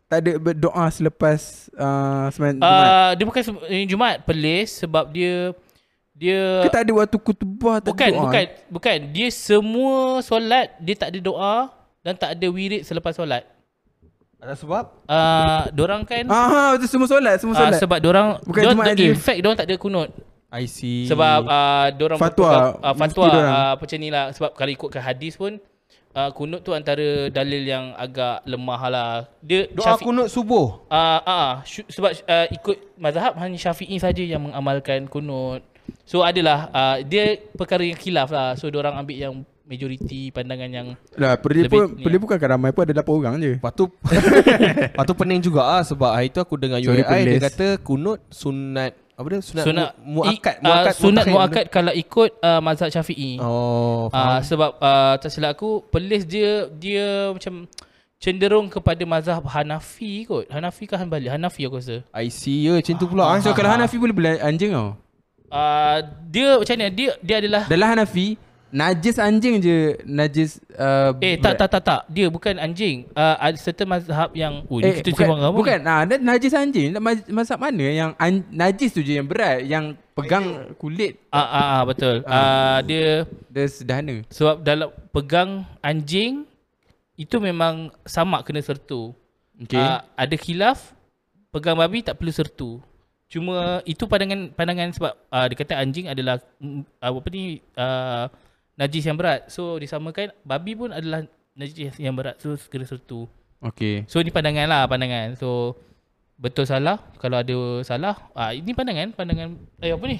Tak 0.06 0.18
ada 0.20 0.32
berdoa 0.40 0.86
selepas 0.88 1.38
uh, 1.72 2.30
Sembilan 2.30 2.54
Jumaat. 2.56 2.86
uh, 2.86 3.10
Dia 3.12 3.24
bukan 3.26 3.42
se- 3.42 3.66
eh, 3.68 3.84
Jumaat 3.84 4.16
Pelis 4.22 4.78
Sebab 4.78 5.10
dia 5.10 5.52
Dia 6.20 6.60
Ke 6.60 6.68
tak 6.68 6.84
ada 6.84 6.92
waktu 6.92 7.16
kutubah 7.16 7.80
tak 7.80 7.96
Bukan 7.96 8.10
doa? 8.12 8.22
Bukan 8.28 8.44
Bukan. 8.68 8.98
Dia 9.08 9.28
semua 9.32 10.20
solat 10.20 10.76
Dia 10.76 10.94
tak 10.94 11.16
ada 11.16 11.18
doa 11.18 11.54
Dan 12.04 12.12
tak 12.12 12.36
ada 12.36 12.46
wirid 12.46 12.84
selepas 12.84 13.16
solat. 13.16 13.48
Ada 14.40 14.56
sebab? 14.56 14.84
uh, 15.04 15.68
Dorang 15.72 16.04
kan? 16.04 16.24
Ah, 16.28 16.72
betul 16.72 16.88
semua 16.88 17.08
solat, 17.08 17.36
semua 17.36 17.56
uh, 17.56 17.60
solat. 17.60 17.80
Sebab 17.80 17.98
dorang 18.00 18.28
Bukan 18.40 18.60
dorang, 18.64 18.76
Jumaat 18.80 18.96
In 18.96 19.16
fact 19.16 19.38
dorang 19.40 19.56
tak 19.56 19.68
ada 19.68 19.76
kunut. 19.76 20.08
I 20.50 20.64
see. 20.64 21.04
Sebab 21.06 21.44
uh, 21.44 21.86
dorang 21.94 22.18
Fatwa, 22.18 22.76
uh, 22.80 22.94
Fatwa 22.96 23.28
uh, 23.28 23.74
Macam 23.76 23.98
ni 24.00 24.08
lah. 24.08 24.32
Sebab 24.32 24.56
kalau 24.56 24.72
ikutkan 24.72 25.04
hadis 25.04 25.36
pun 25.36 25.60
uh, 26.16 26.30
Kunut 26.32 26.64
tu 26.64 26.72
antara 26.72 27.28
dalil 27.28 27.68
yang 27.68 27.92
agak 27.94 28.40
lemah 28.48 28.82
lah. 28.88 29.12
Dia 29.44 29.68
Doa 29.70 30.00
kunut 30.00 30.32
subuh? 30.32 30.88
Uh, 30.88 31.20
uh, 31.22 31.50
syu- 31.62 31.86
sebab 31.86 32.16
uh, 32.24 32.46
ikut 32.50 32.76
mazhab 32.96 33.36
hanya 33.36 33.60
Syafi'i 33.60 34.00
saja 34.00 34.24
yang 34.24 34.40
mengamalkan 34.42 35.04
kunut. 35.04 35.60
So 36.04 36.22
adalah 36.22 36.68
uh, 36.70 36.96
dia 37.02 37.38
perkara 37.54 37.82
yang 37.82 37.96
khilaf 37.96 38.28
lah. 38.28 38.54
So 38.54 38.68
orang 38.68 38.96
ambil 38.96 39.16
yang 39.16 39.34
majoriti 39.70 40.34
pandangan 40.34 40.66
yang 40.66 40.86
Lah, 41.14 41.38
Lebih 41.38 41.70
pun, 41.70 41.84
ni 41.94 42.02
perli 42.02 42.18
lah. 42.18 42.22
bukan 42.26 42.36
kan 42.42 42.48
ramai 42.58 42.74
pun 42.74 42.82
ada 42.82 42.94
8 42.98 43.06
orang 43.06 43.34
je. 43.38 43.52
Lepas 43.54 43.72
tu 43.72 43.84
Lepas 44.90 45.04
tu 45.06 45.14
pening 45.14 45.38
juga 45.38 45.62
ah 45.62 45.82
Sebab 45.86 46.10
hari 46.10 46.26
tu 46.26 46.42
aku 46.42 46.58
dengar 46.58 46.82
Sorry, 46.82 47.06
UAI 47.06 47.22
Dia 47.28 47.40
kata 47.46 47.66
kunut 47.78 48.18
sunat 48.26 48.98
Apa 49.14 49.26
dia? 49.30 49.38
Sunat, 49.38 49.64
sunat 49.64 49.90
mu, 50.02 50.26
muakkad 50.26 50.54
i- 50.58 50.66
uh, 50.66 50.90
sunat 50.90 51.24
muakkad 51.30 51.64
kalau 51.70 51.92
ikut 51.94 52.30
uh, 52.40 52.58
mazhab 52.58 52.90
Syafi'i. 52.90 53.38
Oh 53.38 54.10
Uh, 54.10 54.10
faham 54.10 54.42
sebab 54.42 54.70
uh, 54.82 55.14
tak 55.22 55.30
silap 55.30 55.54
aku 55.54 55.84
pelis 55.86 56.26
dia 56.26 56.66
dia 56.72 57.30
macam 57.30 57.68
cenderung 58.18 58.66
kepada 58.66 59.04
mazhab 59.04 59.44
Hanafi 59.44 60.24
kot. 60.24 60.48
Hanafi 60.48 60.88
ke 60.88 60.96
Hanbali? 60.96 61.28
Hanafi 61.28 61.68
aku 61.68 61.78
rasa. 61.78 62.00
I 62.10 62.26
see 62.26 62.64
ya 62.64 62.74
Macam 62.74 62.96
tu 62.96 63.06
pula 63.06 63.28
ah. 63.28 63.38
So 63.38 63.52
kalau 63.52 63.70
Hanafi 63.70 64.00
boleh 64.00 64.16
beli 64.16 64.40
anjing 64.40 64.72
tau. 64.72 64.96
Uh, 65.50 65.98
dia 66.30 66.62
macam 66.62 66.74
ni 66.78 66.86
dia 66.94 67.10
dia 67.18 67.36
adalah 67.42 67.66
Dalam 67.66 67.86
Hanafi, 67.90 68.38
najis 68.70 69.18
anjing 69.18 69.58
je 69.58 69.98
najis 70.06 70.62
uh, 70.78 71.10
Eh 71.18 71.34
tak 71.36 71.58
tak 71.58 71.66
tak 71.66 71.82
tak 71.82 72.00
Dia 72.06 72.30
bukan 72.30 72.54
anjing 72.54 73.10
uh, 73.18 73.34
Ada 73.34 73.58
certain 73.58 73.90
mazhab 73.90 74.30
yang 74.30 74.62
Oh 74.70 74.78
Eh, 74.78 75.02
kita 75.02 75.10
bukan, 75.10 75.26
sembang 75.26 75.40
apa 75.42 75.56
bukan. 75.58 75.78
Ah, 75.82 76.02
dan 76.06 76.18
najis 76.22 76.54
anjing. 76.54 76.94
Maz- 76.96 77.26
Mazhab 77.26 77.58
mana 77.58 77.82
yang 77.82 78.10
an, 78.14 78.46
najis 78.46 78.94
tu 78.94 79.02
je 79.02 79.18
yang 79.18 79.26
berat, 79.26 79.66
yang 79.66 79.98
pegang 80.14 80.70
kulit 80.78 81.18
Ah, 81.34 81.42
ah, 81.42 81.66
ah 81.76 81.82
betul. 81.82 82.22
Ah 82.22 82.78
dia 82.86 83.26
dia 83.50 83.66
sederhana. 83.66 84.22
sebab 84.30 84.62
dalam 84.62 84.86
pegang 85.10 85.66
anjing 85.82 86.46
itu 87.18 87.36
memang 87.36 87.90
sama 88.06 88.40
kena 88.40 88.62
sertu. 88.62 89.10
Okay. 89.58 89.82
Ah, 89.82 90.06
ada 90.14 90.38
khilaf 90.38 90.94
pegang 91.50 91.74
babi 91.74 92.00
tak 92.00 92.16
perlu 92.16 92.30
sertu. 92.30 92.78
Cuma 93.30 93.78
itu 93.86 94.10
pandangan 94.10 94.50
pandangan 94.58 94.90
sebab 94.90 95.12
ah, 95.30 95.46
dia 95.46 95.54
kata 95.54 95.78
anjing 95.78 96.10
adalah 96.10 96.42
mm, 96.58 96.82
apa 96.98 97.28
ni 97.30 97.62
ah, 97.78 98.26
najis 98.74 99.06
yang 99.06 99.14
berat. 99.14 99.46
So 99.46 99.78
disamakan 99.78 100.34
babi 100.42 100.74
pun 100.74 100.90
adalah 100.90 101.22
najis 101.54 101.94
yang 102.02 102.18
berat. 102.18 102.42
So 102.42 102.58
kena 102.66 102.90
sertu. 102.90 103.30
okay. 103.62 104.02
So 104.10 104.18
ni 104.18 104.34
pandangan 104.34 104.66
lah 104.66 104.82
pandangan. 104.90 105.38
So 105.38 105.78
betul 106.42 106.66
salah 106.66 106.98
kalau 107.22 107.38
ada 107.38 107.86
salah 107.86 108.18
ah 108.34 108.50
ini 108.50 108.74
pandangan 108.74 109.14
pandangan 109.14 109.54
eh 109.78 109.94
apa 109.94 110.04
ni? 110.10 110.18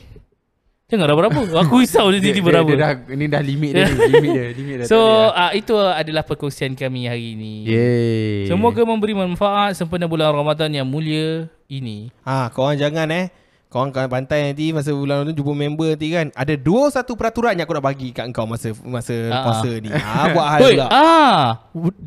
Jangan 0.91 1.15
berapa. 1.15 1.41
Aku 1.63 1.75
risau 1.83 2.11
dia 2.11 2.19
tiba-tiba 2.19 2.51
berapa. 2.51 2.71
dia, 2.71 2.79
dah, 2.83 2.93
ini 3.15 3.25
dah 3.31 3.43
limit 3.43 3.71
dia, 3.79 3.87
limit 4.11 4.31
dia, 4.35 4.47
limit 4.51 4.75
dia. 4.83 4.87
So 4.91 4.99
boleh 4.99 5.39
uh, 5.39 5.53
itu 5.55 5.75
adalah 5.79 6.23
perkongsian 6.27 6.75
kami 6.75 7.07
hari 7.07 7.39
ini. 7.39 7.55
Yeay. 7.71 8.51
Semoga 8.51 8.83
memberi 8.83 9.15
manfaat 9.15 9.79
sempena 9.79 10.11
bulan 10.11 10.35
Ramadan 10.35 10.71
yang 10.75 10.85
mulia 10.85 11.47
ini. 11.71 12.11
Ha, 12.27 12.51
korang 12.51 12.75
jangan 12.75 13.07
eh 13.15 13.31
Korang 13.71 13.95
kat 13.95 14.11
pantai 14.11 14.51
nanti 14.51 14.75
Masa 14.75 14.91
bulan 14.91 15.23
tu 15.31 15.39
Jumpa 15.39 15.55
member 15.55 15.95
nanti 15.95 16.11
kan 16.11 16.35
Ada 16.35 16.59
dua 16.59 16.91
satu 16.91 17.15
peraturan 17.15 17.55
Yang 17.55 17.71
aku 17.71 17.75
nak 17.79 17.87
bagi 17.87 18.11
kat 18.11 18.27
kau 18.35 18.43
Masa 18.43 18.75
masa 18.83 19.15
Ah, 19.31 19.47
puasa 19.47 19.71
ah. 19.79 19.79
ni 19.79 19.89
ha, 19.95 20.23
Buat 20.35 20.47
hal 20.51 20.59
pula 20.59 20.87
ah, 20.91 21.43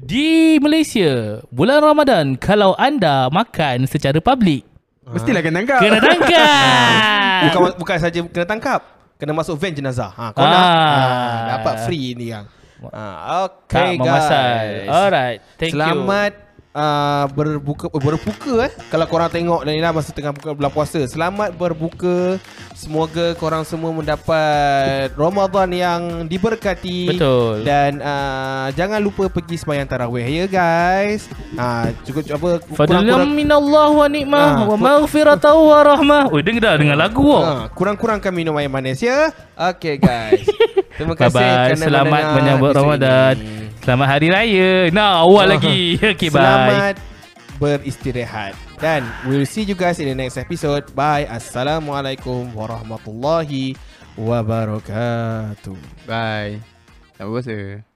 di 0.04 0.60
Malaysia, 0.60 1.40
bulan 1.50 1.80
Ramadan, 1.80 2.36
kalau 2.36 2.76
anda 2.76 3.32
makan 3.32 3.88
secara 3.88 4.20
public, 4.20 4.68
Mestilah 5.06 5.42
kena 5.42 5.60
tangkap. 5.60 5.80
kena 5.80 6.00
tangkap. 6.00 7.42
Bukan, 7.44 7.60
bukan 7.76 7.98
saja 8.00 8.20
kena 8.24 8.46
tangkap 8.46 8.82
Kena 9.14 9.32
masuk 9.32 9.56
van 9.56 9.72
jenazah 9.72 10.08
ha, 10.10 10.32
Kau 10.32 10.40
Ah. 10.40 10.48
nak 10.48 10.64
ha, 10.64 11.12
Dapat 11.52 11.76
free 11.84 12.16
ni 12.16 12.32
yang 12.32 12.48
ha, 12.86 13.04
Okay 13.44 13.94
tak 13.94 14.00
memasal. 14.00 14.48
guys 14.48 14.88
Alright, 14.88 15.40
thank 15.56 15.76
Selamat 15.76 16.32
uh, 16.74 17.26
berbuka 17.30 17.88
berbuka 17.90 18.66
eh 18.66 18.72
kalau 18.90 19.06
korang 19.06 19.30
tengok 19.30 19.64
dan 19.64 19.74
inilah 19.74 19.94
masa 19.94 20.12
tengah 20.12 20.30
buka 20.30 20.52
bulan 20.52 20.70
puasa. 20.70 21.00
Selamat 21.06 21.54
berbuka. 21.54 22.38
Semoga 22.74 23.32
korang 23.34 23.64
semua 23.64 23.94
mendapat 23.94 25.14
Ramadan 25.14 25.70
yang 25.72 26.02
diberkati. 26.26 27.16
Betul. 27.16 27.64
Dan 27.64 27.98
uh, 27.98 28.68
jangan 28.74 29.00
lupa 29.00 29.30
pergi 29.30 29.56
sembahyang 29.56 29.88
tarawih 29.88 30.26
ya 30.26 30.46
guys. 30.46 31.30
Ha 31.56 31.94
cukup 32.04 32.24
apa. 32.30 32.50
Fadlan 32.76 33.30
minallah 33.30 33.88
wa 33.88 34.06
ni'mah 34.06 34.44
Ah, 34.44 34.66
wa 34.66 34.76
ku- 34.76 34.82
maghfiratan 34.82 35.56
wa 35.56 35.80
rahmah. 35.86 36.24
Oi, 36.28 36.42
dengar 36.42 36.62
dah 36.62 36.76
dengan 36.76 36.98
lagu 36.98 37.24
kau. 37.24 37.40
Ha, 37.40 37.70
kurang-kurangkan 37.72 38.34
minum 38.34 38.58
air 38.58 38.68
manis 38.68 39.00
ya. 39.00 39.32
Okay 39.56 39.96
guys. 39.96 40.44
Terima 40.98 41.16
kasih 41.16 41.40
Bye-bye. 41.40 41.66
kerana 41.72 41.86
Selamat 41.88 42.24
menyambut 42.36 42.70
Ramadan. 42.74 43.36
ini. 43.38 43.63
Selamat 43.84 44.16
Hari 44.16 44.28
Raya. 44.32 44.72
Nah, 44.96 45.28
awal 45.28 45.60
lagi. 45.60 45.96
Okay, 46.16 46.32
bye. 46.32 46.40
Selamat 46.40 46.96
beristirahat 47.62 48.58
Dan 48.82 49.06
we'll 49.30 49.46
see 49.46 49.62
you 49.64 49.78
guys 49.78 50.02
in 50.02 50.10
the 50.10 50.18
next 50.18 50.42
episode 50.42 50.90
Bye 50.98 51.30
Assalamualaikum 51.30 52.52
warahmatullahi 52.58 53.78
wabarakatuh 54.18 55.78
Bye. 56.10 56.60
Tak 57.14 57.30
puasa. 57.30 57.93